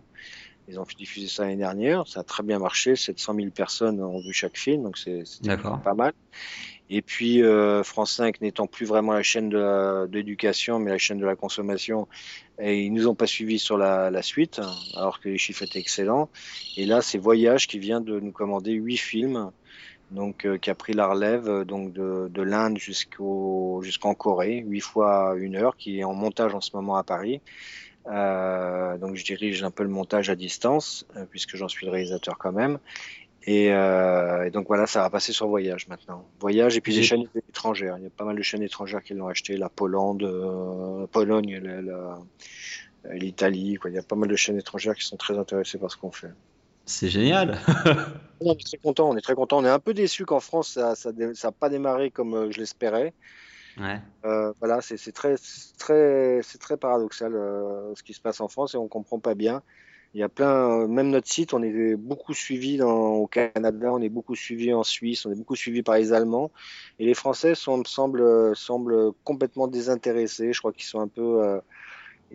Ils 0.67 0.79
ont 0.79 0.85
diffusé 0.97 1.27
ça 1.27 1.43
l'année 1.43 1.55
dernière, 1.55 2.07
ça 2.07 2.19
a 2.19 2.23
très 2.23 2.43
bien 2.43 2.59
marché, 2.59 2.95
700 2.95 3.33
000 3.33 3.47
personnes 3.49 3.99
ont 4.03 4.19
vu 4.19 4.33
chaque 4.33 4.55
film, 4.55 4.83
donc 4.83 4.99
c'est 4.99 5.23
pas 5.83 5.95
mal. 5.95 6.13
Et 6.89 7.01
puis 7.01 7.43
euh, 7.43 7.83
France 7.83 8.13
5 8.13 8.41
n'étant 8.41 8.65
plus 8.67 8.85
vraiment 8.85 9.13
la 9.13 9.21
chaîne 9.21 9.49
de 9.49 10.09
l'éducation, 10.11 10.79
mais 10.79 10.91
la 10.91 10.97
chaîne 10.97 11.19
de 11.19 11.25
la 11.25 11.35
consommation, 11.35 12.07
et 12.59 12.81
ils 12.81 12.91
nous 12.91 13.07
ont 13.07 13.15
pas 13.15 13.27
suivis 13.27 13.59
sur 13.59 13.77
la, 13.77 14.09
la, 14.09 14.21
suite, 14.21 14.59
alors 14.95 15.19
que 15.19 15.29
les 15.29 15.37
chiffres 15.37 15.63
étaient 15.63 15.79
excellents. 15.79 16.29
Et 16.77 16.85
là, 16.85 17.01
c'est 17.01 17.19
Voyage 17.19 17.67
qui 17.67 17.79
vient 17.79 18.01
de 18.01 18.19
nous 18.19 18.31
commander 18.31 18.71
huit 18.71 18.97
films, 18.97 19.51
donc 20.11 20.45
euh, 20.45 20.57
qui 20.57 20.71
a 20.71 20.75
pris 20.75 20.93
la 20.93 21.07
relève 21.07 21.63
donc 21.63 21.93
de, 21.93 22.27
de 22.29 22.41
l'Inde 22.41 22.79
jusqu'au 22.79 23.81
jusqu'en 23.83 24.15
Corée, 24.15 24.63
huit 24.65 24.81
fois 24.81 25.35
une 25.37 25.55
heure, 25.55 25.77
qui 25.77 25.99
est 25.99 26.03
en 26.03 26.15
montage 26.15 26.55
en 26.55 26.61
ce 26.61 26.75
moment 26.75 26.95
à 26.95 27.03
Paris. 27.03 27.41
Euh, 28.07 28.97
donc 28.97 29.15
je 29.15 29.23
dirige 29.23 29.63
un 29.63 29.71
peu 29.71 29.83
le 29.83 29.89
montage 29.89 30.29
à 30.29 30.35
distance, 30.35 31.05
euh, 31.15 31.25
puisque 31.29 31.55
j'en 31.55 31.67
suis 31.67 31.85
le 31.85 31.91
réalisateur 31.91 32.37
quand 32.37 32.51
même. 32.51 32.79
Et, 33.43 33.71
euh, 33.71 34.45
et, 34.45 34.51
donc 34.51 34.67
voilà, 34.67 34.85
ça 34.85 35.01
va 35.01 35.09
passer 35.09 35.31
sur 35.31 35.47
Voyage 35.47 35.87
maintenant. 35.87 36.27
Voyage 36.39 36.77
et 36.77 36.81
puis 36.81 36.93
des 36.93 37.03
chaînes 37.03 37.25
étrangères. 37.47 37.97
Il 37.97 38.03
y 38.03 38.07
a 38.07 38.09
pas 38.09 38.25
mal 38.25 38.35
de 38.35 38.41
chaînes 38.41 38.63
étrangères 38.63 39.01
qui 39.01 39.13
l'ont 39.13 39.27
acheté, 39.27 39.57
la 39.57 39.69
Pologne, 39.69 40.19
euh, 40.23 41.07
Pologne, 41.07 41.61
l'Italie. 43.11 43.77
Il 43.85 43.93
y 43.93 43.97
a 43.97 44.03
pas 44.03 44.15
mal 44.15 44.29
de 44.29 44.35
chaînes 44.35 44.57
étrangères 44.57 44.95
qui 44.95 45.05
sont 45.05 45.17
très 45.17 45.37
intéressées 45.37 45.77
par 45.77 45.89
ce 45.89 45.97
qu'on 45.97 46.11
fait. 46.11 46.31
C'est 46.85 47.09
génial. 47.09 47.59
on 48.41 48.53
est 48.53 48.65
très 48.65 48.77
content. 48.77 49.09
On 49.09 49.15
est 49.15 49.21
très 49.21 49.35
content. 49.35 49.59
On 49.59 49.65
est 49.65 49.69
un 49.69 49.79
peu 49.79 49.93
déçu 49.93 50.25
qu'en 50.25 50.39
France 50.39 50.69
ça, 50.73 50.95
ça, 50.95 51.11
ça 51.33 51.47
n'a 51.47 51.51
pas 51.51 51.69
démarré 51.69 52.11
comme 52.11 52.33
euh, 52.33 52.51
je 52.51 52.59
l'espérais. 52.59 53.13
Euh, 54.25 54.51
voilà, 54.59 54.81
c'est 54.81 55.11
très, 55.11 55.35
très, 55.77 56.41
c'est 56.43 56.57
très 56.57 56.77
paradoxal 56.77 57.33
euh, 57.33 57.93
ce 57.95 58.03
qui 58.03 58.13
se 58.13 58.21
passe 58.21 58.41
en 58.41 58.47
France 58.47 58.73
et 58.73 58.77
on 58.77 58.87
comprend 58.87 59.19
pas 59.19 59.35
bien. 59.35 59.61
Il 60.15 60.19
y 60.19 60.23
a 60.23 60.29
plein, 60.29 60.87
même 60.87 61.09
notre 61.09 61.27
site, 61.27 61.53
on 61.53 61.61
est 61.61 61.95
beaucoup 61.95 62.33
suivi 62.33 62.81
au 62.81 63.27
Canada, 63.27 63.93
on 63.93 64.01
est 64.01 64.09
beaucoup 64.09 64.35
suivi 64.35 64.73
en 64.73 64.83
Suisse, 64.83 65.27
on 65.27 65.31
est 65.31 65.35
beaucoup 65.35 65.55
suivi 65.55 65.83
par 65.83 65.95
les 65.95 66.13
Allemands. 66.13 66.49
Et 66.97 67.05
les 67.05 67.13
Français 67.13 67.53
semblent, 67.53 68.55
complètement 69.23 69.67
désintéressés. 69.67 70.51
Je 70.51 70.59
crois 70.59 70.73
qu'ils 70.73 70.85
sont 70.85 70.99
un 70.99 71.07
peu, 71.07 71.43
euh, 71.43 71.59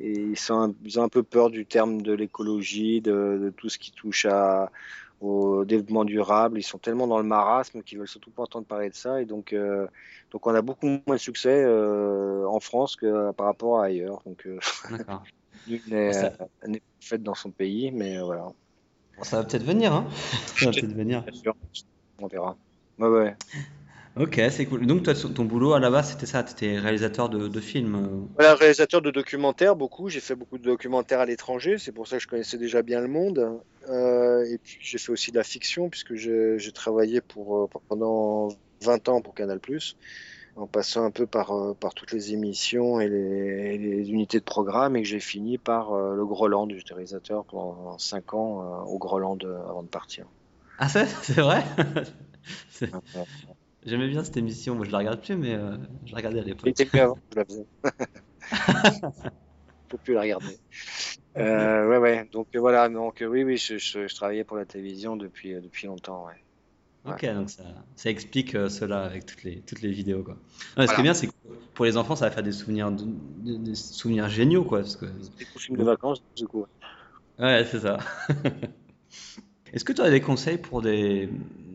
ils, 0.01 0.37
ont 0.53 0.75
un 0.97 1.09
peu 1.09 1.25
peur 1.25 1.51
du 1.51 1.67
terme 1.67 2.01
de 2.01 2.13
l'écologie, 2.13 3.01
de, 3.01 3.53
tout 3.57 3.69
ce 3.69 3.79
qui 3.79 3.91
touche 3.91 4.25
au 5.21 5.65
développement 5.65 6.05
durable. 6.05 6.61
Ils 6.61 6.63
sont 6.63 6.79
tellement 6.79 7.09
dans 7.09 7.19
le 7.19 7.25
marasme 7.25 7.83
qu'ils 7.83 7.99
veulent 7.99 8.07
surtout 8.07 8.31
pas 8.31 8.45
entendre 8.45 8.67
parler 8.67 8.91
de 8.91 8.95
ça. 8.95 9.21
Et 9.21 9.25
donc, 9.25 9.53
euh, 9.53 9.89
donc 10.31 10.47
on 10.47 10.55
a 10.55 10.63
beaucoup 10.63 10.87
moins 10.87 11.17
de 11.17 11.21
succès 11.21 11.65
euh, 11.65 12.47
en 12.47 12.61
France 12.61 12.95
que 12.95 13.33
par 13.33 13.47
rapport 13.47 13.81
à 13.81 13.87
ailleurs. 13.87 14.23
Donc, 14.25 14.47
euh, 15.71 16.31
n'est 16.67 16.83
faite 17.01 17.23
dans 17.23 17.35
son 17.35 17.51
pays, 17.51 17.91
mais 17.91 18.21
voilà. 18.21 18.53
Ça 19.23 19.39
va 19.39 19.45
peut-être 19.45 19.65
venir, 19.65 19.93
hein 19.93 20.07
Ça 20.57 20.67
va 20.67 20.73
peut-être 20.73 20.95
venir. 20.95 21.25
On 22.19 22.27
verra. 22.27 22.57
Ouais, 22.99 23.09
ouais. 23.09 23.37
Ok, 24.17 24.41
c'est 24.51 24.67
cool. 24.67 24.87
Donc, 24.87 25.03
toi, 25.03 25.15
ton 25.15 25.45
boulot 25.45 25.73
à 25.73 25.81
la 25.81 25.91
base, 25.91 26.11
c'était 26.11 26.27
ça 26.27 26.45
Tu 26.45 26.53
étais 26.53 26.79
réalisateur 26.79 27.29
de, 27.29 27.49
de, 27.49 27.61
films 27.61 27.97
euh 27.97 28.27
Voilà, 28.37 28.55
réalisateur 28.55 29.03
de 29.03 29.11
documentaires, 29.11 29.75
beaucoup. 29.75 30.09
J'ai 30.09 30.21
fait 30.21 30.37
beaucoup 30.37 30.57
de 30.57 30.63
documentaires 30.63 31.19
à 31.19 31.27
l'étranger. 31.27 31.79
C'est 31.79 31.91
pour 31.91 32.07
ça 32.07 32.17
que 32.19 32.23
je 32.23 32.29
connaissais 32.29 32.57
déjà 32.57 32.83
bien 32.83 33.01
le 33.01 33.09
monde. 33.09 33.61
Euh, 33.89 34.45
et 34.45 34.59
puis, 34.59 34.79
j'ai 34.81 34.99
fait 34.99 35.11
aussi 35.11 35.33
de 35.33 35.37
la 35.37 35.43
fiction, 35.43 35.89
puisque 35.91 36.15
j'ai 36.15 36.73
travaillé 36.73 37.21
pour, 37.21 37.65
euh, 37.65 37.69
pendant 37.89 38.51
20 38.83 39.09
ans 39.09 39.21
pour 39.21 39.35
Canal, 39.35 39.59
en 40.57 40.67
passant 40.67 41.05
un 41.05 41.11
peu 41.11 41.27
par, 41.27 41.53
euh, 41.53 41.75
par 41.75 41.95
toutes 41.95 42.13
les 42.13 42.33
émissions 42.33 43.01
et 43.01 43.09
les, 43.09 43.79
les, 43.79 44.11
unités 44.11 44.39
de 44.39 44.45
programme, 44.45 44.97
et 44.97 45.03
que 45.03 45.09
j'ai 45.09 45.21
fini 45.21 45.59
par 45.59 45.95
le 45.95 46.25
Groland. 46.25 46.69
J'étais 46.71 46.95
réalisateur 46.95 47.45
pendant 47.45 47.99
5 47.99 48.35
ans 48.35 48.85
au 48.85 48.99
Groland 48.99 49.39
avant 49.69 49.83
de 49.83 49.89
partir. 49.89 50.27
Ah, 50.79 50.89
c'est 51.23 51.41
vrai? 51.41 51.65
J'aimais 53.87 54.09
bien 54.09 54.25
cette 54.25 54.37
émission. 54.37 54.75
Moi, 54.75 54.87
je 54.87 54.91
la 54.91 54.99
regarde 54.99 55.21
plus, 55.21 55.37
mais 55.37 55.55
euh, 55.55 55.77
je 56.07 56.13
la 56.13 56.17
regardais 56.17 56.41
à 56.41 56.45
l'époque. 56.45 56.73
C'était 56.75 56.97
mieux 56.97 57.03
avant, 57.03 57.19
je 57.33 57.37
la 57.37 57.45
faisais. 57.45 57.67
peux 59.89 59.99
plus 59.99 60.15
la 60.15 60.23
regarder. 60.23 60.59
Euh, 61.37 61.89
ouais, 61.89 61.99
ouais. 61.99 62.29
Donc 62.33 62.49
voilà. 62.55 62.89
Donc 62.89 63.23
oui, 63.27 63.45
oui, 63.45 63.57
je, 63.59 63.77
je, 63.77 64.07
je, 64.07 64.15
travaillais 64.15 64.45
pour 64.45 64.57
la 64.57 64.65
télévision 64.65 65.17
depuis 65.17 65.55
depuis 65.55 65.87
longtemps. 65.87 66.27
Ouais. 66.27 66.43
Ok, 67.07 67.27
donc 67.35 67.51
ça, 67.51 67.63
ça 67.97 68.09
explique 68.09 68.55
euh, 68.55 68.69
cela 68.71 69.05
avec 69.05 69.27
toutes 69.27 69.45
les, 69.45 69.61
toutes 69.61 69.83
les 69.83 69.93
vidéos. 69.93 70.23
Quoi. 70.23 70.37
Non, 70.77 70.87
Ce 70.87 70.95
qui 70.95 71.01
est 71.01 71.03
bien, 71.03 71.13
c'est 71.13 71.27
que 71.27 71.33
pour 71.75 71.85
les 71.85 71.97
enfants, 71.99 72.17
ça 72.17 72.27
va 72.27 72.31
faire 72.31 72.43
des 72.43 72.53
souvenirs, 72.53 72.91
de, 72.91 73.05
des 73.57 73.75
souvenirs 73.75 74.29
géniaux. 74.29 74.65
Quoi, 74.65 74.81
parce 74.81 74.97
que... 74.97 75.05
Des 75.05 75.45
films 75.59 75.77
de 75.77 75.85
vacances, 75.85 76.23
du 76.37 76.47
coup. 76.47 76.65
Ouais, 77.39 77.67
c'est 77.71 77.81
ça. 77.81 77.99
Est-ce 79.73 79.85
que 79.85 79.93
tu 79.93 80.01
as 80.01 80.11
des 80.11 80.21
conseils 80.21 80.59
pour 80.59 80.83
des, 80.83 81.29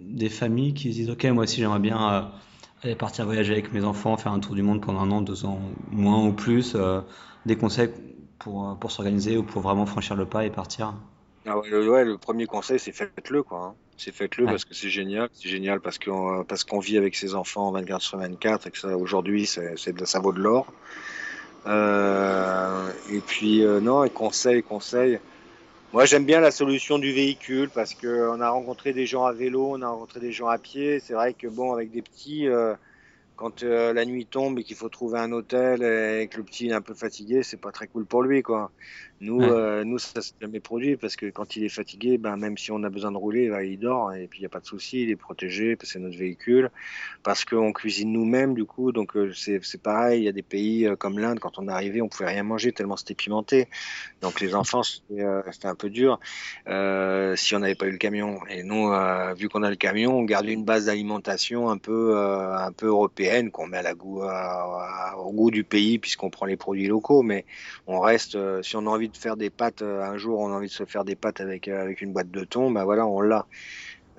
des 0.09 0.29
familles 0.29 0.73
qui 0.73 0.91
se 0.91 0.97
disent 0.97 1.09
Ok, 1.09 1.25
moi 1.25 1.43
aussi 1.43 1.57
j'aimerais 1.57 1.79
bien 1.79 2.13
euh, 2.13 2.21
aller 2.83 2.95
partir 2.95 3.25
voyager 3.25 3.53
avec 3.53 3.73
mes 3.73 3.83
enfants, 3.83 4.15
faire 4.17 4.31
un 4.31 4.39
tour 4.39 4.55
du 4.55 4.61
monde 4.63 4.81
pendant 4.81 5.01
un 5.01 5.11
an, 5.11 5.21
deux 5.21 5.45
ans, 5.45 5.59
moins 5.91 6.25
ou 6.25 6.33
plus 6.33 6.73
euh, 6.75 7.01
Des 7.45 7.57
conseils 7.57 7.89
pour, 8.39 8.77
pour 8.79 8.91
s'organiser 8.91 9.37
ou 9.37 9.43
pour 9.43 9.61
vraiment 9.61 9.85
franchir 9.85 10.15
le 10.15 10.25
pas 10.25 10.45
et 10.45 10.49
partir? 10.49 10.93
Ah 11.45 11.57
ouais, 11.57 11.69
le, 11.69 11.89
ouais, 11.89 12.05
le 12.05 12.17
premier 12.17 12.45
conseil, 12.45 12.79
c'est 12.79 12.91
faites-le. 12.91 13.43
quoi. 13.43 13.59
Hein. 13.59 13.75
C'est 13.97 14.13
faites-le 14.13 14.45
ouais. 14.45 14.51
parce 14.51 14.65
que 14.65 14.73
c'est 14.73 14.89
génial. 14.89 15.29
C'est 15.33 15.49
génial 15.49 15.79
parce 15.81 15.99
qu'on 15.99 16.43
parce 16.47 16.63
qu'on 16.63 16.79
vit 16.79 16.97
avec 16.97 17.15
ses 17.15 17.35
enfants 17.35 17.71
24 17.71 18.01
sur 18.01 18.17
24 18.17 18.67
et 18.67 18.71
que 18.71 18.77
ça 18.77 18.97
aujourd'hui, 18.97 19.45
c'est, 19.45 19.77
c'est, 19.77 20.05
ça 20.05 20.19
vaut 20.19 20.33
de 20.33 20.39
l'or. 20.39 20.71
Euh, 21.67 22.91
et 23.11 23.19
puis, 23.19 23.63
euh, 23.63 23.79
non, 23.79 24.03
et 24.03 24.09
conseil, 24.09 24.63
conseil. 24.63 25.19
Moi, 25.91 26.05
j'aime 26.05 26.25
bien 26.25 26.39
la 26.39 26.51
solution 26.51 26.99
du 26.99 27.11
véhicule 27.13 27.69
parce 27.69 27.93
que 27.93 28.29
on 28.29 28.41
a 28.41 28.49
rencontré 28.49 28.93
des 28.93 29.05
gens 29.05 29.25
à 29.25 29.33
vélo, 29.33 29.71
on 29.71 29.81
a 29.81 29.89
rencontré 29.89 30.19
des 30.19 30.31
gens 30.31 30.47
à 30.47 30.57
pied. 30.57 30.99
C'est 30.99 31.13
vrai 31.13 31.33
que 31.33 31.47
bon, 31.47 31.73
avec 31.73 31.91
des 31.91 32.01
petits, 32.01 32.47
euh, 32.47 32.75
quand 33.39 33.63
euh, 33.63 33.93
la 33.93 34.03
nuit 34.03 34.25
tombe 34.25 34.59
et 34.59 34.65
qu'il 34.65 34.75
faut 34.75 34.89
trouver 34.89 35.17
un 35.17 35.31
hôtel 35.31 35.81
et 35.81 36.27
que 36.27 36.35
le 36.35 36.43
petit 36.43 36.67
est 36.67 36.73
un 36.73 36.81
peu 36.81 36.93
fatigué, 36.93 37.41
c'est 37.41 37.55
pas 37.55 37.71
très 37.71 37.87
cool 37.87 38.05
pour 38.05 38.21
lui, 38.21 38.43
quoi. 38.43 38.69
Nous, 39.21 39.39
ouais. 39.39 39.49
euh, 39.49 39.83
nous, 39.83 39.97
ça 39.97 40.21
s'est 40.21 40.33
jamais 40.41 40.61
produit 40.61 40.95
parce 40.95 41.17
que 41.17 41.25
quand 41.25 41.55
il 41.57 41.65
est 41.65 41.69
fatigué, 41.69 42.17
ben 42.17 42.37
même 42.37 42.57
si 42.57 42.71
on 42.71 42.83
a 42.83 42.89
besoin 42.89 43.11
de 43.11 43.17
rouler, 43.17 43.49
ben, 43.49 43.61
il 43.61 43.77
dort 43.77 44.13
et 44.13 44.27
puis 44.27 44.39
il 44.39 44.43
y 44.43 44.45
a 44.45 44.49
pas 44.49 44.61
de 44.61 44.65
souci, 44.65 45.03
il 45.03 45.09
est 45.09 45.17
protégé 45.17 45.75
parce 45.75 45.89
que 45.89 45.93
c'est 45.93 45.99
notre 45.99 46.17
véhicule, 46.17 46.71
parce 47.23 47.43
qu'on 47.43 47.73
cuisine 47.73 48.13
nous-mêmes 48.13 48.53
du 48.53 48.63
coup, 48.63 48.93
donc 48.93 49.17
euh, 49.17 49.33
c'est 49.33 49.81
pareil. 49.81 50.21
Il 50.21 50.25
y 50.25 50.29
a 50.29 50.31
des 50.31 50.41
pays 50.41 50.85
euh, 50.85 50.95
comme 50.95 51.19
l'Inde, 51.19 51.39
quand 51.39 51.59
on 51.59 51.67
est 51.67 51.71
arrivé, 51.71 52.01
on 52.01 52.07
pouvait 52.07 52.29
rien 52.29 52.43
manger 52.43 52.71
tellement 52.71 52.95
c'était 52.95 53.13
pimenté. 53.13 53.67
Donc 54.21 54.39
les 54.39 54.55
enfants, 54.55 54.83
c'était 54.83 55.67
un 55.67 55.75
peu 55.75 55.89
dur 55.89 56.19
si 56.65 57.55
on 57.55 57.59
n'avait 57.59 57.75
pas 57.75 57.87
eu 57.87 57.91
le 57.91 57.97
camion. 57.97 58.39
Et 58.49 58.63
nous, 58.63 58.91
vu 59.35 59.49
qu'on 59.49 59.63
a 59.63 59.69
le 59.69 59.75
camion, 59.75 60.17
on 60.17 60.23
gardait 60.23 60.53
une 60.53 60.65
base 60.65 60.85
d'alimentation 60.85 61.69
un 61.69 61.77
peu 61.77 62.17
un 62.17 62.71
peu 62.71 62.87
européenne 62.87 63.28
qu'on 63.51 63.67
met 63.67 63.77
à 63.77 63.81
la 63.81 63.93
goût 63.93 64.21
au 65.17 65.31
goût 65.31 65.51
du 65.51 65.63
pays 65.63 65.99
puisqu'on 65.99 66.29
prend 66.29 66.45
les 66.45 66.57
produits 66.57 66.87
locaux, 66.87 67.21
mais 67.21 67.45
on 67.87 67.99
reste 67.99 68.37
si 68.61 68.75
on 68.75 68.85
a 68.87 68.89
envie 68.89 69.09
de 69.09 69.17
faire 69.17 69.37
des 69.37 69.49
pâtes, 69.49 69.81
euh, 69.81 70.03
un 70.03 70.17
jour 70.17 70.39
on 70.39 70.51
a 70.51 70.55
envie 70.55 70.67
de 70.67 70.73
se 70.73 70.85
faire 70.85 71.05
des 71.05 71.15
pâtes 71.15 71.41
avec, 71.41 71.67
euh, 71.67 71.81
avec 71.81 72.01
une 72.01 72.13
boîte 72.13 72.31
de 72.31 72.43
thon, 72.43 72.71
bah 72.71 72.85
voilà, 72.85 73.05
on 73.05 73.21
l'a. 73.21 73.45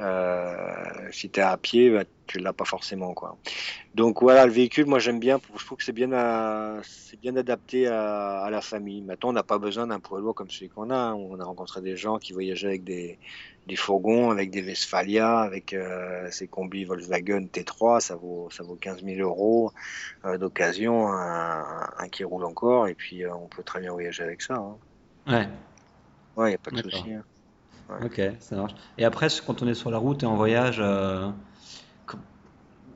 Euh, 0.01 1.11
si 1.13 1.29
tu 1.31 1.41
es 1.41 1.43
à 1.43 1.57
pied, 1.57 1.91
bah, 1.91 2.05
tu 2.27 2.39
l'as 2.39 2.53
pas 2.53 2.65
forcément 2.65 3.13
quoi. 3.13 3.37
Donc 3.95 4.23
voilà, 4.23 4.47
le 4.47 4.53
véhicule, 4.53 4.87
moi 4.87 4.99
j'aime 4.99 5.19
bien, 5.19 5.41
je 5.59 5.65
trouve 5.65 5.79
que 5.79 5.85
c'est 5.85 5.93
bien, 5.93 6.11
à, 6.13 6.79
c'est 6.83 7.21
bien 7.21 7.37
adapté 7.37 7.87
à, 7.87 8.41
à, 8.41 8.51
la 8.51 8.61
famille. 8.63 9.03
Maintenant, 9.03 9.31
on 9.31 9.33
n'a 9.35 9.43
pas 9.43 9.59
besoin 9.59 9.89
d'un 9.89 10.01
poids 10.01 10.21
lourd 10.21 10.35
comme 10.35 10.49
celui 10.49 10.71
qu'on 10.71 10.91
a. 10.91 11.13
On 11.13 11.39
a 11.39 11.45
rencontré 11.45 11.83
des 11.83 11.97
gens 11.97 12.19
qui 12.19 12.33
voyageaient 12.33 12.69
avec 12.69 12.85
des, 12.85 13.19
des 13.67 13.77
fourgons, 13.77 14.31
avec 14.31 14.51
des 14.51 14.63
Westphalia, 14.63 15.41
avec 15.41 15.75
euh, 15.75 16.29
ces 16.31 16.49
combis 16.49 16.85
Volkswagen 16.85 17.47
T3, 17.53 18.01
ça 18.01 18.17
vaut 18.17 18.49
ça 18.51 18.63
vaut 18.63 18.77
15 18.77 19.05
000 19.05 19.21
euros 19.21 19.73
euh, 20.25 20.39
d'occasion, 20.39 21.09
un, 21.09 21.91
un, 21.99 22.09
qui 22.09 22.25
roule 22.25 22.45
encore, 22.45 22.89
et 22.89 22.95
puis 22.95 23.25
euh, 23.25 23.35
on 23.35 23.49
peut 23.49 23.63
très 23.63 23.81
bien 23.81 23.93
voyager 23.93 24.23
avec 24.23 24.41
ça. 24.41 24.55
Hein. 24.55 24.77
Ouais. 25.27 25.49
Ouais, 26.37 26.53
y 26.53 26.55
a 26.55 26.59
pas 26.59 26.71
de 26.71 26.83
souci. 26.83 27.13
Hein. 27.13 27.25
Ouais. 27.91 28.07
Ok, 28.07 28.21
ça 28.41 28.57
marche. 28.57 28.75
Et 28.99 29.05
après, 29.05 29.29
quand 29.47 29.63
on 29.63 29.69
est 29.69 29.75
sur 29.75 29.91
la 29.91 29.99
route 29.99 30.23
et 30.23 30.27
en 30.27 30.37
voyage, 30.37 30.79
euh, 30.81 31.31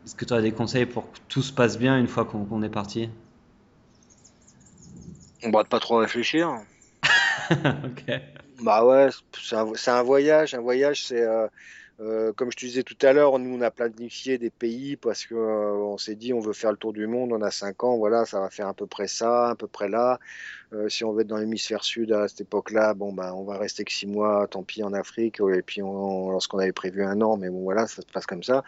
est-ce 0.04 0.14
que 0.14 0.24
tu 0.24 0.34
as 0.34 0.42
des 0.42 0.52
conseils 0.52 0.86
pour 0.86 1.10
que 1.10 1.18
tout 1.28 1.42
se 1.42 1.52
passe 1.52 1.78
bien 1.78 1.98
une 1.98 2.06
fois 2.06 2.24
qu'on 2.24 2.44
qu 2.44 2.64
est 2.64 2.68
parti? 2.68 3.10
On 5.42 5.50
va 5.50 5.64
pas 5.64 5.80
trop 5.80 5.96
réfléchir. 5.96 6.60
ok. 7.50 8.20
Bah 8.62 8.84
ouais, 8.84 9.08
c'est 9.42 9.56
un, 9.56 9.72
un, 9.86 10.02
voyage. 10.02 10.54
Un 10.54 10.60
voyage, 10.60 11.06
c'est 11.06 11.22
euh, 11.22 11.48
euh, 12.00 12.32
comme 12.32 12.50
je 12.50 12.56
te 12.56 12.66
disais 12.66 12.82
tout 12.82 12.96
à 13.02 13.12
l'heure, 13.12 13.38
nous 13.38 13.56
on 13.56 13.60
a 13.60 13.70
planifié 13.70 14.36
des 14.36 14.50
pays 14.50 14.96
parce 14.96 15.26
que 15.26 15.34
euh, 15.34 15.74
on 15.74 15.96
s'est 15.96 16.16
dit 16.16 16.32
on 16.32 16.40
veut 16.40 16.52
faire 16.52 16.72
le 16.72 16.76
tour 16.76 16.92
du 16.92 17.06
monde, 17.06 17.32
on 17.32 17.40
a 17.40 17.52
cinq 17.52 17.84
ans, 17.84 17.96
voilà, 17.96 18.24
ça 18.24 18.40
va 18.40 18.50
faire 18.50 18.66
à 18.66 18.74
peu 18.74 18.86
près 18.86 19.06
ça, 19.06 19.50
à 19.50 19.54
peu 19.54 19.68
près 19.68 19.88
là. 19.88 20.18
Euh, 20.72 20.88
si 20.88 21.04
on 21.04 21.12
veut 21.12 21.22
être 21.22 21.28
dans 21.28 21.36
l'hémisphère 21.36 21.84
sud 21.84 22.10
à 22.12 22.26
cette 22.26 22.40
époque-là, 22.40 22.94
bon 22.94 23.12
ben 23.12 23.32
on 23.32 23.44
va 23.44 23.58
rester 23.58 23.84
que 23.84 23.92
six 23.92 24.08
mois, 24.08 24.48
tant 24.48 24.64
pis 24.64 24.82
en 24.82 24.92
Afrique. 24.92 25.40
Et 25.54 25.62
puis 25.62 25.82
on, 25.82 26.30
lorsqu'on 26.30 26.58
avait 26.58 26.72
prévu 26.72 27.04
un 27.04 27.20
an, 27.20 27.36
mais 27.36 27.48
bon 27.48 27.62
voilà, 27.62 27.86
ça 27.86 28.02
se 28.02 28.06
passe 28.12 28.26
comme 28.26 28.42
ça. 28.42 28.64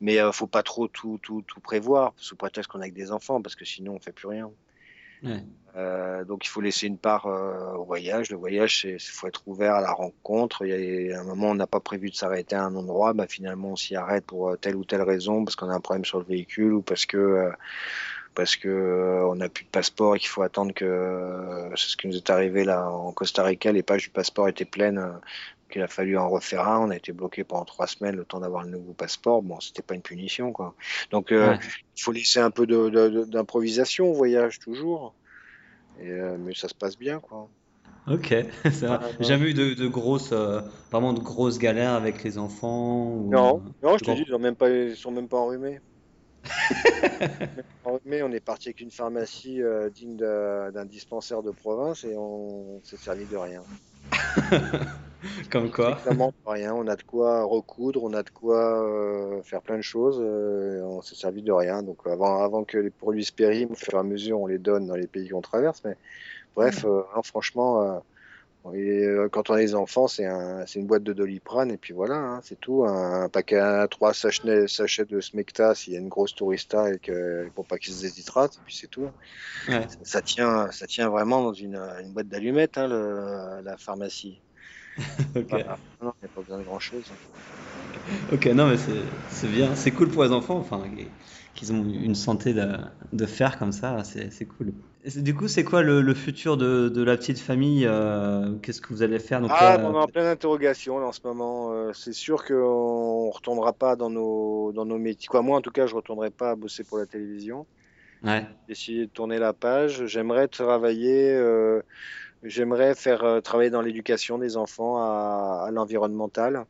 Mais 0.00 0.18
euh, 0.18 0.32
faut 0.32 0.46
pas 0.46 0.62
trop 0.62 0.88
tout 0.88 1.18
tout 1.22 1.42
tout 1.46 1.60
prévoir 1.60 2.14
sous 2.16 2.36
prétexte 2.36 2.70
qu'on 2.70 2.80
a 2.80 2.88
que 2.88 2.94
des 2.94 3.12
enfants 3.12 3.42
parce 3.42 3.56
que 3.56 3.64
sinon 3.66 3.94
on 3.96 4.00
fait 4.00 4.12
plus 4.12 4.28
rien. 4.28 4.50
Euh, 5.76 6.24
donc 6.24 6.44
il 6.44 6.48
faut 6.48 6.60
laisser 6.60 6.86
une 6.86 6.98
part 6.98 7.26
euh, 7.26 7.74
au 7.74 7.84
voyage. 7.84 8.30
Le 8.30 8.36
voyage, 8.36 8.84
il 8.84 8.98
faut 9.00 9.26
être 9.26 9.42
ouvert 9.46 9.74
à 9.74 9.80
la 9.80 9.92
rencontre. 9.92 10.64
Il 10.64 11.06
y 11.06 11.12
a 11.12 11.20
un 11.20 11.24
moment, 11.24 11.50
on 11.50 11.54
n'a 11.54 11.66
pas 11.66 11.80
prévu 11.80 12.10
de 12.10 12.14
s'arrêter 12.14 12.56
à 12.56 12.64
un 12.64 12.74
endroit, 12.74 13.12
bah, 13.12 13.26
finalement 13.28 13.70
on 13.70 13.76
s'y 13.76 13.94
arrête 13.94 14.24
pour 14.26 14.50
euh, 14.50 14.56
telle 14.56 14.76
ou 14.76 14.84
telle 14.84 15.02
raison, 15.02 15.44
parce 15.44 15.56
qu'on 15.56 15.70
a 15.70 15.74
un 15.74 15.80
problème 15.80 16.04
sur 16.04 16.18
le 16.18 16.24
véhicule 16.24 16.72
ou 16.74 16.82
parce 16.82 17.06
que 17.06 17.50
parce 18.34 18.56
on 18.64 19.34
n'a 19.34 19.48
plus 19.48 19.64
de 19.64 19.70
passeport 19.70 20.16
et 20.16 20.18
qu'il 20.18 20.28
faut 20.28 20.42
attendre 20.42 20.72
que 20.72 21.68
c'est 21.76 21.90
ce 21.90 21.96
qui 21.96 22.06
nous 22.06 22.16
est 22.16 22.30
arrivé 22.30 22.64
là 22.64 22.88
en 22.88 23.12
Costa 23.12 23.42
Rica, 23.42 23.72
les 23.72 23.82
pages 23.82 24.04
du 24.04 24.10
passeport 24.10 24.48
étaient 24.48 24.64
pleines. 24.64 25.04
Qu'il 25.70 25.82
a 25.82 25.88
fallu 25.88 26.18
en 26.18 26.28
refaire 26.28 26.68
un, 26.68 26.80
on 26.80 26.90
a 26.90 26.96
été 26.96 27.12
bloqué 27.12 27.44
pendant 27.44 27.64
trois 27.64 27.86
semaines 27.86 28.16
le 28.16 28.24
temps 28.24 28.40
d'avoir 28.40 28.64
le 28.64 28.70
nouveau 28.70 28.92
passeport. 28.92 29.42
Bon, 29.42 29.60
c'était 29.60 29.82
pas 29.82 29.94
une 29.94 30.02
punition, 30.02 30.52
quoi. 30.52 30.74
Donc, 31.10 31.28
il 31.30 31.38
ouais. 31.38 31.58
faut 31.96 32.12
laisser 32.12 32.40
un 32.40 32.50
peu 32.50 32.66
d'improvisation 32.66 34.10
au 34.10 34.14
voyage 34.14 34.58
toujours. 34.58 35.14
Et, 36.00 36.10
euh, 36.10 36.36
mais 36.38 36.54
ça 36.54 36.68
se 36.68 36.74
passe 36.74 36.98
bien, 36.98 37.20
quoi. 37.20 37.48
Ok, 38.08 38.34
ça 38.72 38.86
va. 38.86 39.02
Euh, 39.04 39.12
Jamais 39.20 39.50
eu 39.50 39.54
de, 39.54 39.74
de, 39.74 39.86
grosses, 39.86 40.32
euh, 40.32 40.60
vraiment 40.90 41.12
de 41.12 41.20
grosses 41.20 41.58
galères 41.58 41.92
avec 41.92 42.24
les 42.24 42.38
enfants 42.38 43.06
ou... 43.06 43.30
Non, 43.30 43.62
non, 43.82 43.98
je 43.98 44.04
te 44.04 44.10
dis, 44.12 44.24
ils, 44.26 44.34
ont 44.34 44.38
même 44.38 44.56
pas, 44.56 44.70
ils 44.70 44.96
sont 44.96 45.10
même 45.10 45.28
pas 45.28 45.38
enrhumés. 45.38 45.80
enrhumés, 47.84 48.22
on 48.22 48.32
est 48.32 48.40
parti 48.40 48.68
avec 48.68 48.80
une 48.80 48.90
pharmacie 48.90 49.62
euh, 49.62 49.90
digne 49.90 50.16
d'un 50.16 50.84
dispensaire 50.86 51.42
de 51.42 51.50
province 51.50 52.04
et 52.04 52.14
on 52.16 52.80
s'est 52.82 52.96
servi 52.96 53.26
de 53.26 53.36
rien. 53.36 53.62
Comme 55.50 55.70
quoi 55.70 55.98
rien. 56.46 56.74
On 56.74 56.86
a 56.86 56.96
de 56.96 57.02
quoi 57.02 57.44
recoudre, 57.44 58.02
on 58.04 58.12
a 58.14 58.22
de 58.22 58.30
quoi 58.30 58.82
euh, 58.82 59.42
faire 59.42 59.62
plein 59.62 59.76
de 59.76 59.82
choses. 59.82 60.18
Euh, 60.20 60.82
on 60.82 61.02
s'est 61.02 61.14
servi 61.14 61.42
de 61.42 61.52
rien. 61.52 61.82
Donc 61.82 61.98
avant, 62.06 62.42
avant 62.42 62.64
que 62.64 62.78
les 62.78 62.90
produits 62.90 63.24
se 63.24 63.32
périment, 63.32 63.72
au 63.72 63.76
fur 63.76 63.94
et 63.94 63.98
à 63.98 64.02
mesure, 64.02 64.40
on 64.40 64.46
les 64.46 64.58
donne 64.58 64.86
dans 64.86 64.96
les 64.96 65.06
pays 65.06 65.28
qu'on 65.28 65.40
traverse. 65.40 65.82
Mais 65.84 65.96
bref, 66.56 66.84
euh, 66.84 67.02
non, 67.14 67.22
franchement, 67.22 68.02
et, 68.74 69.06
quand 69.32 69.48
on 69.50 69.54
a 69.54 69.58
des 69.58 69.74
enfants, 69.74 70.06
c'est 70.06 70.26
un, 70.26 70.64
une 70.74 70.86
boîte 70.86 71.02
de 71.02 71.12
doliprane 71.12 71.70
et 71.70 71.78
puis 71.78 71.94
voilà, 71.94 72.16
hein, 72.16 72.40
c'est 72.42 72.60
tout. 72.60 72.84
Un, 72.84 73.24
un, 73.24 73.28
paquet 73.28 73.58
à 73.58 73.88
trois 73.88 74.14
sachets, 74.14 74.68
sachets 74.68 75.06
de 75.06 75.20
Smecta 75.20 75.74
s'il 75.74 75.94
y 75.94 75.96
a 75.96 75.98
une 75.98 76.08
grosse 76.08 76.34
tourista 76.34 76.92
et 76.92 76.98
que, 76.98 77.48
pour 77.54 77.66
pas 77.66 77.78
qu'ils 77.78 77.94
se 77.94 78.02
déshydratent, 78.02 78.56
et 78.56 78.60
puis 78.64 78.76
c'est 78.76 78.88
tout. 78.88 79.08
Ouais. 79.68 79.86
Ça, 79.88 79.98
ça, 80.02 80.22
tient, 80.22 80.70
ça 80.72 80.86
tient 80.86 81.08
vraiment 81.08 81.42
dans 81.42 81.54
une, 81.54 81.76
une 82.02 82.12
boîte 82.12 82.28
d'allumettes, 82.28 82.76
hein, 82.76 82.88
la 83.62 83.76
pharmacie. 83.78 84.40
ok. 85.36 85.46
Voilà. 85.48 85.78
Non, 86.02 86.12
il 86.22 86.26
n'y 86.26 86.30
a 86.30 86.34
pas 86.34 86.40
besoin 86.40 86.58
de 86.58 86.64
grand 86.64 86.78
chose. 86.78 87.04
Ok, 88.32 88.46
non, 88.46 88.68
mais 88.68 88.76
c'est 89.28 89.48
bien, 89.48 89.74
c'est 89.74 89.90
cool 89.90 90.08
pour 90.08 90.24
les 90.24 90.32
enfants, 90.32 90.56
enfin, 90.56 90.82
qu'ils 91.54 91.72
ont 91.72 91.84
une 91.84 92.14
santé 92.14 92.54
de, 92.54 92.66
de 93.12 93.26
fer 93.26 93.58
comme 93.58 93.72
ça, 93.72 94.02
c'est 94.04 94.46
cool. 94.46 94.72
Du 95.16 95.34
coup, 95.34 95.48
c'est 95.48 95.64
quoi 95.64 95.82
le, 95.82 96.02
le, 96.02 96.14
futur 96.14 96.58
de, 96.58 96.90
de, 96.90 97.02
la 97.02 97.16
petite 97.16 97.38
famille 97.38 97.86
euh, 97.86 98.54
Qu'est-ce 98.62 98.82
que 98.82 98.88
vous 98.88 99.02
allez 99.02 99.18
faire? 99.18 99.40
Donc, 99.40 99.50
Ah, 99.54 99.78
là, 99.78 99.88
on 99.88 99.94
est 99.94 99.98
en 99.98 100.06
pleine 100.06 100.26
interrogation 100.26 100.98
en 100.98 101.12
ce 101.12 101.20
moment. 101.24 101.72
Euh, 101.72 101.92
c'est 101.94 102.12
sûr 102.12 102.44
qu'on 102.44 103.28
ne 103.28 103.32
retournera 103.32 103.72
pas 103.72 103.96
dans 103.96 104.10
nos, 104.10 104.72
dans 104.72 104.84
nos 104.84 104.98
métiers. 104.98 105.28
Quoi, 105.28 105.40
moi, 105.40 105.56
en 105.56 105.62
tout 105.62 105.70
cas, 105.70 105.86
je 105.86 105.92
ne 105.92 105.96
retournerai 105.96 106.30
pas 106.30 106.50
à 106.50 106.54
bosser 106.54 106.84
pour 106.84 106.98
la 106.98 107.06
télévision. 107.06 107.66
Ouais. 108.22 108.46
Essayer 108.68 109.06
de 109.06 109.10
tourner 109.10 109.38
la 109.38 109.54
page. 109.54 110.04
J'aimerais 110.04 110.48
travailler. 110.48 111.32
Euh, 111.32 111.80
J'aimerais 112.42 112.94
faire 112.94 113.22
euh, 113.22 113.40
travailler 113.40 113.70
dans 113.70 113.82
l'éducation 113.82 114.38
des 114.38 114.56
enfants 114.56 114.98
à, 114.98 115.66
à 115.66 115.70
l'environnemental. 115.70 116.64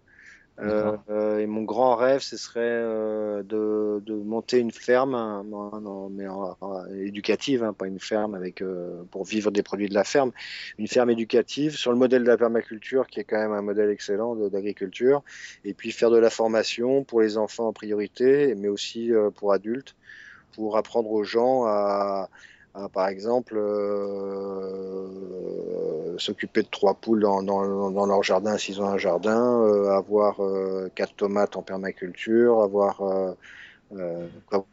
Euh, 0.58 1.38
et 1.38 1.46
mon 1.46 1.62
grand 1.62 1.96
rêve, 1.96 2.20
ce 2.20 2.36
serait 2.36 2.60
de, 2.60 4.02
de, 4.04 4.14
monter 4.14 4.58
une 4.58 4.72
ferme, 4.72 5.14
hein, 5.14 5.42
mais 6.10 6.26
éducative, 7.02 7.64
hein, 7.64 7.72
pas 7.72 7.86
une 7.86 7.98
ferme 7.98 8.34
avec 8.34 8.62
pour 9.10 9.24
vivre 9.24 9.50
des 9.50 9.62
produits 9.62 9.88
de 9.88 9.94
la 9.94 10.04
ferme, 10.04 10.32
une 10.76 10.86
ferme 10.86 11.08
éducative 11.08 11.76
sur 11.76 11.92
le 11.92 11.96
modèle 11.96 12.24
de 12.24 12.28
la 12.28 12.36
permaculture, 12.36 13.06
qui 13.06 13.20
est 13.20 13.24
quand 13.24 13.38
même 13.38 13.52
un 13.52 13.62
modèle 13.62 13.88
excellent 13.88 14.34
d'agriculture, 14.34 15.22
et 15.64 15.72
puis 15.72 15.92
faire 15.92 16.10
de 16.10 16.18
la 16.18 16.28
formation 16.28 17.04
pour 17.04 17.22
les 17.22 17.38
enfants 17.38 17.68
en 17.68 17.72
priorité, 17.72 18.54
mais 18.54 18.68
aussi 18.68 19.12
pour 19.36 19.54
adultes, 19.54 19.96
pour 20.52 20.76
apprendre 20.76 21.10
aux 21.10 21.24
gens 21.24 21.64
à 21.64 22.28
ah, 22.74 22.88
par 22.88 23.08
exemple, 23.08 23.56
euh, 23.56 25.08
s'occuper 26.18 26.62
de 26.62 26.68
trois 26.70 26.94
poules 26.94 27.20
dans, 27.20 27.42
dans, 27.42 28.06
leur 28.06 28.22
jardin 28.22 28.56
s'ils 28.58 28.80
ont 28.80 28.86
un 28.86 28.98
jardin, 28.98 29.62
euh, 29.62 29.90
avoir 29.90 30.40
euh, 30.40 30.88
quatre 30.94 31.14
tomates 31.14 31.56
en 31.56 31.62
permaculture, 31.62 32.62
avoir 32.62 33.02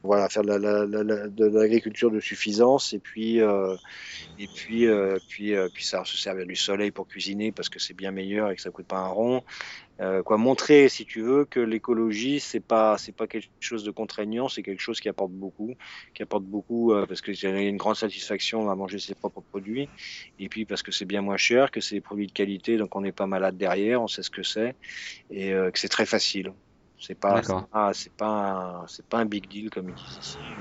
voilà 0.03 0.29
faire 0.29 0.43
de 0.43 1.59
l'agriculture 1.59 2.11
de, 2.11 2.19
suffisance 2.19 2.93
et 2.93 2.99
puis 2.99 3.37
et 3.37 4.47
puis 4.55 4.87
puis 5.27 5.53
puis 5.73 5.85
ça 5.85 6.05
se 6.05 6.17
servir 6.17 6.45
du 6.45 6.55
soleil 6.55 6.91
pour 6.91 7.07
cuisiner 7.07 7.51
parce 7.51 7.69
que 7.69 7.79
c'est 7.79 7.95
bien 7.95 8.11
meilleur 8.11 8.51
et 8.51 8.55
que 8.55 8.61
ça 8.61 8.69
coûte 8.69 8.87
pas 8.87 8.97
un 8.97 9.07
rond. 9.07 9.43
Euh, 9.99 10.21
quoi 10.21 10.37
montrer 10.37 10.89
si 10.89 11.05
tu 11.05 11.23
veux 11.23 11.45
que 11.45 11.59
l'écologie 11.59 12.39
c'est 12.39 12.59
pas 12.59 12.99
c'est 12.99 13.15
pas 13.15 13.25
quelque 13.25 13.49
chose 13.59 13.83
de 13.83 13.89
contraignant 13.89 14.47
c'est 14.47 14.61
quelque 14.61 14.79
chose 14.79 14.99
qui 14.99 15.09
apporte 15.09 15.31
beaucoup 15.31 15.73
qui 16.13 16.21
apporte 16.21 16.43
beaucoup 16.43 16.93
euh, 16.93 17.07
parce 17.07 17.19
que 17.19 17.33
j'ai 17.33 17.49
une 17.67 17.77
grande 17.77 17.95
satisfaction 17.95 18.69
à 18.69 18.75
manger 18.75 18.99
ses 18.99 19.15
propres 19.15 19.41
produits 19.41 19.89
et 20.37 20.49
puis 20.49 20.65
parce 20.65 20.83
que 20.83 20.91
c'est 20.91 21.05
bien 21.05 21.21
moins 21.21 21.37
cher 21.37 21.71
que 21.71 21.81
c'est 21.81 21.95
des 21.95 22.01
produits 22.01 22.27
de 22.27 22.31
qualité 22.31 22.77
donc 22.77 22.95
on 22.95 23.01
n'est 23.01 23.11
pas 23.11 23.25
malade 23.25 23.57
derrière 23.57 23.99
on 23.99 24.07
sait 24.07 24.21
ce 24.21 24.29
que 24.29 24.43
c'est 24.43 24.75
et 25.31 25.51
euh, 25.53 25.71
que 25.71 25.79
c'est 25.79 25.89
très 25.89 26.05
facile 26.05 26.53
c'est 26.99 27.15
pas, 27.15 27.41
c'est 27.93 28.13
pas, 28.13 28.85
c'est 28.87 29.05
pas 29.05 29.19
un 29.19 29.25
big 29.25 29.47
deal 29.47 29.69
comme 29.69 29.89
ils 29.89 29.93
disent 29.95 30.17
ici. 30.17 30.57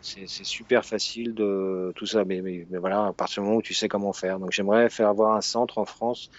C'est 0.00 0.44
super 0.44 0.84
facile 0.84 1.34
de 1.34 1.92
tout 1.96 2.06
ça, 2.06 2.24
mais, 2.24 2.42
mais, 2.42 2.66
mais, 2.68 2.78
voilà, 2.78 3.06
à 3.06 3.12
partir 3.12 3.42
du 3.42 3.46
moment 3.46 3.58
où 3.58 3.62
tu 3.62 3.72
sais 3.72 3.88
comment 3.88 4.12
faire. 4.12 4.38
Donc 4.38 4.52
j'aimerais 4.52 4.90
faire 4.90 5.08
avoir 5.08 5.34
un 5.36 5.40
centre 5.40 5.78
en 5.78 5.86
France 5.86 6.30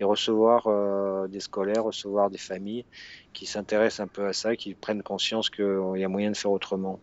et 0.00 0.04
recevoir 0.04 0.66
euh, 0.66 1.28
des 1.28 1.40
scolaires, 1.40 1.84
recevoir 1.84 2.28
des 2.28 2.38
familles 2.38 2.84
qui 3.32 3.46
s'intéressent 3.46 4.00
un 4.00 4.08
peu 4.08 4.26
à 4.26 4.32
ça, 4.34 4.54
qui 4.54 4.74
prennent 4.74 5.02
conscience 5.02 5.48
qu'il 5.48 5.94
y 5.96 6.04
a 6.04 6.08
moyen 6.08 6.30
de 6.30 6.36
faire 6.36 6.50
autrement. 6.50 7.00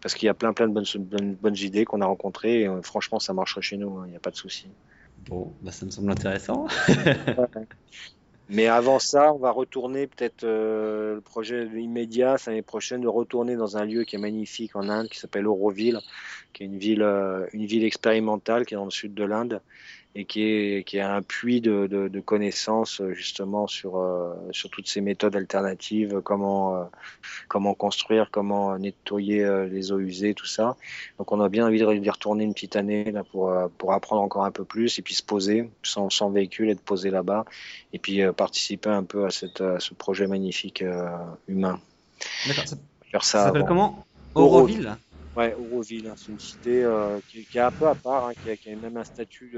Parce 0.00 0.14
qu'il 0.14 0.26
y 0.26 0.30
a 0.30 0.34
plein 0.34 0.52
plein 0.52 0.68
de 0.68 0.72
bonnes, 0.72 1.36
bonnes, 1.36 1.56
idées 1.56 1.84
qu'on 1.84 2.00
a 2.00 2.06
rencontrées 2.06 2.62
et 2.62 2.68
euh, 2.68 2.82
franchement 2.82 3.18
ça 3.18 3.32
marcherait 3.32 3.62
chez 3.62 3.76
nous, 3.76 3.98
hein, 3.98 4.04
il 4.06 4.10
n'y 4.10 4.16
a 4.16 4.20
pas 4.20 4.30
de 4.30 4.36
souci. 4.36 4.68
Bon, 5.28 5.52
bah 5.60 5.72
ça 5.72 5.86
me 5.86 5.90
semble 5.90 6.10
intéressant. 6.10 6.66
Mais 8.50 8.66
avant 8.66 8.98
ça, 8.98 9.32
on 9.34 9.38
va 9.38 9.50
retourner 9.50 10.06
peut-être 10.06 10.44
euh, 10.44 11.16
le 11.16 11.20
projet 11.20 11.66
immédiat, 11.66 12.36
l'année 12.46 12.62
prochaine, 12.62 13.02
de 13.02 13.08
retourner 13.08 13.56
dans 13.56 13.76
un 13.76 13.84
lieu 13.84 14.04
qui 14.04 14.16
est 14.16 14.18
magnifique 14.18 14.74
en 14.74 14.88
Inde, 14.88 15.08
qui 15.08 15.18
s'appelle 15.18 15.46
Auroville, 15.46 16.00
qui 16.54 16.62
est 16.62 16.66
une 16.66 16.78
ville, 16.78 17.02
euh, 17.02 17.46
une 17.52 17.66
ville 17.66 17.84
expérimentale 17.84 18.64
qui 18.64 18.72
est 18.72 18.78
dans 18.78 18.86
le 18.86 18.90
sud 18.90 19.12
de 19.12 19.24
l'Inde, 19.24 19.60
et 20.18 20.24
qui, 20.24 20.42
est, 20.42 20.84
qui 20.84 20.98
a 20.98 21.14
un 21.14 21.22
puits 21.22 21.60
de, 21.60 21.86
de, 21.86 22.08
de 22.08 22.20
connaissances 22.20 23.00
euh, 23.00 23.12
justement 23.12 23.68
sur, 23.68 23.98
euh, 23.98 24.34
sur 24.50 24.68
toutes 24.68 24.88
ces 24.88 25.00
méthodes 25.00 25.36
alternatives, 25.36 26.20
comment, 26.24 26.74
euh, 26.74 26.84
comment 27.46 27.72
construire, 27.72 28.28
comment 28.32 28.76
nettoyer 28.76 29.48
les 29.70 29.92
eaux 29.92 30.00
usées, 30.00 30.34
tout 30.34 30.46
ça. 30.46 30.76
Donc 31.18 31.30
on 31.30 31.40
a 31.40 31.48
bien 31.48 31.64
envie 31.64 31.78
d'y 32.00 32.10
retourner 32.10 32.42
une 32.42 32.52
petite 32.52 32.74
année 32.74 33.12
là, 33.12 33.22
pour, 33.22 33.54
pour 33.78 33.92
apprendre 33.92 34.20
encore 34.22 34.44
un 34.44 34.50
peu 34.50 34.64
plus 34.64 34.98
et 34.98 35.02
puis 35.02 35.14
se 35.14 35.22
poser 35.22 35.70
sans, 35.84 36.10
sans 36.10 36.30
véhicule, 36.30 36.68
être 36.68 36.82
posé 36.82 37.10
là-bas 37.10 37.44
et 37.92 38.00
puis 38.00 38.20
participer 38.36 38.90
un 38.90 39.04
peu 39.04 39.24
à, 39.24 39.30
cette, 39.30 39.60
à 39.60 39.78
ce 39.78 39.94
projet 39.94 40.26
magnifique 40.26 40.82
humain. 41.46 41.78
D'accord. 42.48 42.66
Ça, 42.66 42.76
ça 43.20 43.44
s'appelle 43.44 43.66
comment? 43.68 44.04
Auroville? 44.34 44.96
Ouais, 45.38 45.54
Auroville, 45.54 46.08
hein, 46.08 46.14
c'est 46.16 46.32
une 46.32 46.40
cité 46.40 46.82
euh, 46.82 47.20
qui, 47.28 47.46
est 47.54 47.60
un 47.60 47.70
peu 47.70 47.86
à 47.86 47.94
part, 47.94 48.26
hein, 48.26 48.32
qui, 48.42 48.50
a, 48.50 48.56
qui, 48.56 48.72
a, 48.72 48.74
même 48.74 48.96
un 48.96 49.04
statut 49.04 49.56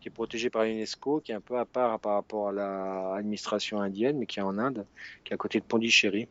qui 0.00 0.08
est 0.08 0.10
protégé 0.10 0.50
par 0.50 0.64
l'UNESCO, 0.64 1.20
qui 1.20 1.30
est 1.30 1.36
un 1.36 1.40
peu 1.40 1.56
à 1.56 1.64
part 1.64 2.00
par 2.00 2.14
rapport 2.14 2.48
à 2.48 2.52
l'administration 2.52 3.80
indienne, 3.80 4.18
mais 4.18 4.26
qui 4.26 4.40
est 4.40 4.42
en 4.42 4.58
Inde, 4.58 4.84
qui 5.22 5.32
est 5.32 5.34
à 5.34 5.36
côté 5.36 5.60
de 5.60 5.64
Pondichéry. 5.64 6.26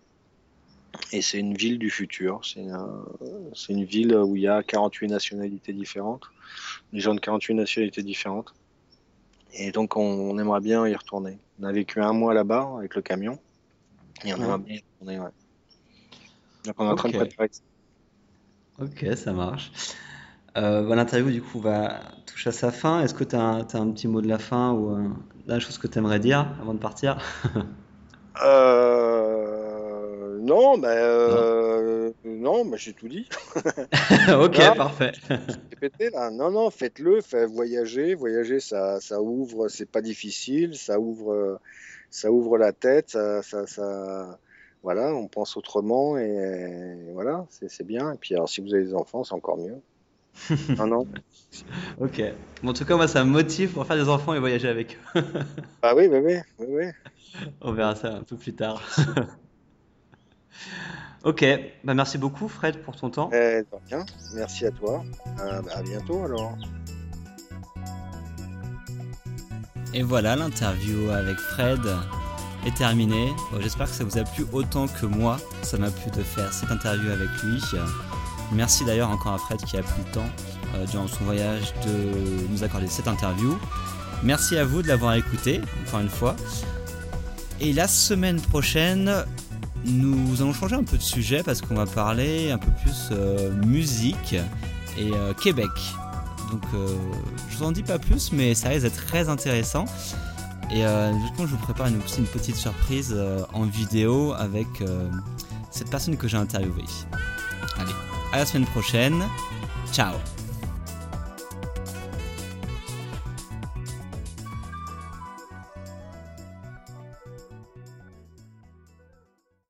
Et 1.14 1.22
c'est 1.22 1.40
une 1.40 1.56
ville 1.56 1.80
du 1.80 1.90
futur. 1.90 2.42
C'est 2.44 3.72
une 3.72 3.86
ville 3.86 4.14
où 4.18 4.36
il 4.36 4.42
y 4.42 4.50
a 4.50 4.62
48 4.64 5.08
nationalités 5.08 5.72
différentes, 5.72 6.26
des 6.92 7.00
gens 7.00 7.16
de 7.16 7.22
48 7.22 7.54
nationalités 7.56 8.04
différentes. 8.04 8.54
Et 9.54 9.72
donc 9.72 9.96
on, 9.96 10.38
aimerait 10.38 10.60
bien 10.60 10.86
y 10.86 10.94
retourner. 10.94 11.38
On 11.62 11.64
a 11.64 11.72
vécu 11.72 12.02
un 12.02 12.12
mois 12.12 12.34
là-bas 12.34 12.70
avec 12.80 12.96
le 12.96 13.02
camion, 13.02 13.40
et 14.26 14.34
on 14.34 14.38
aimerait 14.38 14.60
bien 14.60 14.76
y 14.76 14.80
retourner. 14.80 15.20
Ouais. 15.20 15.32
Donc 16.66 16.76
on 16.80 16.86
est 16.86 16.92
en 16.92 16.96
train 16.96 17.10
de 17.10 17.18
préparer. 17.18 17.50
Ok, 18.80 19.08
ça 19.16 19.34
marche. 19.34 19.72
Euh, 20.56 20.96
L'interview, 20.96 21.32
du 21.32 21.42
coup, 21.42 21.60
va 21.60 22.00
toucher 22.28 22.50
à 22.50 22.54
sa 22.54 22.72
fin. 22.72 23.02
Est-ce 23.02 23.16
que 23.16 23.24
tu 23.24 23.36
as, 23.36 23.66
un 23.74 23.92
petit 23.92 24.08
mot 24.08 24.22
de 24.22 24.28
la 24.28 24.38
fin 24.38 24.72
ou 24.72 24.96
euh, 24.96 25.10
la 25.48 25.60
chose 25.60 25.80
que 25.80 25.88
tu 25.88 25.98
aimerais 25.98 26.20
dire 26.20 26.48
avant 26.62 26.74
de 26.74 26.80
partir? 26.80 27.18
Euh, 28.46 30.38
Non, 30.42 30.78
bah, 30.78 30.90
euh, 30.90 32.12
non, 32.24 32.66
bah, 32.66 32.78
j'ai 32.78 32.94
tout 32.94 33.08
dit. 33.08 33.28
ok, 33.56 34.78
parfait. 34.78 35.12
Pété, 35.82 36.12
là. 36.12 36.30
Non, 36.30 36.52
non, 36.52 36.70
faites-le, 36.70 37.22
faites 37.22 37.50
voyager. 37.50 38.14
Voyager, 38.14 38.60
ça, 38.60 39.02
ça 39.02 39.20
ouvre, 39.24 39.70
c'est 39.70 39.90
pas 39.90 40.02
difficile, 40.02 40.76
ça 40.76 41.00
ouvre, 41.00 41.60
ça 42.12 42.32
ouvre 42.32 42.60
la 42.60 42.74
tête, 42.74 43.10
ça, 43.10 43.42
ça, 43.42 43.66
ça 43.66 44.38
voilà, 44.84 45.14
on 45.14 45.28
pense 45.28 45.58
autrement 45.58 46.18
et, 46.18 47.10
voilà, 47.14 47.46
c'est 47.50 47.86
bien. 47.86 48.14
Et 48.14 48.18
puis 48.18 48.36
alors, 48.36 48.50
si 48.50 48.62
vous 48.62 48.74
avez 48.74 48.84
des 48.84 48.94
enfants, 48.94 49.24
c'est 49.24 49.34
encore 49.34 49.58
mieux. 49.58 49.82
non, 50.78 50.88
non. 50.88 51.08
ok. 52.00 52.22
en 52.64 52.74
tout 52.74 52.86
cas, 52.86 52.96
moi, 52.96 53.08
ça 53.08 53.24
me 53.24 53.32
motive 53.32 53.72
pour 53.74 53.86
faire 53.86 53.98
des 53.98 54.08
enfants 54.08 54.34
et 54.34 54.40
voyager 54.40 54.68
avec 54.68 54.98
eux. 55.16 55.24
ah 55.82 55.96
oui, 55.96 56.08
oui, 56.10 56.20
oui, 56.20 56.38
oui, 56.60 56.86
On 57.62 57.72
verra 57.72 57.96
ça 57.96 58.16
un 58.16 58.24
peu 58.24 58.38
plus 58.38 58.54
tard. 58.54 58.82
ok, 61.24 61.46
bah, 61.84 61.94
merci 61.94 62.18
beaucoup 62.18 62.48
Fred 62.48 62.82
pour 62.82 62.96
ton 62.96 63.10
temps. 63.10 63.30
Eh, 63.34 63.64
bien, 63.88 64.06
merci 64.36 64.66
à 64.66 64.72
toi. 64.72 65.04
Euh, 65.42 65.62
bah, 65.62 65.72
à 65.76 65.82
bientôt 65.82 66.24
alors. 66.24 66.56
Et 69.94 70.04
voilà 70.04 70.36
l'interview 70.36 71.10
avec 71.10 71.38
Fred 71.38 71.80
est 72.66 72.76
terminé. 72.76 73.34
J'espère 73.60 73.90
que 73.90 73.96
ça 73.96 74.04
vous 74.04 74.18
a 74.18 74.24
plu 74.24 74.46
autant 74.52 74.88
que 74.88 75.06
moi. 75.06 75.38
Ça 75.62 75.78
m'a 75.78 75.92
plu 75.92 76.12
de 76.12 76.24
faire 76.24 76.52
cette 76.54 76.72
interview 76.72 77.12
avec 77.12 77.30
lui. 77.44 77.62
Merci 78.54 78.86
d'ailleurs 78.86 79.10
encore 79.10 79.34
à 79.34 79.38
Fred 79.38 79.62
qui 79.62 79.78
a 79.78 79.84
pris 79.84 80.02
le 80.06 80.12
temps 80.12 80.30
euh, 80.76 80.86
durant 80.86 81.08
son 81.08 81.26
voyage 81.26 81.74
de 81.86 82.48
nous 82.50 82.64
accorder 82.64 82.88
cette 82.88 83.08
interview. 83.08 83.58
Merci 84.24 84.58
à 84.58 84.64
vous 84.64 84.82
de 84.82 84.88
l'avoir 84.88 85.14
écouté, 85.16 85.62
encore 85.86 86.00
une 86.00 86.10
fois. 86.10 86.36
Et 87.60 87.74
la 87.74 87.88
semaine 87.88 88.40
prochaine, 88.40 89.26
nous 89.86 90.42
allons 90.42 90.54
changer 90.54 90.76
un 90.76 90.84
peu 90.84 90.98
de 90.98 91.04
sujet 91.04 91.44
parce 91.44 91.62
qu'on 91.62 91.76
va 91.76 91.86
parler 91.86 92.52
un 92.52 92.58
peu 92.58 92.72
plus 92.82 93.10
euh, 93.12 93.52
musique 93.66 94.36
et 94.98 95.12
euh, 95.14 95.34
Québec. 95.34 95.70
Donc 96.52 96.64
je 97.50 97.58
vous 97.58 97.64
en 97.64 97.74
dis 97.74 97.84
pas 97.84 98.00
plus, 98.00 98.32
mais 98.32 98.56
ça 98.56 98.70
risque 98.70 98.84
d'être 98.84 99.06
très 99.06 99.28
intéressant. 99.28 99.84
Et 100.72 100.86
euh, 100.86 101.14
je 101.40 101.46
vous 101.46 101.58
prépare 101.58 101.88
une 101.88 102.00
petite 102.00 102.56
surprise 102.56 103.14
euh, 103.16 103.44
en 103.54 103.64
vidéo 103.64 104.34
avec 104.34 104.68
euh, 104.82 105.10
cette 105.72 105.90
personne 105.90 106.18
que 106.18 106.28
j'ai 106.28 106.38
interviewée. 106.38 106.84
Allez, 107.78 107.94
à 108.34 108.40
la 108.40 108.46
semaine 108.46 108.66
prochaine. 108.66 109.24
Ciao 109.92 110.16